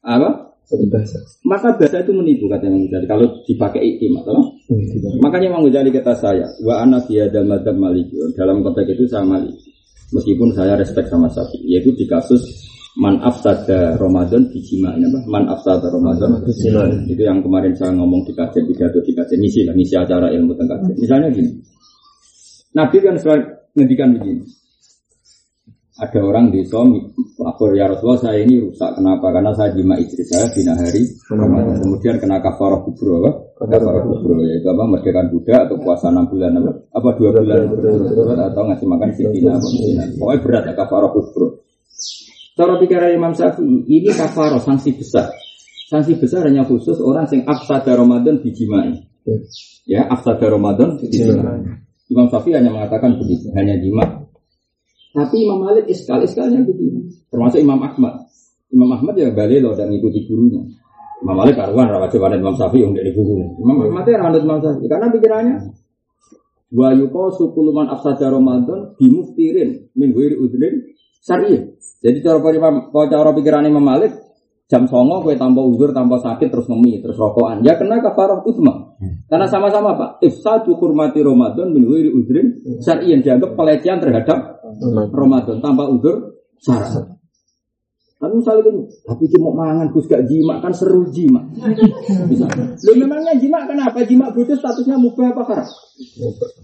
Apa? 0.00 0.56
bahasa. 0.88 1.20
Maka 1.44 1.76
bahasa 1.76 2.00
itu 2.00 2.16
menipu 2.16 2.48
kata 2.48 2.64
Imam 2.72 2.88
Ghazali 2.88 3.04
kalau 3.04 3.26
dipakai 3.44 3.84
iktimat, 3.84 4.24
toh? 4.24 4.56
Makanya 5.20 5.52
Imam 5.52 5.68
Ghazali 5.68 5.92
kata 5.92 6.16
saya, 6.16 6.48
wa 6.64 6.80
ana 6.80 7.04
fi 7.04 7.20
hadzal 7.20 7.44
madzhab 7.44 7.76
maliki. 7.76 8.16
Dalam 8.32 8.64
konteks 8.64 8.96
itu 8.96 9.04
saya 9.04 9.28
malik. 9.28 9.52
Meskipun 10.08 10.56
saya 10.56 10.80
respect 10.80 11.12
sama 11.12 11.28
Syafi'i, 11.28 11.68
yaitu 11.68 11.92
di 11.92 12.08
kasus 12.08 12.40
man 12.94 13.18
afsada 13.26 13.98
Ramadan 13.98 14.46
di 14.54 14.62
jima 14.62 14.94
ini 14.94 15.10
apa? 15.10 15.20
Man 15.26 15.44
afsada 15.50 15.90
Ramadan. 15.90 16.46
Itu 17.10 17.22
yang 17.22 17.42
kemarin 17.42 17.74
saya 17.74 17.90
ngomong 17.90 18.22
di 18.22 18.32
kajian 18.34 18.64
pidato 18.70 19.02
di 19.02 19.10
kajian 19.10 19.38
misi 19.42 19.60
lah, 19.66 19.74
misi 19.74 19.94
acara 19.98 20.30
ilmu 20.30 20.54
tentang 20.54 20.78
kajian. 20.86 20.98
Misalnya 21.02 21.28
gini, 21.34 21.50
Nabi 22.78 22.96
kan 23.02 23.14
selalu 23.18 23.42
ngendikan 23.74 24.08
begini, 24.14 24.46
ada 25.94 26.20
orang 26.22 26.54
di 26.54 26.62
suami 26.66 27.02
lapor 27.38 27.74
ya 27.74 27.90
Rasulullah 27.90 28.30
saya 28.30 28.38
ini 28.46 28.62
rusak. 28.62 28.94
Kenapa? 28.94 29.26
Karena 29.34 29.50
saya 29.58 29.74
jima 29.74 29.98
istri 29.98 30.22
saya 30.22 30.46
di 30.54 30.62
hari 30.62 31.02
Ramadan. 31.34 31.82
Kemudian 31.82 32.14
kena 32.22 32.38
kafarah 32.38 32.78
kubro 32.86 33.26
apa? 33.26 33.30
Kafarah 33.58 34.02
kubro 34.06 34.38
yaitu 34.46 34.70
apa? 34.70 34.82
Merdekakan 34.86 35.34
budak 35.34 35.66
atau 35.66 35.76
puasa 35.82 36.14
enam 36.14 36.30
bulan 36.30 36.62
apa? 36.62 36.70
Apa 36.94 37.08
dua 37.18 37.30
bulan? 37.34 37.58
Berturut-turut 37.74 38.38
atau 38.38 38.62
ngasih 38.70 38.86
makan 38.86 39.10
apa? 39.10 39.16
Sitina 39.18 39.54
pokoknya 40.18 40.38
berat 40.46 40.62
ya 40.70 40.74
kafarah 40.78 41.10
kubro 41.10 41.63
cara 42.54 42.78
pikiran 42.78 43.10
Imam 43.14 43.34
Syafi'i 43.34 43.86
ini 43.86 44.10
kafarah 44.14 44.62
sanksi 44.62 44.94
besar 44.94 45.30
sanksi 45.90 46.16
besar 46.18 46.46
hanya 46.48 46.62
khusus 46.64 46.98
orang 47.02 47.26
yang 47.30 47.44
afsada 47.46 47.98
Ramadan 47.98 48.40
dijimai 48.40 49.04
ya 49.84 50.06
afsada 50.10 50.48
Ramadan 50.48 50.96
dijimai 51.02 51.82
Imam 52.08 52.26
Syafi'i 52.30 52.56
hanya 52.56 52.70
mengatakan 52.70 53.18
begitu 53.18 53.50
hanya 53.58 53.76
jima 53.78 54.24
tapi 55.14 55.46
Imam 55.46 55.62
Malik 55.62 55.86
iskal 55.86 56.26
iskalnya 56.26 56.66
begini. 56.66 57.06
Termasuk 57.30 57.62
Imam 57.62 57.78
Ahmad. 57.78 58.26
Imam 58.74 58.90
Ahmad 58.90 59.14
ya 59.14 59.30
balik 59.30 59.62
loh 59.62 59.78
dan 59.78 59.86
ikuti 59.94 60.26
gurunya. 60.26 60.58
Imam 61.22 61.38
Malik 61.38 61.54
karuan 61.54 61.86
rawat 61.86 62.10
coba 62.10 62.34
Imam 62.34 62.58
Syafi'i 62.58 62.82
yang 62.82 62.98
dari 62.98 63.14
bukunya. 63.14 63.46
Imam 63.62 63.78
Ahmad 63.86 64.04
ya 64.10 64.18
rawat 64.18 64.42
Imam 64.42 64.58
Syafi'i 64.58 64.90
karena 64.90 65.06
pikirannya 65.14 65.56
wa 66.74 66.90
yuko 66.90 67.30
sukuluman 67.38 67.86
afsaja 67.86 68.26
Ramadan 68.34 68.98
dimuftirin 68.98 69.94
min 69.94 70.10
wiri 70.10 70.34
udrin 70.34 70.82
syariah. 71.22 71.70
Jadi 72.04 72.20
cara 72.20 72.38
Imam 72.52 72.92
cara 72.92 73.30
pikiran 73.32 73.64
Imam 73.64 73.80
Malik 73.80 74.12
jam 74.68 74.84
songo 74.88 75.24
kue 75.24 75.36
tanpa 75.40 75.60
uzur 75.64 75.92
tanpa 75.92 76.20
sakit 76.20 76.48
terus 76.48 76.68
ngemi 76.68 76.96
terus 77.04 77.20
rokokan 77.20 77.60
ya 77.60 77.76
kena 77.76 78.00
kafarah 78.00 78.40
utma 78.48 78.96
karena 79.28 79.44
sama-sama 79.44 79.92
pak 79.92 80.10
ifsadu 80.24 80.80
hormati 80.80 81.20
Ramadan 81.20 81.68
min 81.68 81.84
wiri 81.84 82.08
udrin 82.08 82.64
syariah 82.80 83.20
dianggap 83.20 83.52
pelecehan 83.56 84.00
terhadap 84.00 84.64
Ramadan 85.12 85.60
tanpa 85.60 85.84
udur 85.88 86.40
syarat. 86.64 87.12
Tapi 88.14 88.40
misalnya 88.40 88.72
gini, 88.72 88.82
tapi 89.04 89.24
cuma 89.36 89.52
mangan 89.52 89.92
gus 89.92 90.08
gak 90.08 90.24
jima 90.24 90.56
kan 90.64 90.72
seru 90.72 91.04
jima. 91.12 91.44
Bisa. 92.24 92.48
Lu 92.88 92.96
memangnya 92.96 93.36
jima 93.36 93.68
kenapa? 93.68 94.00
Jima 94.08 94.32
butuh 94.32 94.56
statusnya 94.56 94.96
mubah 94.96 95.36
apa 95.36 95.42
haram? 95.44 95.68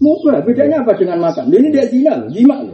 Mubah. 0.01 0.41
Bedanya 0.41 0.81
apa 0.81 0.97
dengan 0.97 1.21
makan? 1.21 1.53
Ini 1.53 1.69
dia 1.69 1.85
jina 1.85 2.17
jima. 2.33 2.65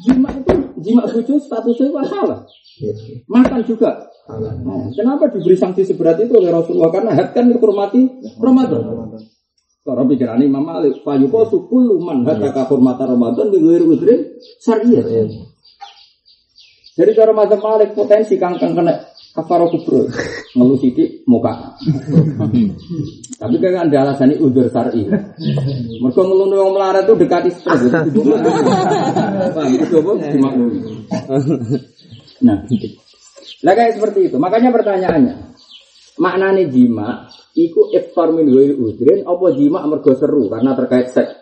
Jima 0.00 0.32
itu 0.32 0.54
jima 0.80 1.04
butuh 1.04 1.36
statusnya 1.36 1.92
apa 1.92 2.02
salah? 2.08 2.40
Makan 3.28 3.60
juga. 3.68 4.08
Nah, 4.30 4.88
kenapa 4.94 5.28
diberi 5.28 5.58
sanksi 5.58 5.84
seberat 5.84 6.16
itu 6.22 6.32
oleh 6.32 6.48
Rasulullah? 6.48 6.88
Karena 6.88 7.12
had 7.12 7.36
kan 7.36 7.50
dihormati 7.50 8.08
Ramadan. 8.40 8.80
Cara 9.80 10.04
pikiran 10.06 10.40
Imam 10.40 10.64
Malik, 10.64 11.02
fayuko 11.04 11.48
sukul 11.48 12.00
man 12.04 12.24
hataka 12.24 12.68
hormata 12.68 13.08
Ramadan 13.08 13.48
bigwir 13.48 13.84
udrin 13.84 14.36
syariah. 14.60 15.04
Jadi 16.96 17.10
cara 17.16 17.32
mazhab 17.32 17.60
Malik 17.60 17.96
potensi 17.96 18.36
kang 18.36 18.60
kang 18.60 18.76
kena 18.76 19.09
kafaro 19.30 19.70
kubro 19.70 20.10
ngeluh 20.58 20.78
sidik 20.78 21.22
muka. 21.24 21.78
Tapi 23.40 23.56
kan 23.56 23.88
ada 23.88 23.96
alasan 24.04 24.34
ini 24.34 24.42
udur 24.42 24.66
syari. 24.68 25.06
Mereka 26.02 26.20
ngeluh 26.20 26.46
ngeluh 26.50 26.70
melarat 26.74 27.06
itu 27.06 27.14
dekati? 27.16 27.50
Dimaklumi. 30.20 30.78
Nah, 32.40 32.56
lah 33.60 33.74
kayak 33.76 34.00
seperti 34.00 34.32
itu. 34.32 34.36
Makanya 34.40 34.72
pertanyaannya, 34.72 35.34
maknanya 36.16 36.64
jima 36.72 37.28
iku 37.52 37.92
iftar 37.92 38.32
min 38.32 38.48
udrin 38.52 39.24
apa 39.28 39.46
jima 39.56 39.84
mergo 39.88 40.12
seru 40.16 40.48
karena 40.48 40.76
terkait 40.76 41.12
seks. 41.12 41.39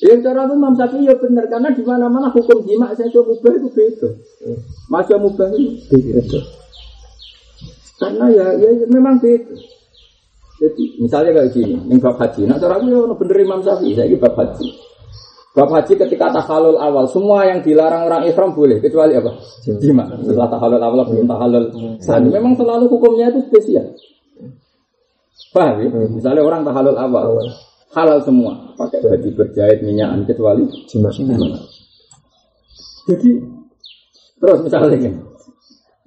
Ya 0.00 0.14
cara 0.24 0.48
itu 0.48 0.54
Imam 0.56 0.74
Syafi'i 0.78 1.08
ya 1.10 1.14
benar 1.18 1.44
karena 1.50 1.68
di 1.74 1.82
mana-mana 1.84 2.32
hukum 2.32 2.64
jima 2.64 2.88
saya 2.96 3.12
coba 3.12 3.36
mubah 3.36 3.52
itu 3.58 3.68
beda. 3.74 4.08
Masih 4.88 5.18
mubah 5.20 5.48
itu 5.52 5.70
beda. 5.90 6.40
Karena 8.00 8.26
ya, 8.32 8.46
ya, 8.56 8.70
ya 8.80 8.86
memang 8.88 9.20
beda. 9.20 9.54
Jadi 10.60 11.00
misalnya 11.00 11.40
kayak 11.40 11.50
gini, 11.56 11.76
ini 11.88 11.96
bab 11.96 12.20
haji. 12.20 12.44
Nah 12.44 12.60
cara 12.60 12.76
aku 12.76 12.88
ya 12.88 13.00
bener 13.16 13.36
Imam 13.40 13.60
Syafi'i, 13.64 13.96
saya 13.96 14.16
bab 14.16 14.34
haji. 14.36 14.68
Bab 15.50 15.68
haji 15.74 15.92
ketika 15.98 16.30
tahalul 16.30 16.78
awal, 16.78 17.10
semua 17.10 17.42
yang 17.42 17.58
dilarang 17.58 18.06
orang 18.06 18.22
Islam 18.22 18.54
boleh, 18.54 18.78
kecuali 18.78 19.18
apa? 19.18 19.34
Jima. 19.82 20.06
Setelah 20.22 20.46
tahalul 20.46 20.78
awal 20.78 21.00
belum 21.10 21.26
tahalul 21.26 21.64
sani. 21.98 22.30
Memang 22.30 22.54
selalu 22.54 22.86
hukumnya 22.86 23.34
itu 23.34 23.42
spesial. 23.50 23.90
Paham 25.50 25.82
ya? 25.82 25.88
Misalnya 26.06 26.46
orang 26.46 26.62
tahalul 26.62 26.94
awal, 26.94 27.50
halal 27.94 28.18
semua, 28.22 28.74
pakai 28.78 29.02
baju. 29.02 29.28
berjahit 29.34 29.82
minyakan 29.82 30.26
kecuali 30.26 30.66
Jima. 30.86 31.10
Jadi 33.10 33.30
terus 34.40 34.58
misalnya 34.62 34.96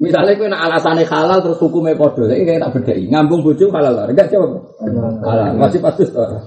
misalnya 0.02 0.34
kau 0.38 0.50
nak 0.50 0.62
alasannya 0.70 1.06
halal 1.06 1.40
terus 1.42 1.60
hukumnya 1.62 1.98
podo, 1.98 2.26
ini 2.26 2.46
kayak 2.46 2.62
tak 2.66 2.72
bedai. 2.80 3.06
Ngambung 3.10 3.42
bojo 3.46 3.66
halal 3.70 3.94
lah, 3.94 4.06
enggak 4.10 4.30
jawab. 4.34 4.58
Halal, 5.22 5.54
masih 5.58 5.80
pastus 5.80 6.10
ora. 6.14 6.38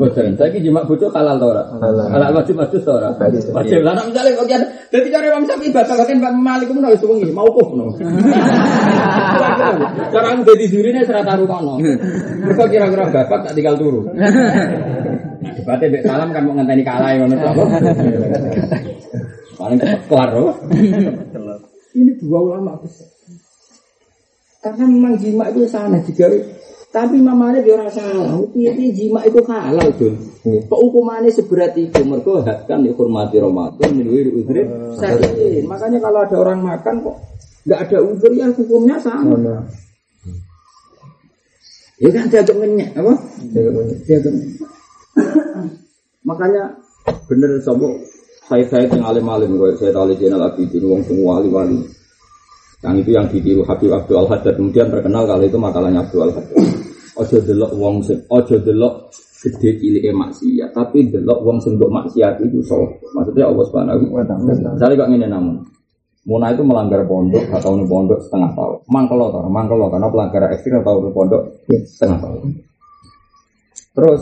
Boten, 0.00 0.32
saya 0.32 0.48
jima 0.56 0.80
bojo 0.88 1.12
halal 1.12 1.36
tora. 1.36 1.60
Halal. 1.76 2.32
Wajib 2.40 2.56
pastus 2.56 2.80
tora. 2.88 3.12
Wajib. 3.20 3.84
Lah 3.84 3.92
misalnya 4.00 4.32
kok 4.32 4.48
jadi 4.48 4.64
jadi 4.88 5.06
cara 5.12 5.24
Imam 5.28 5.44
Syafi'i 5.44 5.70
baca 5.76 5.92
kan 5.92 6.16
Pak 6.16 6.32
Malik 6.40 6.66
pun 6.72 6.80
harus 6.80 7.04
wengi, 7.04 7.28
mau 7.36 7.48
kok 7.52 7.68
no. 7.76 7.92
Cara 10.12 10.26
aku 10.32 10.42
dadi 10.48 10.66
jurine 10.72 11.04
serata 11.04 11.36
rukono. 11.36 11.76
Mergo 11.76 12.64
kira-kira 12.64 13.12
bapak 13.12 13.44
tak 13.44 13.52
tinggal 13.52 13.76
turu. 13.76 14.08
Debatnya 15.56 15.86
Mbak 15.92 16.02
Salam 16.08 16.28
kan 16.32 16.42
mau 16.48 16.56
ngenteni 16.56 16.82
kalah 16.82 17.12
ngono 17.20 17.36
to. 17.36 17.50
Paling 19.60 19.80
kelar 19.80 20.28
loh. 20.36 20.52
Ini 21.96 22.12
dua 22.20 22.38
ulama 22.44 22.76
besar. 22.76 23.08
Karena 24.60 24.84
memang 24.84 25.16
jima 25.16 25.48
itu 25.48 25.64
sana 25.64 25.96
digawe. 26.04 26.38
Tapi 26.92 27.20
mamanya 27.20 27.60
dia 27.64 27.76
orang 27.76 27.92
salah. 27.92 28.36
Piye 28.52 28.72
jima 28.92 29.24
itu 29.24 29.40
halal 29.48 29.88
tuh. 29.96 30.12
Kok 30.44 30.80
hukumannya 30.80 31.32
seberat 31.32 31.76
itu? 31.76 32.00
Mereka 32.04 32.68
kan 32.68 32.84
dihormati 32.84 33.40
Ramadan, 33.40 33.90
minuhi 33.96 34.28
udhri. 34.32 34.64
Sakit. 34.96 35.64
Makanya 35.64 35.98
kalau 36.00 36.24
ada 36.24 36.36
orang 36.36 36.60
makan 36.62 37.04
kok 37.04 37.16
nggak 37.66 37.80
ada 37.90 37.98
udur 37.98 38.32
ya 38.32 38.46
hukumnya 38.54 38.96
sama. 39.02 39.66
Ya 41.96 42.12
kan 42.12 42.28
dianggap 42.28 42.56
ngenyek, 42.60 42.90
apa? 42.92 43.12
Dianggap 43.50 44.32
ngenyek. 44.32 44.68
Makanya 46.28 46.62
bener 47.30 47.62
sobo 47.62 47.88
saya 48.46 48.64
saya 48.70 48.84
yang 48.86 49.02
alim 49.02 49.26
alim 49.26 49.50
saya 49.76 49.90
tahu 49.90 50.14
jenal 50.16 50.42
abidin 50.46 50.82
wong 50.86 51.02
semua 51.02 51.38
wali 51.38 51.48
wali 51.50 51.78
yang 52.84 52.94
itu 53.00 53.10
yang 53.10 53.26
ditiru 53.26 53.64
Habib 53.64 53.88
Abdul 53.88 54.20
Al 54.20 54.28
Haddad 54.30 54.54
kemudian 54.54 54.92
terkenal 54.92 55.24
kalau 55.26 55.42
itu 55.42 55.58
makalahnya 55.58 56.06
Abdul 56.06 56.28
Al 56.28 56.32
Haddad 56.36 56.60
ojo 57.16 57.36
delok 57.42 57.72
wong 57.74 58.04
sing 58.04 58.20
ojo 58.28 58.56
delok 58.60 59.10
gede 59.46 59.78
cilik 59.78 60.04
maksiat, 60.10 60.74
tapi 60.74 61.06
delok 61.06 61.38
wong 61.44 61.62
sing 61.62 61.78
mbok 61.78 61.92
maksiat 61.92 62.42
itu 62.42 62.58
so. 62.66 62.82
Maksudnya 63.14 63.46
Allah 63.46 63.64
Subhanahu 63.68 64.04
wa 64.10 64.24
taala. 64.26 64.52
Misalnya 64.74 64.94
kok 64.98 65.08
ngene 65.12 65.28
namun. 65.30 65.56
Muna 66.26 66.50
itu 66.50 66.66
melanggar 66.66 67.06
pondok, 67.06 67.38
gak 67.54 67.62
nih 67.62 67.86
pondok 67.86 68.18
setengah 68.18 68.50
tahun. 68.58 68.82
Mangkel 68.90 69.30
atau 69.30 69.46
mangkel 69.46 69.78
karena 69.78 70.10
pelanggaran 70.10 70.50
ekstrim 70.58 70.82
atau 70.82 71.06
pondok 71.14 71.42
setengah 71.70 72.18
tahun. 72.18 72.50
Terus, 73.94 74.20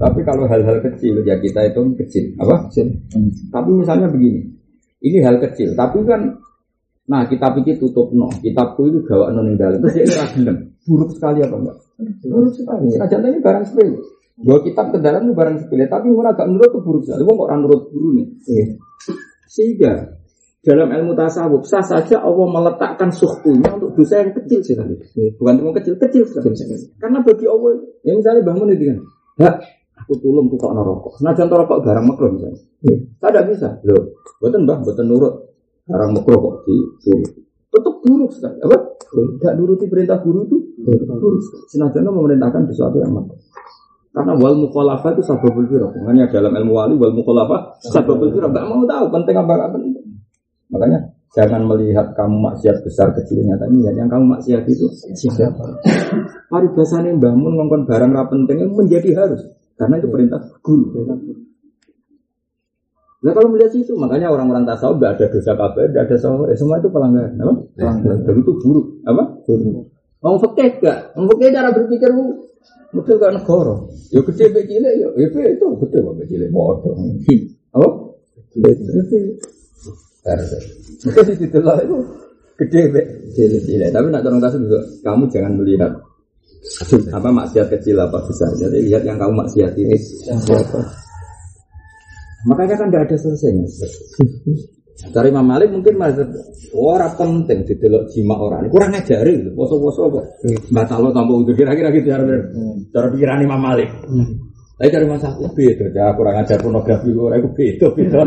tapi 0.00 0.24
kalau 0.24 0.48
hal-hal 0.48 0.80
kecil 0.80 1.20
ya 1.28 1.36
kita 1.36 1.68
itu 1.68 1.80
kecil, 2.00 2.24
apa? 2.40 2.72
Kecil. 2.72 2.88
Tapi 3.52 3.70
misalnya 3.76 4.08
begini, 4.08 4.48
ini 5.04 5.18
hal 5.20 5.36
kecil, 5.44 5.76
tapi 5.76 6.00
kan, 6.08 6.40
nah 7.04 7.28
kita 7.28 7.52
pikir 7.60 7.76
tutup 7.76 8.08
no, 8.16 8.32
kitabku 8.40 8.88
itu 8.88 9.04
gawak 9.04 9.36
non 9.36 9.52
dalam, 9.60 9.76
terus 9.84 10.00
dia 10.00 10.24
gelem, 10.32 10.72
buruk 10.88 11.12
sekali 11.12 11.44
apa 11.44 11.56
enggak? 11.60 11.76
Buruk 12.24 12.56
sekali. 12.56 12.96
Nah, 12.96 13.08
contohnya 13.12 13.40
barang 13.44 13.64
sepele. 13.68 14.00
Bawa 14.40 14.64
kitab 14.64 14.88
ke 14.88 14.98
dalam 15.04 15.28
itu 15.28 15.36
barang 15.36 15.56
sepele, 15.60 15.84
tapi 15.84 16.08
mau 16.08 16.24
agak 16.24 16.48
menurut 16.48 16.72
itu 16.72 16.80
buruk 16.80 17.02
sekali. 17.04 17.22
Orang 17.28 17.60
menurut 17.60 17.82
guru 17.92 18.08
nih. 18.16 18.26
Sehingga 19.52 20.16
dalam 20.64 20.88
ilmu 20.92 21.12
tasawuf 21.16 21.64
sah 21.68 21.84
saja 21.84 22.20
Allah 22.20 22.48
meletakkan 22.48 23.12
suhtunya 23.12 23.68
untuk 23.68 23.96
dosa 23.96 24.24
yang 24.24 24.32
kecil 24.32 24.64
sekali. 24.64 24.96
Bukan 25.36 25.54
cuma 25.60 25.72
kecil, 25.76 25.92
kecil 26.00 26.24
sekali. 26.24 26.88
Karena 26.96 27.20
bagi 27.20 27.44
Allah, 27.48 27.84
ya 28.00 28.12
misalnya 28.16 28.40
bangun 28.48 28.72
itu 28.72 28.84
kan, 28.88 28.98
hak 29.44 29.54
aku 30.10 30.18
tulung 30.26 30.50
tuh 30.50 30.58
kok 30.58 30.74
rokok. 30.74 31.22
Senajan 31.22 31.46
rokok 31.46 31.86
barang 31.86 32.02
makro 32.10 32.34
misalnya. 32.34 32.58
Saya 33.22 33.30
tidak 33.30 33.44
bisa. 33.54 33.68
Loh, 33.86 34.18
buatan 34.42 34.66
bah, 34.66 34.82
buatan 34.82 35.06
nurut 35.06 35.34
barang 35.86 36.10
makro 36.18 36.34
kok 36.42 36.54
di 36.66 36.74
Tetap 37.70 37.94
buruk 38.02 38.34
sekali. 38.34 38.58
Apa? 38.66 38.76
Tidak 39.14 39.54
nuruti 39.54 39.86
perintah 39.86 40.18
guru 40.18 40.42
itu 40.50 40.58
buruk 40.82 41.38
sekali. 41.46 41.64
Senajan 41.70 42.10
memerintahkan 42.10 42.66
sesuatu 42.66 42.98
yang 42.98 43.14
makro. 43.14 43.38
Karena 44.10 44.34
wal 44.34 44.58
mukhalafah 44.58 45.14
itu 45.14 45.22
sababul 45.22 45.70
firah. 45.70 45.94
Makanya 46.02 46.26
dalam 46.34 46.50
ilmu 46.50 46.74
wali 46.74 46.98
wal 46.98 47.14
mukhalafah 47.14 47.78
sababul 47.78 48.34
firah. 48.34 48.50
Gak 48.50 48.66
mau 48.66 48.82
tahu 48.82 49.06
penting 49.14 49.38
apa 49.38 49.52
gak 49.54 49.70
penting. 49.78 50.04
Makanya 50.74 50.98
jangan 51.30 51.62
melihat 51.62 52.10
kamu 52.18 52.50
maksiat 52.50 52.82
besar 52.82 53.14
kecilnya, 53.14 53.54
tapi 53.54 53.78
lihat 53.78 53.94
yang 53.94 54.10
kamu 54.10 54.34
maksiat 54.34 54.66
itu 54.66 54.90
siapa. 55.14 55.78
Paribasane 56.50 57.14
bangun 57.14 57.54
ngongkon 57.54 57.86
barang 57.86 58.10
ra 58.10 58.26
penting 58.26 58.66
menjadi 58.74 59.14
harus 59.14 59.46
karena 59.80 59.96
itu 59.96 60.08
perintah 60.12 60.40
guru. 60.60 61.08
Nah 63.20 63.32
kalau 63.36 63.48
melihat 63.52 63.72
itu, 63.76 63.92
makanya 63.96 64.32
orang-orang 64.32 64.64
tasawuf 64.68 65.00
tidak 65.00 65.12
ada 65.16 65.26
dosa 65.28 65.52
kabeh, 65.52 65.84
tidak 65.92 66.02
ada 66.08 66.16
sahur, 66.16 66.48
semua 66.56 66.80
itu 66.80 66.88
pelanggaran, 66.88 67.36
apa? 67.36 67.52
Pelanggaran. 67.76 68.18
Dan 68.24 68.34
itu 68.40 68.52
buruk, 68.60 68.86
apa? 69.04 69.24
Buruk. 69.44 69.88
Mau 70.20 70.36
fakih 70.40 70.68
gak? 70.80 71.16
Mau 71.16 71.28
fakih 71.28 71.48
cara 71.52 71.68
berpikir 71.72 72.08
mungkin 72.12 73.14
gak 73.20 73.32
negara. 73.36 73.76
Ya 74.12 74.20
gede 74.24 74.44
begini, 74.52 74.88
ya 75.04 75.08
itu 75.16 75.36
itu 75.36 75.64
gede 75.84 75.98
kok 76.00 76.14
begini, 76.16 76.46
bodoh. 76.48 76.96
Apa? 77.76 77.88
Gede. 78.56 79.20
Maka 81.04 81.20
di 81.24 81.34
situ 81.36 81.58
lah 81.64 81.76
itu 81.80 81.96
gede 82.60 82.80
be, 82.92 83.00
cilik 83.32 83.88
Tapi 83.88 84.06
nak 84.12 84.20
tolong 84.20 84.40
kasih 84.40 84.60
juga, 84.64 84.80
kamu 85.04 85.28
jangan 85.28 85.52
melihat 85.60 85.92
apa 87.10 87.28
maksiat 87.28 87.66
kecil 87.72 87.96
apa 88.00 88.18
besar. 88.24 88.50
Jadi 88.56 88.88
lihat 88.88 89.02
yang 89.04 89.16
kamu 89.16 89.32
maksiat 89.44 89.72
ini 89.76 89.96
siapa. 89.96 90.80
Makanya 92.48 92.74
kan 92.80 92.88
tidak 92.88 93.02
ada 93.08 93.16
selesainya. 93.20 93.66
Dari 95.00 95.32
Imam 95.32 95.48
Malik 95.48 95.72
mungkin 95.72 95.96
masih 95.96 96.28
orang 96.76 97.16
penting 97.16 97.64
di 97.64 97.72
delok 97.80 98.12
jima 98.12 98.36
orang 98.36 98.68
kurang 98.68 98.92
gitu. 98.92 99.50
Poso-poso 99.56 100.12
kok. 100.12 100.24
Batal 100.68 101.00
lo 101.00 101.08
tanpa 101.16 101.32
untuk 101.40 101.56
kira-kira 101.56 101.88
gitu 101.92 102.12
cara 102.92 103.06
pikiran 103.08 103.40
Imam 103.40 103.60
Malik. 103.60 103.88
Tapi 104.80 104.88
dari 104.88 105.04
masa 105.04 105.28
aku 105.36 105.44
beda, 105.52 105.92
ya 105.92 106.08
kurang 106.16 106.40
ajar 106.40 106.56
pornografi 106.56 107.12
gue, 107.12 107.28
aku 107.36 107.52
beda, 107.52 107.86
beda. 107.92 108.20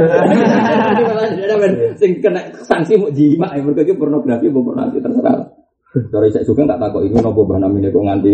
Sing 1.98 2.22
kena 2.22 2.46
sanksi 2.62 2.94
mau 2.94 3.10
jima, 3.10 3.58
ya 3.58 3.66
mereka 3.66 3.98
pornografi, 3.98 4.54
mau 4.54 4.62
pornografi 4.62 5.02
terserah. 5.02 5.50
Dari 5.94 6.30
saya 6.34 6.42
juga 6.42 6.66
nggak 6.66 6.82
takut 6.82 7.06
ini 7.06 7.22
nopo 7.22 7.46
bah 7.46 7.62
namanya 7.62 7.94
kok 7.94 8.02
nganti. 8.02 8.34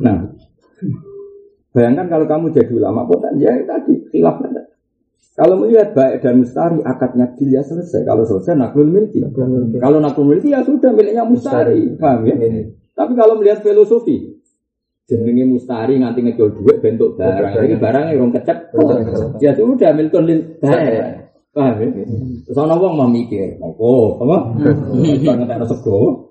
Nah, 0.00 0.24
bayangkan 1.76 2.06
kalau 2.08 2.24
kamu 2.24 2.46
jadi 2.56 2.72
ulama 2.72 3.04
kok 3.04 3.20
ya 3.36 3.52
tadi 3.68 4.00
khilaf 4.08 4.40
Kalau 5.34 5.58
melihat 5.58 5.90
baik 5.98 6.22
dan 6.22 6.38
mustari, 6.38 6.78
akadnya 6.86 7.34
dia 7.34 7.58
selesai. 7.58 8.06
Kalau 8.06 8.22
selesai 8.22 8.54
naklul 8.54 8.86
milki. 8.86 9.18
Kalau 9.82 9.98
naklul 9.98 10.30
milki 10.30 10.54
ya 10.54 10.62
sudah 10.62 10.94
miliknya 10.94 11.26
mustari. 11.26 11.90
Paham 11.98 12.22
ya? 12.22 12.38
Tapi 12.94 13.12
kalau 13.18 13.42
melihat 13.42 13.58
filosofi, 13.58 14.38
jenenge 15.10 15.44
mustari 15.44 15.98
nganti 15.98 16.22
ngecul 16.22 16.54
duit 16.54 16.78
bentuk 16.78 17.18
barang. 17.18 17.50
Jadi 17.50 17.76
barang 17.82 18.04
yang 18.14 18.30
kecep. 18.30 18.58
Ya 19.42 19.58
sudah 19.58 19.90
milkun 19.90 20.22
lil. 20.22 20.40
Paham 21.54 21.78
ya? 21.78 22.02
Terus 22.50 22.58
ana 22.58 22.74
wong 22.74 22.98
mau 22.98 23.06
mikir, 23.06 23.62
apa? 23.62 23.86
Apa? 24.18 24.36
Bang 25.22 25.36
ngentekno 25.38 25.66
sego. 25.70 26.26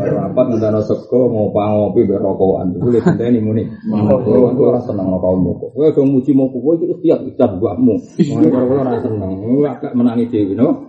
Rapat 0.00 0.44
ngentekno 0.48 0.80
sego 0.80 1.28
mau 1.28 1.52
pangopi 1.52 2.08
ber 2.08 2.24
rokokan. 2.24 2.80
Boleh 2.80 3.04
dinteni 3.04 3.44
muni. 3.44 3.68
Aku 3.92 4.32
ora 4.64 4.80
seneng 4.80 5.12
kok 5.12 5.20
kamu. 5.20 5.52
Kowe 5.60 5.84
aja 5.84 6.00
muji 6.00 6.32
mau 6.32 6.48
kowe 6.48 6.72
iki 6.72 6.88
setiap 6.88 7.20
ijab 7.28 7.60
buatmu. 7.60 7.94
Ora 8.32 8.60
ora 8.64 8.92
seneng. 9.04 9.30
Agak 9.60 9.92
menangi 9.92 10.24
dhewe 10.32 10.56
no. 10.56 10.88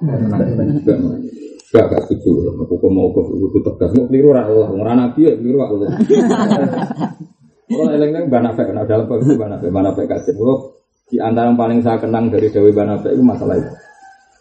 Gak 1.68 1.92
gak 1.92 2.02
setuju. 2.08 2.56
Aku 2.64 2.88
mau 2.88 3.12
kok 3.12 3.36
itu 3.36 3.60
tegas. 3.68 3.92
Mau 4.00 4.08
keliru 4.08 4.32
lah 4.32 4.48
Allah. 4.48 4.68
Ora 4.72 4.96
nabi 4.96 5.28
ya 5.28 5.36
keliru 5.36 5.60
Allah. 5.60 5.92
Kalau 7.68 7.92
eleng-eleng 7.92 8.32
banafek, 8.32 8.72
nah 8.72 8.88
dalam 8.88 9.12
itu 9.12 9.36
banafek, 9.36 9.68
banafek 9.76 10.08
kasih. 10.08 10.40
Kalau 10.40 10.77
di 11.08 11.18
antara 11.24 11.48
yang 11.48 11.60
paling 11.60 11.80
saya 11.80 11.98
kenang 12.00 12.28
dari 12.28 12.52
Dewi 12.52 12.72
banafek 12.76 13.16
itu 13.16 13.24
masalah 13.24 13.56
itu. 13.56 13.72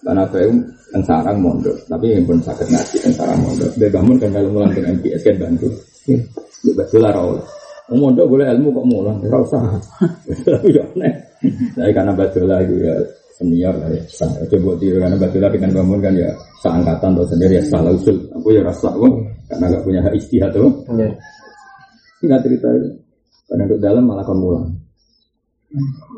Banafek 0.02 0.40
itu 0.46 0.54
yang 0.94 1.02
sarang 1.02 1.38
mondok, 1.42 1.76
tapi 1.90 2.14
yang 2.14 2.26
pun 2.26 2.38
sakit 2.42 2.66
ngaji 2.70 2.96
yang 3.06 3.14
sarang 3.14 3.38
mondok. 3.42 3.70
Dia 3.78 3.88
bangun 3.90 4.16
kan 4.18 4.30
kalau 4.34 4.50
mulang 4.50 4.72
dengan 4.74 4.98
MPS 4.98 5.22
kan 5.22 5.36
bantu. 5.38 5.68
Dia 6.62 6.72
betul 6.74 7.00
lah 7.02 7.12
rawol. 7.14 7.38
Mau 7.86 8.10
mondok 8.10 8.26
boleh 8.26 8.46
ilmu 8.50 8.68
kok 8.74 8.86
mulang, 8.86 9.16
tidak 9.22 9.40
usah. 9.46 9.62
Tapi 10.26 10.68
ya 10.76 10.82
aneh. 10.94 11.14
Saya 11.78 11.90
karena 11.94 12.12
betul 12.14 12.44
lah 12.50 12.58
ya 12.66 12.94
senior 13.36 13.74
lah 13.76 13.92
ya 13.92 14.02
coba 14.48 14.72
tiru 14.80 14.96
karena 14.96 15.16
batulah 15.20 15.50
dengan 15.52 15.70
bangun 15.76 16.00
kan 16.00 16.14
ya 16.16 16.30
seangkatan 16.64 17.12
atau 17.12 17.26
sendiri 17.28 17.60
ya 17.60 17.64
salah 17.68 17.92
usul 17.92 18.16
aku 18.32 18.48
ya 18.48 18.64
rasa 18.64 18.88
kok 18.88 19.12
karena 19.52 19.64
gak 19.76 19.82
punya 19.84 20.00
hak 20.00 20.14
istihad 20.16 20.50
tuh 20.56 20.72
yeah. 20.96 21.12
nggak 22.24 22.40
cerita 22.48 22.68
itu 22.72 22.88
karena 23.46 23.62
untuk 23.68 23.80
dalam 23.84 24.02
malah 24.08 24.24
kon 24.24 24.40
mulang 24.40 24.66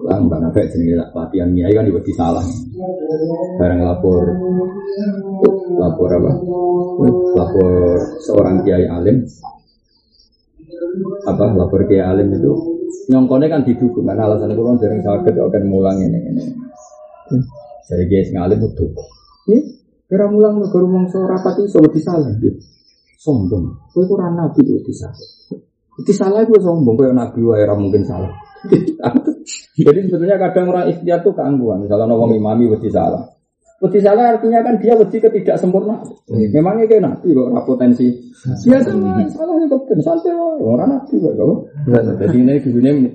lah 0.07 0.19
mbak 0.23 0.39
Nafek 0.39 0.71
jenis 0.71 0.99
latihan 1.15 1.51
kiai 1.51 1.75
kan 1.75 1.85
juga 1.87 2.01
salah 2.15 2.47
barang 3.59 3.81
lapor 3.83 4.25
lapor 5.79 6.11
apa 6.15 6.33
lapor 7.35 7.71
seorang 8.23 8.63
kiai 8.63 8.87
alim 8.87 9.27
apa 11.27 11.45
lapor 11.55 11.87
kiai 11.91 12.03
alim 12.07 12.35
itu 12.35 12.53
nyongkone 13.09 13.47
kan 13.51 13.67
didukung 13.67 14.07
karena 14.07 14.31
alasan 14.31 14.55
itu 14.55 14.63
kan 14.63 14.77
dari 14.79 15.01
sakit 15.03 15.35
akan 15.35 15.65
mulang 15.67 15.99
ini 16.01 16.19
ini 16.29 16.45
jadi 17.89 18.05
guys 18.05 18.29
ngalim 18.37 18.61
itu. 18.69 18.87
Ini 19.49 19.59
kira 20.09 20.29
mulang 20.29 20.61
negara 20.61 20.85
mangsa 20.85 21.25
rapat 21.25 21.65
iso 21.65 21.81
wedi 21.81 22.01
salah. 22.05 22.29
Sombong. 23.19 23.65
Kowe 23.97 24.05
ora 24.13 24.29
nabi 24.29 24.61
wedi 24.61 24.93
salah. 24.93 25.29
Wedi 25.97 26.13
salah 26.13 26.45
itu 26.45 26.53
sombong 26.61 26.95
kowe 27.01 27.09
nabi 27.09 27.41
wae 27.41 27.65
mungkin 27.73 28.05
salah. 28.05 28.33
Jadi 29.79 30.11
sebetulnya 30.11 30.37
kadang 30.43 30.75
orang 30.75 30.91
ikhtiar 30.91 31.23
itu 31.23 31.31
keangguan. 31.31 31.87
Misalnya 31.87 32.11
nawang 32.11 32.35
imami 32.35 32.67
wedi 32.67 32.91
salah. 32.91 33.23
Wedi 33.79 34.03
salah 34.03 34.35
artinya 34.35 34.59
kan 34.67 34.75
dia 34.83 34.99
wedi 34.99 35.23
sempurna. 35.55 36.03
Hmm. 36.27 36.51
Memangnya 36.51 36.91
kayak 36.91 37.03
nabi 37.07 37.31
kok 37.31 37.47
ora 37.47 37.63
potensi. 37.63 38.11
Biasa 38.43 38.91
mah 38.99 39.23
salahnya 39.31 39.71
kok 39.71 39.87
santai 40.03 40.35
orang 40.35 40.99
nabi 40.99 41.15
kok. 41.23 41.59
Jadi 42.19 42.37
ini 42.43 42.59
dunia 42.59 42.91
ini. 42.91 43.11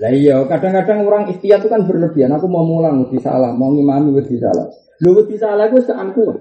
Lah 0.00 0.12
iya, 0.16 0.40
kadang-kadang 0.48 1.04
orang 1.04 1.28
ikhtiar 1.28 1.60
itu 1.60 1.68
kan 1.68 1.84
berlebihan. 1.84 2.32
Aku 2.32 2.48
mau 2.48 2.64
mulang, 2.64 3.04
wedi 3.04 3.20
salah, 3.20 3.52
mau 3.52 3.68
ngimami 3.68 4.16
wedi 4.16 4.40
salah. 4.40 4.64
Lu 5.04 5.12
wedi 5.12 5.36
salah 5.36 5.68
itu 5.68 5.84
keangkuhan. 5.84 6.40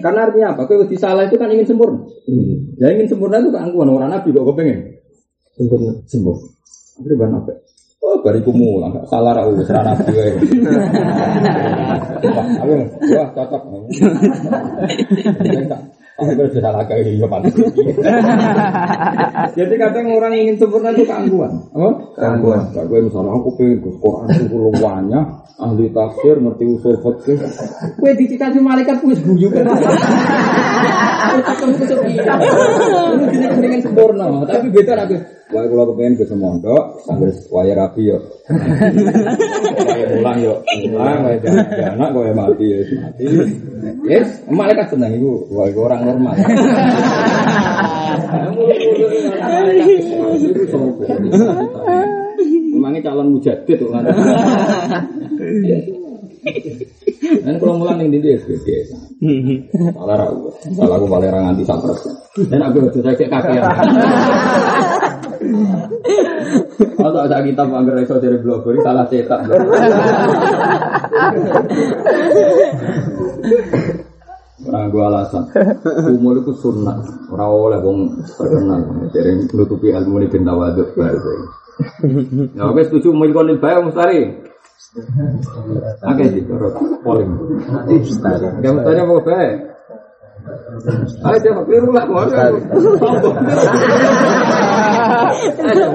Karena 0.00 0.24
artinya 0.24 0.56
apa? 0.56 0.64
Kau 0.64 0.80
wedi 0.80 0.96
salah 0.96 1.28
itu 1.28 1.36
kan 1.36 1.52
ingin 1.52 1.68
sempurna. 1.68 2.00
Hmm. 2.24 2.80
Ya 2.80 2.88
ingin 2.96 3.04
sempurna 3.04 3.44
itu 3.44 3.52
keangkuhan. 3.52 3.92
Orang 3.92 4.08
Nabi 4.08 4.32
kok 4.32 4.40
kau 4.40 4.56
pengen 4.56 4.96
sempurna. 5.52 5.92
Sempurna. 6.08 6.48
Apa 6.96 7.26
apa? 7.44 7.52
Oh, 8.04 8.20
bariku 8.20 8.52
mulang, 8.52 8.92
salah 9.08 9.32
ra 9.32 9.48
wis 9.48 9.64
ra 9.72 9.80
nabi 9.80 10.12
wae. 10.12 10.36
Aku 12.60 12.72
wah 13.16 13.28
cocok. 13.32 13.62
Aku 16.14 16.30
sudah 16.30 16.62
salah 16.62 16.84
kayak 16.86 17.10
gitu 17.10 17.26
Jadi 19.58 19.74
kadang 19.80 20.06
orang 20.14 20.36
ingin 20.36 20.54
sempurna 20.60 20.94
itu 20.94 21.02
keangkuhan. 21.08 21.50
Apa? 21.74 21.90
Keangkuhan. 22.14 22.60
Gue 22.86 23.00
misalnya 23.02 23.34
aku 23.34 23.50
pengen 23.58 23.82
ke 23.82 23.90
Quran 23.98 24.28
itu 24.30 24.56
banyak, 24.78 25.26
ahli 25.54 25.86
tafsir, 25.94 26.42
ngerti 26.42 26.64
usul 26.66 26.98
fikih. 26.98 27.38
Gue 27.98 28.12
dicicati 28.18 28.58
malaikat 28.58 28.98
gue 29.02 29.14
guyu 29.22 29.48
kan. 29.54 29.66
Ketemu 31.34 31.74
kesepian. 31.82 32.38
Ini 33.30 33.46
dengan 33.58 33.80
sempurna, 33.82 34.24
tapi 34.46 34.70
beda 34.70 34.94
aku. 35.06 35.16
Wah, 35.52 35.60
kalau 35.70 35.84
kepengen 35.92 36.18
ke 36.18 36.24
semondok, 36.24 37.04
sambil 37.04 37.28
waya 37.52 37.76
rapi 37.76 38.08
yo. 38.10 38.16
Waya 38.48 40.06
pulang 40.16 40.38
yo, 40.40 40.64
pulang, 40.64 41.20
waya 41.20 41.36
anak, 41.94 42.10
waya 42.16 42.32
mati 42.32 42.64
yo, 42.64 42.80
mati. 42.98 43.24
Yes, 44.08 44.40
malaikat 44.48 44.88
senang 44.90 45.12
itu, 45.14 45.46
wah 45.52 45.68
itu 45.68 45.80
orang 45.84 46.00
normal. 46.08 46.34
Memangnya 52.84 53.08
calon 53.08 53.32
mujadid 53.32 53.80
tuh 53.80 53.88
kan. 53.88 54.04
Dan 57.40 57.56
kalau 57.56 57.80
mulang 57.80 57.96
yang 58.04 58.20
dia 58.20 58.36
SBD, 58.36 58.92
salah 59.96 60.28
aku, 60.28 60.52
salah 60.76 61.00
aku 61.00 61.08
paling 61.08 61.32
anti 61.32 61.64
sapres. 61.64 62.04
Dan 62.44 62.60
aku 62.60 62.84
udah 62.84 63.16
saya 63.16 63.24
kakek. 63.24 63.64
Kalau 67.00 67.20
ada 67.24 67.40
kitab 67.40 67.72
anggar 67.72 67.96
iso 68.04 68.20
dari 68.20 68.36
blog 68.36 68.68
ini 68.68 68.84
salah 68.84 69.08
cetak. 69.08 69.40
Orang 74.64 74.92
gua 74.92 75.12
alasan, 75.12 75.44
umur 76.08 76.40
itu 76.40 76.56
sunnah, 76.56 76.96
orang 77.28 77.52
oleh 77.52 77.78
wong 77.84 78.16
terkenal, 78.32 78.80
dari 79.12 79.44
menutupi 79.44 79.92
ilmu 79.92 80.24
ini 80.24 80.32
bintang 80.32 80.56
waduk 80.56 80.88
baru. 80.96 81.63
Ya 82.58 82.62
oke 82.70 82.86
setuju 82.86 83.10
mengonil 83.10 83.58
bayar 83.58 83.82
mustari. 83.82 84.30
Oke 86.06 86.24
sih, 86.30 86.42
terus 86.46 86.74
poling. 87.02 87.30
Ya 88.62 88.70
mustari 88.70 89.02
mau 89.02 89.18
baik. 89.22 89.54
Ayo 91.24 91.38
jangan 91.40 91.64
keliru 91.66 91.90
lah, 91.90 92.04
mau 92.06 92.22
Ayo 92.22 92.54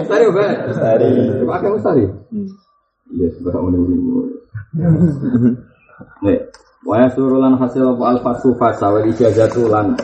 mustari 0.03 0.25
baik. 0.35 0.57
Mustari. 0.67 1.09
Pakai 1.47 1.69
mustari. 1.71 2.03
Iya, 3.09 3.25
sebenarnya 3.33 3.65
menunggu. 3.65 4.21
Nih, 6.21 6.37
Waya 6.87 7.11
surulan 7.11 7.59
hasil 7.59 7.83
apa 7.83 8.15
alfasu 8.15 8.55
fasa 8.55 8.87
wa 8.87 9.03
ijazatu 9.03 9.67
lan 9.67 9.99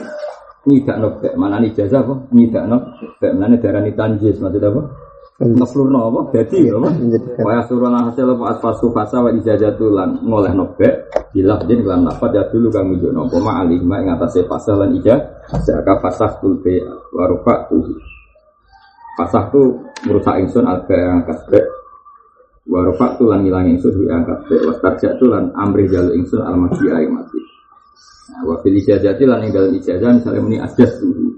nyidak 0.68 0.98
no 1.00 1.08
bek 1.24 1.40
mana 1.40 1.64
ijazah 1.64 2.04
apa 2.04 2.28
nyidak 2.36 2.68
no 2.68 3.00
bek 3.22 3.32
mana 3.32 3.56
darah 3.56 3.86
tanjis 3.96 4.36
maksud 4.44 4.60
apa 4.60 4.82
ngeplur 5.36 5.88
no 5.92 6.00
apa 6.08 6.22
jadi 6.32 6.72
apa? 6.72 6.90
Waya 7.44 7.62
surulan 7.68 8.08
hasil 8.08 8.24
apa? 8.24 8.44
Alfasu 8.56 8.88
fasa 8.96 9.20
wa 9.20 9.32
ijazatu 9.36 9.92
lan 9.92 10.24
ngoleh 10.24 10.56
no 10.56 10.72
bek 10.80 11.12
bilah 11.36 11.60
jadi 11.68 11.84
lan 11.84 12.08
lapat 12.08 12.32
ya 12.32 12.44
dulu 12.48 12.72
kami 12.72 12.96
juga 13.04 13.20
no 13.20 13.28
koma 13.28 13.60
alihma 13.60 14.00
ing 14.00 14.16
atasnya 14.16 14.48
fasa 14.48 14.80
lan 14.80 14.96
ijah 14.96 15.20
seaka 15.60 16.00
fasah 16.00 16.40
kulbe 16.40 16.80
warufa 17.12 17.68
tuh 17.68 17.84
fasah 19.20 19.52
tuh 19.52 19.76
merusak 20.08 20.40
ingsun 20.40 20.64
alba 20.64 20.96
yang 20.96 21.28
kasbek 21.28 21.68
Warofak 22.66 23.22
tulan 23.22 23.46
ngilang 23.46 23.78
ingsun 23.78 23.94
wi 23.94 24.10
angkat 24.10 24.42
be. 24.50 24.58
Wastarja 24.66 25.14
tulan 25.22 25.54
amri 25.54 25.86
jalu 25.86 26.18
ingsun 26.18 26.42
al 26.42 26.58
masih 26.58 26.90
aing 26.90 27.14
mati. 27.14 27.38
Nah, 28.34 28.42
wa 28.42 28.58
fil 28.66 28.74
ijazah 28.74 29.14
lan 29.22 29.46
ing 29.46 29.54
dalem 29.54 29.78
ijazah 29.78 30.10
misalnya 30.18 30.42
muni 30.42 30.58
asjas 30.58 30.98
tuhu. 30.98 31.30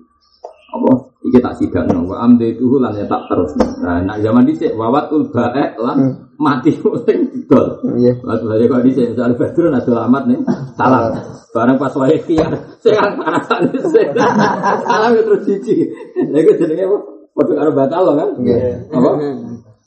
Apa? 0.72 0.92
Iki 1.28 1.44
tak 1.44 1.60
sidakno 1.60 2.08
wa 2.08 2.24
amde 2.24 2.56
tuhu 2.56 2.80
lan 2.80 2.96
ya 2.96 3.04
tak 3.04 3.28
terus. 3.28 3.52
Nah, 3.84 4.00
nak 4.00 4.24
zaman 4.24 4.48
dhisik 4.48 4.72
wawatul 4.80 5.28
bae 5.28 5.76
lan 5.76 6.32
mati 6.40 6.72
sing 7.04 7.28
didol. 7.36 7.84
Iya. 8.00 8.16
Waktu 8.24 8.46
saya 8.48 8.64
kok 8.72 8.84
dhisik 8.88 9.06
misal 9.12 9.36
Badrun 9.36 9.76
ada 9.76 9.92
alamat 9.92 10.24
nih 10.32 10.40
salam. 10.80 11.12
Barang 11.52 11.76
pas 11.76 11.92
wae 12.00 12.16
kiar 12.24 12.52
sing 12.80 12.96
parasan 12.96 13.62
salam 14.88 15.10
itu 15.12 15.24
terus 15.28 15.42
cici. 15.44 15.76
Lha 16.32 16.38
iku 16.40 16.52
jenenge 16.56 16.88
apa? 16.88 16.98
Padha 17.36 17.54
karo 17.60 17.72
batal 17.76 18.04
kan? 18.16 18.30
Iya. 18.40 18.88
Apa? 18.88 19.10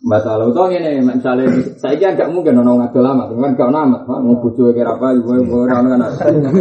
Batal 0.00 0.48
utawa 0.48 0.72
ngene 0.72 1.04
misalnya 1.04 1.44
saiki 1.76 2.04
agak 2.08 2.32
mungkin 2.32 2.56
ono 2.64 2.80
ngadol 2.80 3.04
amat 3.04 3.36
kan 3.36 3.52
gak 3.52 3.68
ono 3.68 3.78
amat 3.84 4.02
mau 4.08 4.32
bojo 4.40 4.72
kira 4.72 4.96
apa 4.96 5.12
ibu 5.12 5.60
ora 5.60 5.84
ono 5.84 5.88
kan 5.92 6.00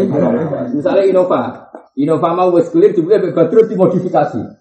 misalnya 0.75 1.07
Innova 1.07 1.71
Innova 1.95 2.36
mau 2.36 2.51
wis 2.51 2.67
clear 2.67 2.91
mek 2.99 3.32
Badrun 3.32 3.71
dimodifikasi 3.71 4.59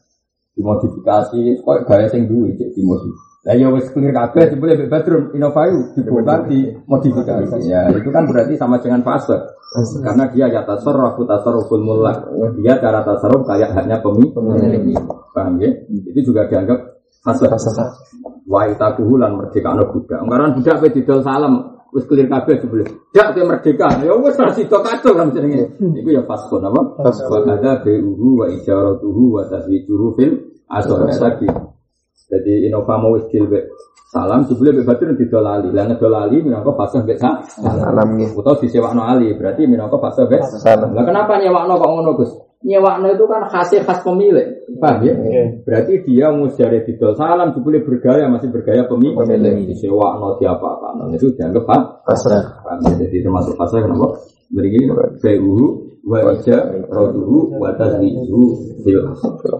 dimodifikasi 0.59 1.63
koyo 1.63 1.81
gaya 1.87 2.11
sing 2.11 2.27
duwe 2.27 2.51
cek 2.59 2.75
dimodifikasi. 2.75 3.27
Lah 3.47 3.55
ya 3.55 3.71
wis 3.71 3.87
clear 3.95 4.11
kabeh 4.11 4.51
jebule 4.51 4.75
mek 4.75 4.91
Badrun 4.91 5.31
Innova 5.33 5.71
itu 5.71 6.03
dibongkar 6.03 6.51
dimodifikasi. 6.51 7.71
Ya 7.71 7.87
itu 7.95 8.11
kan 8.11 8.27
berarti 8.27 8.59
sama 8.59 8.83
dengan 8.83 9.07
fase. 9.07 9.39
Karena 10.03 10.27
dia 10.35 10.51
ya 10.51 10.67
tasarruf 10.67 11.17
tasarruful 11.23 11.81
mulak 11.81 12.27
dia 12.59 12.77
cara 12.83 13.07
tasarruf 13.07 13.47
kayak 13.47 13.79
hanya 13.79 14.03
pemilik. 14.03 14.35
Paham 15.31 15.63
ya? 15.63 15.71
Itu 15.87 16.35
juga 16.35 16.51
dianggap 16.51 16.99
fase. 17.23 17.47
Wa 18.49 18.67
itakuhu 18.67 19.15
lan 19.17 19.39
merdeka 19.39 19.71
ana 19.71 19.87
budak. 19.87 20.19
Karena 20.19 20.53
budak 20.53 20.77
pe 20.83 20.89
didol 20.91 21.23
salam 21.23 21.78
wis 21.95 22.05
clear 22.05 22.28
kabeh 22.28 22.61
jebule. 22.61 22.84
Dak 23.16 23.32
ke 23.32 23.41
merdeka. 23.45 23.89
Ya 24.05 24.12
wis 24.16 24.36
ra 24.36 24.53
sida 24.53 24.78
kacau 24.80 25.12
kan 25.16 25.32
jenenge. 25.32 25.72
Iku 25.80 26.09
ya 26.12 26.22
faskon 26.28 26.64
apa? 26.64 26.80
Wa 27.05 27.39
kada 27.45 27.80
bi'uhu 27.84 28.45
wa 28.45 28.47
ijaratuhu 28.53 29.22
wa 29.39 29.43
taswijuhu 29.49 30.07
fil 30.16 30.32
asor 30.68 31.09
tadi. 31.09 31.49
Jadi 32.28 32.68
Innova 32.68 33.01
mau 33.01 33.16
wis 33.16 33.24
dilbe 33.32 33.72
salam 34.12 34.45
jebule 34.45 34.76
be 34.76 34.82
batur 34.84 35.16
didol 35.16 35.45
ali. 35.49 35.72
Lah 35.72 35.89
ngedol 35.89 36.12
ali 36.12 36.45
minangka 36.45 36.76
fase 36.76 37.01
mbek 37.05 37.16
sa 37.16 37.41
Salam 37.49 38.16
nggih. 38.16 38.36
utawa 38.36 38.57
disewakno 38.61 39.01
ali. 39.05 39.32
Berarti 39.32 39.64
minangka 39.64 39.97
fase 39.97 40.28
mbek 40.28 40.45
Salam. 40.61 40.93
Lah 40.93 41.05
kenapa 41.09 41.41
nyewakno 41.41 41.80
kok 41.80 41.89
ngono 41.89 42.12
Gus? 42.20 42.32
Nyewakno 42.69 43.16
itu 43.16 43.25
kan 43.25 43.49
hasil 43.49 43.81
khas 43.89 44.05
pemilik. 44.05 44.61
Paham 44.77 45.01
ya? 45.01 45.16
Berarti 45.64 46.05
dia 46.05 46.29
musjare 46.29 46.85
didol 46.85 47.16
salam 47.16 47.57
jebule 47.57 47.81
bergaya 47.81 48.29
masih 48.29 48.53
bergaya 48.53 48.85
pemilik. 48.85 49.16
Pemilik. 49.16 49.73
Disewakno 49.73 50.37
diapa-apano 50.37 51.09
itu 51.16 51.33
dianggap 51.33 51.64
apa? 51.64 52.05
Pasrah. 52.05 52.45
Ya? 52.85 52.93
Jadi 53.09 53.25
termasuk 53.25 53.57
fase 53.57 53.81
kenapa? 53.81 54.21
Begini, 54.53 54.93
Bai'uhu 55.25 55.66
wa 56.05 56.29
ija 56.37 56.61
roduhu 56.93 57.57
wa 57.57 57.73
fil 58.85 59.01
asr. 59.16 59.53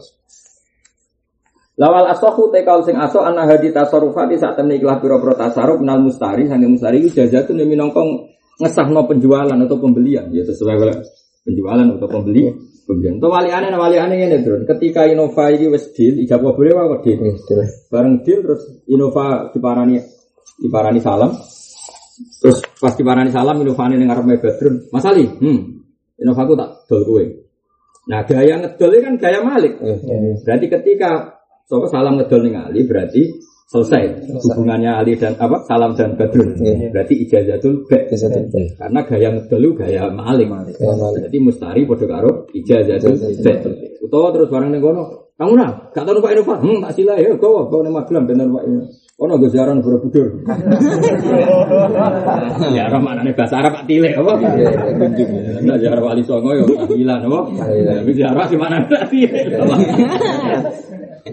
Lawal 1.79 2.11
asohu 2.11 2.51
tekal 2.51 2.83
sing 2.83 2.99
aso 2.99 3.23
anna 3.23 3.47
hadi 3.47 3.71
tasarrufati 3.71 4.35
saat 4.35 4.59
temen 4.59 4.77
ikhlas 4.77 4.99
pira-pira 4.99 5.39
tasarruf 5.39 5.79
nal 5.79 6.03
mustari 6.03 6.51
sange 6.51 6.67
mustari 6.67 7.07
iku 7.07 7.23
jazatun 7.23 7.63
yang 7.63 7.71
minangka 7.71 8.03
ngesahno 8.59 9.07
penjualan 9.07 9.55
atau 9.55 9.79
pembelian 9.79 10.27
ya 10.35 10.43
sesuai 10.43 10.75
penjualan 11.49 11.97
atau 11.97 12.09
pembeli 12.13 12.53
pembelian. 12.85 13.17
Itu 13.17 13.29
wali 13.33 13.49
aneh 13.49 13.73
wali 13.73 13.97
aneh 13.97 14.29
ini 14.29 14.45
Drun. 14.45 14.69
Ketika 14.69 15.09
Innova 15.09 15.49
ini 15.49 15.73
wis 15.73 15.93
deal, 15.97 16.21
ijab 16.21 16.45
boleh 16.45 16.77
wae 16.77 17.01
deal. 17.05 17.21
Bareng 17.89 18.21
deal 18.21 18.45
terus 18.45 18.63
Innova 18.93 19.49
diparani 19.49 19.97
diparani 20.61 21.01
salam. 21.01 21.33
Terus 22.41 22.61
pas 22.77 22.93
diparani 22.93 23.33
salam 23.33 23.57
Innova 23.61 23.89
ini 23.89 24.05
ngarep 24.05 24.25
Badrun. 24.41 24.75
Mas 24.93 25.05
Ali, 25.09 25.25
hmm. 25.25 25.61
Innova 26.21 26.45
aku 26.45 26.55
tak 26.57 26.71
dol 26.89 27.03
kowe. 27.09 27.25
Nah, 28.09 28.25
gaya 28.25 28.57
ngedol 28.57 28.93
kan 29.05 29.15
gaya 29.21 29.45
Malik. 29.45 29.77
Berarti 30.45 30.67
ketika 30.73 31.41
Sopo 31.69 31.85
salam 31.93 32.17
ngedol 32.17 32.49
ning 32.49 32.57
Ali 32.57 32.89
berarti 32.89 33.38
selesai 33.69 34.33
hubungannya 34.33 34.97
Ali 34.97 35.13
dan 35.21 35.37
apa 35.37 35.61
salam 35.69 35.93
dan 35.93 36.17
Badrun. 36.17 36.57
Iya. 36.57 36.89
Berarti 36.89 37.15
ijazatul 37.21 37.85
ba. 37.85 38.01
Karena 38.81 39.01
gaya 39.05 39.29
itu 39.37 39.71
gaya 39.77 40.09
Malik. 40.09 40.49
Berarti 40.81 41.39
mustari 41.39 41.85
padha 41.85 42.07
karo 42.09 42.49
ijazatul 42.57 43.15
ba. 43.21 43.53
Utawa 44.01 44.33
terus 44.33 44.49
barang 44.49 44.73
ning 44.73 44.81
kono. 44.81 45.29
Kamu 45.39 45.55
nah, 45.55 45.71
gak 45.95 46.03
tau 46.03 46.19
numpak 46.19 46.35
Innova. 46.35 46.59
Hmm, 46.59 46.83
tak 46.83 46.99
sila 46.99 47.15
ya, 47.15 47.31
kau 47.39 47.63
kau 47.71 47.79
ning 47.79 47.95
Magelang 47.95 48.27
ben 48.27 48.43
numpak 48.43 48.65
ini. 48.67 48.91
Ono 49.23 49.39
go 49.39 49.47
siaran 49.47 49.85
Borobudur. 49.85 50.27
Ya 52.75 52.87
ora 52.91 52.99
manane 53.03 53.35
bahasa 53.35 53.59
Arab 53.59 53.83
Pak 53.83 53.85
Tilek 53.91 54.15
apa? 54.15 54.33
Nah, 55.67 55.77
ziarah 55.79 56.03
Wali 56.03 56.23
Songo 56.23 56.55
yo 56.55 56.65
tahlilan 56.67 57.27
apa? 57.27 57.41
Ziarah 58.07 58.47
di 58.47 58.57
mana 58.59 58.83
Pak 58.87 59.03
Tilek. 59.11 59.47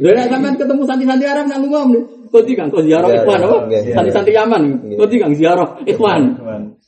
Lha 0.02 0.24
sampean 0.28 0.56
ketemu 0.60 0.82
santri-santri 0.84 1.28
Arab 1.28 1.46
nang 1.48 1.62
ngomong 1.64 2.04
Kodi 2.32 2.54
kan 2.58 2.68
kok 2.74 2.84
ziarah 2.86 3.10
ikhwan 3.12 3.40
apa? 3.44 3.58
Santri-santri 3.94 4.34
Yaman. 4.34 4.64
Kodi 4.98 5.16
kan 5.22 5.32
ziarah 5.36 5.82
ikhwan. 5.86 6.22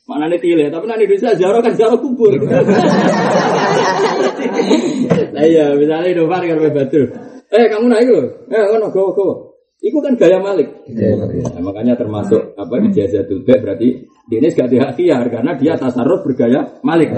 Mana 0.08 0.24
nih 0.32 0.40
tile, 0.40 0.72
tapi 0.72 0.88
nanti 0.88 1.04
Indonesia 1.04 1.36
ziarah 1.36 1.60
kan 1.60 1.72
ziarah 1.76 1.98
kubur. 2.00 2.32
Nah 5.28 5.44
iya, 5.46 5.70
misalnya 5.78 6.10
Indovar 6.10 6.42
kan 6.42 6.58
Batu. 6.74 7.02
Eh 7.48 7.64
kamu 7.70 7.86
naik 7.86 8.08
loh, 8.10 8.26
eh 8.50 8.64
ngono 8.74 8.90
go 8.90 9.14
go. 9.14 9.28
Iku 9.78 10.02
kan 10.02 10.18
gaya 10.18 10.42
Malik. 10.42 10.66
Nah, 10.90 11.62
makanya 11.62 11.94
termasuk 11.94 12.58
apa 12.58 12.74
ijazatul 12.82 13.46
ba 13.46 13.54
berarti 13.62 14.02
ini 14.26 14.48
gak 14.50 14.68
dihakiar 14.74 15.22
karena 15.30 15.54
dia 15.54 15.78
tasarruf 15.78 16.26
bergaya 16.26 16.82
Malik. 16.82 17.14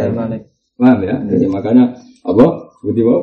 Paham 0.76 1.00
ya? 1.00 1.16
Jadi 1.24 1.48
makanya 1.48 1.96
apa? 2.20 2.46
Seperti 2.80 3.00
apa? 3.00 3.16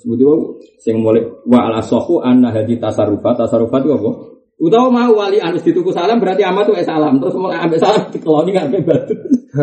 Seperti 0.00 0.22
apa? 0.24 0.36
Sing 0.78 1.02
mulai 1.02 1.26
wa 1.46 1.68
ala 1.68 1.82
sohu 1.82 2.22
anna 2.22 2.54
hadi 2.54 2.78
tasarrufat 2.78 3.34
tasarrufat 3.46 3.82
itu 3.82 3.92
apa? 3.98 4.10
Utawa 4.58 4.90
mau 4.90 5.12
wali 5.14 5.38
anus 5.38 5.62
dituku 5.62 5.94
salam 5.94 6.18
berarti 6.18 6.42
amat 6.42 6.66
tuh 6.66 6.74
salam 6.82 7.22
terus 7.22 7.34
mulai 7.38 7.62
ambil 7.62 7.78
salam 7.78 8.10
dikeloni 8.10 8.50
nggak 8.54 8.82
batu. 8.82 9.14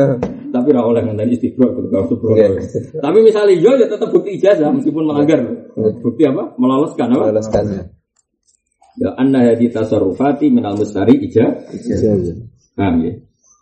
Tapi 0.55 0.71
ora 0.71 0.87
oleh 0.87 1.01
ngenteni 1.03 1.35
istibro 1.35 1.67
itu 1.75 1.91
kalau 1.91 2.07
subro. 2.07 2.31
Tapi 3.03 3.17
misalnya 3.19 3.59
yo 3.59 3.75
ya 3.75 3.91
tetap 3.91 4.07
bukti 4.07 4.39
ijazah 4.39 4.71
meskipun 4.71 5.03
melanggar. 5.03 5.43
Bukti 5.99 6.23
apa? 6.23 6.55
Meloloskan 6.55 7.11
apa? 7.11 7.27
Meloloskan. 7.27 7.91
Ya 8.95 9.11
anna 9.19 9.43
hadi 9.43 9.67
tasarrufati 9.67 10.47
minal 10.47 10.79
mustari 10.79 11.19
ija. 11.19 11.43
Paham 12.75 13.03
ya? 13.03 13.13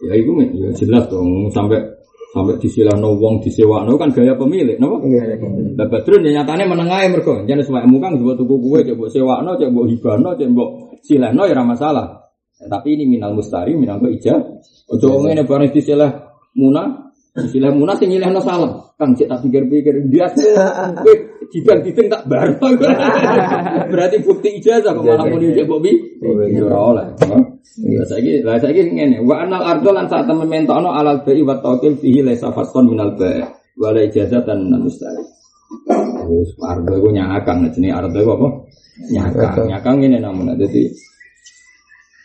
Ya 0.03 0.13
itu 0.19 0.31
men, 0.35 0.53
ya 0.53 0.69
jelas 0.75 1.09
dong 1.09 1.49
sampai 1.49 1.79
sampai 2.33 2.57
disilah 2.57 2.97
no 2.97 3.13
wong 3.13 3.45
disewakno 3.45 3.93
kan 4.01 4.09
gaya 4.09 4.33
pemilik, 4.33 4.81
no? 4.81 4.97
Lah 5.77 5.85
Badrun 5.85 6.25
ya 6.25 6.41
nyatane 6.41 6.65
menengahe 6.65 7.13
mergo 7.13 7.45
jan 7.45 7.61
sewakmu 7.61 8.01
kan 8.01 8.17
mbok 8.17 8.41
tuku 8.41 8.55
kue 8.57 8.79
cek 8.81 8.97
mbok 8.97 9.09
sewakno 9.13 9.53
cek 9.61 9.69
mbok 9.69 9.85
hibano 9.85 10.33
cek 10.33 10.49
mbok 10.49 10.69
silahno 11.05 11.45
ya 11.45 11.53
ora 11.53 11.63
masalah. 11.63 12.07
Ya, 12.57 12.65
tapi 12.73 12.97
ini 12.97 13.05
minal 13.05 13.37
mustari 13.37 13.77
minal 13.77 14.01
kok 14.01 14.09
ija. 14.09 14.35
Ojo 14.89 15.21
ngene 15.21 15.45
bareng 15.45 15.69
disilah 15.69 16.09
muna 16.57 17.12
Istilah 17.33 17.73
munas 17.73 17.97
sing 17.97 18.13
nyilehno 18.13 18.37
salam. 18.45 18.93
Kang 18.93 19.17
cek 19.17 19.25
tak 19.25 19.41
pikir-pikir 19.41 20.05
dia 20.13 20.29
kowe 21.01 21.13
jidang 21.49 21.81
dideng 21.81 22.05
tak 22.05 22.29
bar. 22.29 22.45
Berarti 23.91 24.21
bukti 24.21 24.61
ijazah 24.61 24.93
kok 24.93 25.01
malah 25.01 25.25
muni 25.25 25.49
cek 25.49 25.65
bobi. 25.65 26.21
Ora 26.61 26.77
oleh. 26.93 27.07
Ya 27.89 28.05
saiki 28.05 28.45
lah 28.45 28.61
saiki 28.61 28.85
ngene. 28.85 29.25
Wa 29.25 29.49
anal 29.49 29.65
ardo 29.65 29.89
lan 29.89 30.05
saat 30.05 30.29
temen 30.29 30.45
mentokno 30.45 30.93
alal 30.93 31.25
bai 31.25 31.41
wa 31.41 31.57
taqil 31.57 31.97
fihi 31.97 32.21
laisa 32.21 32.53
fasqon 32.53 32.93
minal 32.93 33.17
bai. 33.17 33.41
Wala 33.81 34.05
ijazatan 34.05 34.69
minal 34.69 34.85
mustari. 34.85 35.25
Wis 36.29 36.53
ardo 36.61 36.93
iku 37.01 37.09
nyakang 37.09 37.65
jenenge 37.73 37.97
ardo 37.97 38.17
iku 38.21 38.31
apa? 38.37 38.49
Nyakang. 39.09 39.73
Nyakang 39.73 39.95
ngene 40.05 40.17
namun 40.21 40.53
dadi 40.53 40.85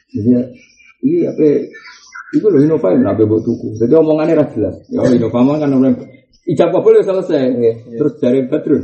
Iya, 0.09 0.41
iya 1.05 1.29
apa 1.37 1.49
itu 2.29 2.45
loh 2.45 2.61
Innova 2.61 2.93
yang 2.93 3.09
nabe 3.09 3.25
buat 3.25 3.41
tuku. 3.41 3.73
Jadi 3.81 3.93
omongannya 3.97 4.37
ras 4.37 4.51
jelas. 4.53 4.77
Ya 4.93 5.01
Innova 5.09 5.41
mah 5.41 5.57
kan 5.57 5.73
orang 5.73 5.97
ijab 6.45 6.77
boleh 6.77 7.01
selesai. 7.01 7.43
Terus 7.97 8.13
dari 8.21 8.45
Badrun. 8.45 8.83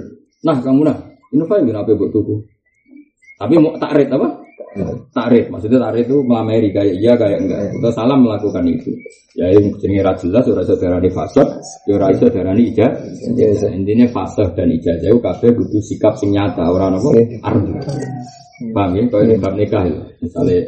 Nah 0.49 0.57
kamu 0.65 0.81
nah 0.81 0.97
Innova 1.35 1.61
yang 1.61 1.77
nabe 1.77 1.93
buat 1.93 2.09
tuku. 2.09 2.41
Tapi 3.37 3.55
mau 3.61 3.77
takrit 3.77 4.09
apa? 4.09 4.41
Takrit. 5.13 5.53
Maksudnya 5.53 5.79
takrit 5.91 6.09
itu 6.09 6.19
melamari 6.25 6.73
kayak 6.73 6.95
iya 6.97 7.13
kayak 7.21 7.39
enggak. 7.45 7.61
Kita 7.77 7.91
salam 7.93 8.25
melakukan 8.25 8.65
itu. 8.65 8.91
Ya 9.37 9.53
yang 9.53 9.77
jenis 9.77 10.01
ras 10.01 10.17
jelas. 10.25 10.45
Ora 10.49 10.63
saudara 10.65 10.97
di 11.03 11.11
fasad. 11.13 11.49
Ya 11.85 11.93
ora 12.01 12.09
ijab. 12.57 12.93
Intinya 13.77 14.07
fasad 14.09 14.57
dan 14.57 14.73
ijazah 14.73 15.11
itu 15.13 15.21
kabeh 15.21 15.51
butuh 15.53 15.83
sikap 15.85 16.17
sing 16.17 16.33
nyata. 16.33 16.65
Orang 16.65 16.97
apa? 16.97 17.11
Ardu. 17.45 17.73
Paham 18.73 18.91
ya? 18.97 19.03
Kalau 19.11 19.25
ini 19.27 19.37
bab 19.37 19.55
nikah. 19.59 19.85
Misalnya 20.23 20.63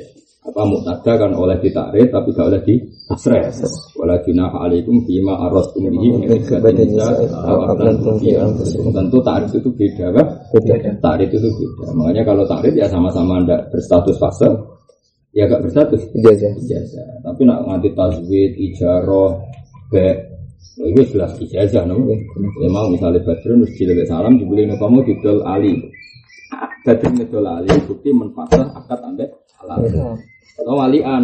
apa 0.47 0.62
muktada 0.62 1.12
kan 1.18 1.35
oleh 1.35 1.59
ditarik 1.59 2.06
tapi 2.14 2.31
gak 2.31 2.47
oleh 2.47 2.62
di 2.62 2.78
tasreh 3.10 3.51
wala 3.98 4.14
junah 4.23 4.55
alaikum 4.62 5.02
bima 5.02 5.35
bihi 5.74 6.09
khidmatin 6.47 6.86
nisa 6.94 7.10
aw 7.35 7.74
aqlantum 7.74 8.14
fi 8.23 8.39
anfusikum 8.39 8.94
tentu 8.94 9.18
tarik 9.27 9.51
itu 9.51 9.70
beda 9.74 10.06
kan 10.14 10.27
tarik 11.02 11.31
itu 11.32 11.48
beda. 11.51 11.86
Makanya 11.94 12.23
kalau 12.23 12.44
tarik 12.47 12.74
ya 12.74 12.86
sama-sama 12.86 13.43
ndak 13.43 13.70
berstatus 13.70 14.16
fase 14.18 14.48
ya 15.36 15.44
gak 15.51 15.62
berstatus. 15.64 16.02
Ijazah. 16.16 16.52
ijazah. 16.62 17.09
Tapi 17.23 17.40
nak 17.44 17.66
nganti 17.66 17.90
tajwid 17.93 18.52
ijaroh 18.56 19.43
be 19.93 20.06
itu 20.77 21.16
jelas 21.16 21.32
ijazah, 21.40 21.89
no? 21.89 22.05
Ya 22.60 22.68
mau 22.68 22.85
misalnya 22.93 23.24
Badrun, 23.24 23.64
terus 23.64 23.81
cilik 23.81 24.05
salam, 24.05 24.36
dibeli 24.36 24.68
kamu 24.68 25.09
didol 25.09 25.40
Ali. 25.48 25.73
Badrun 26.85 27.16
ngedol 27.16 27.48
Ali, 27.48 27.73
bukti 27.89 28.12
menfasah 28.12 28.77
akad 28.77 29.01
ambek 29.01 29.32
halal. 29.56 30.20
Atau 30.56 30.74
walian. 30.76 31.22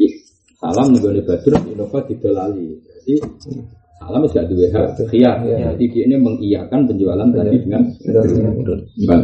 Ih, 0.00 0.12
Salam 0.60 0.92
nih 0.92 1.00
gue 1.00 1.24
badrun, 1.24 1.72
Innova 1.72 2.04
didolali. 2.04 2.76
Jadi 2.84 3.16
salam 3.96 4.28
gak 4.28 4.44
duwe 4.44 4.68
hak 4.68 5.00
khiyar. 5.08 5.40
Jadi 5.40 5.84
dia 5.88 6.04
ini 6.04 6.16
mengiyakan 6.20 6.84
penjualan 6.84 7.28
tadi 7.32 7.56
dengan 7.64 7.82
Bang. 9.08 9.20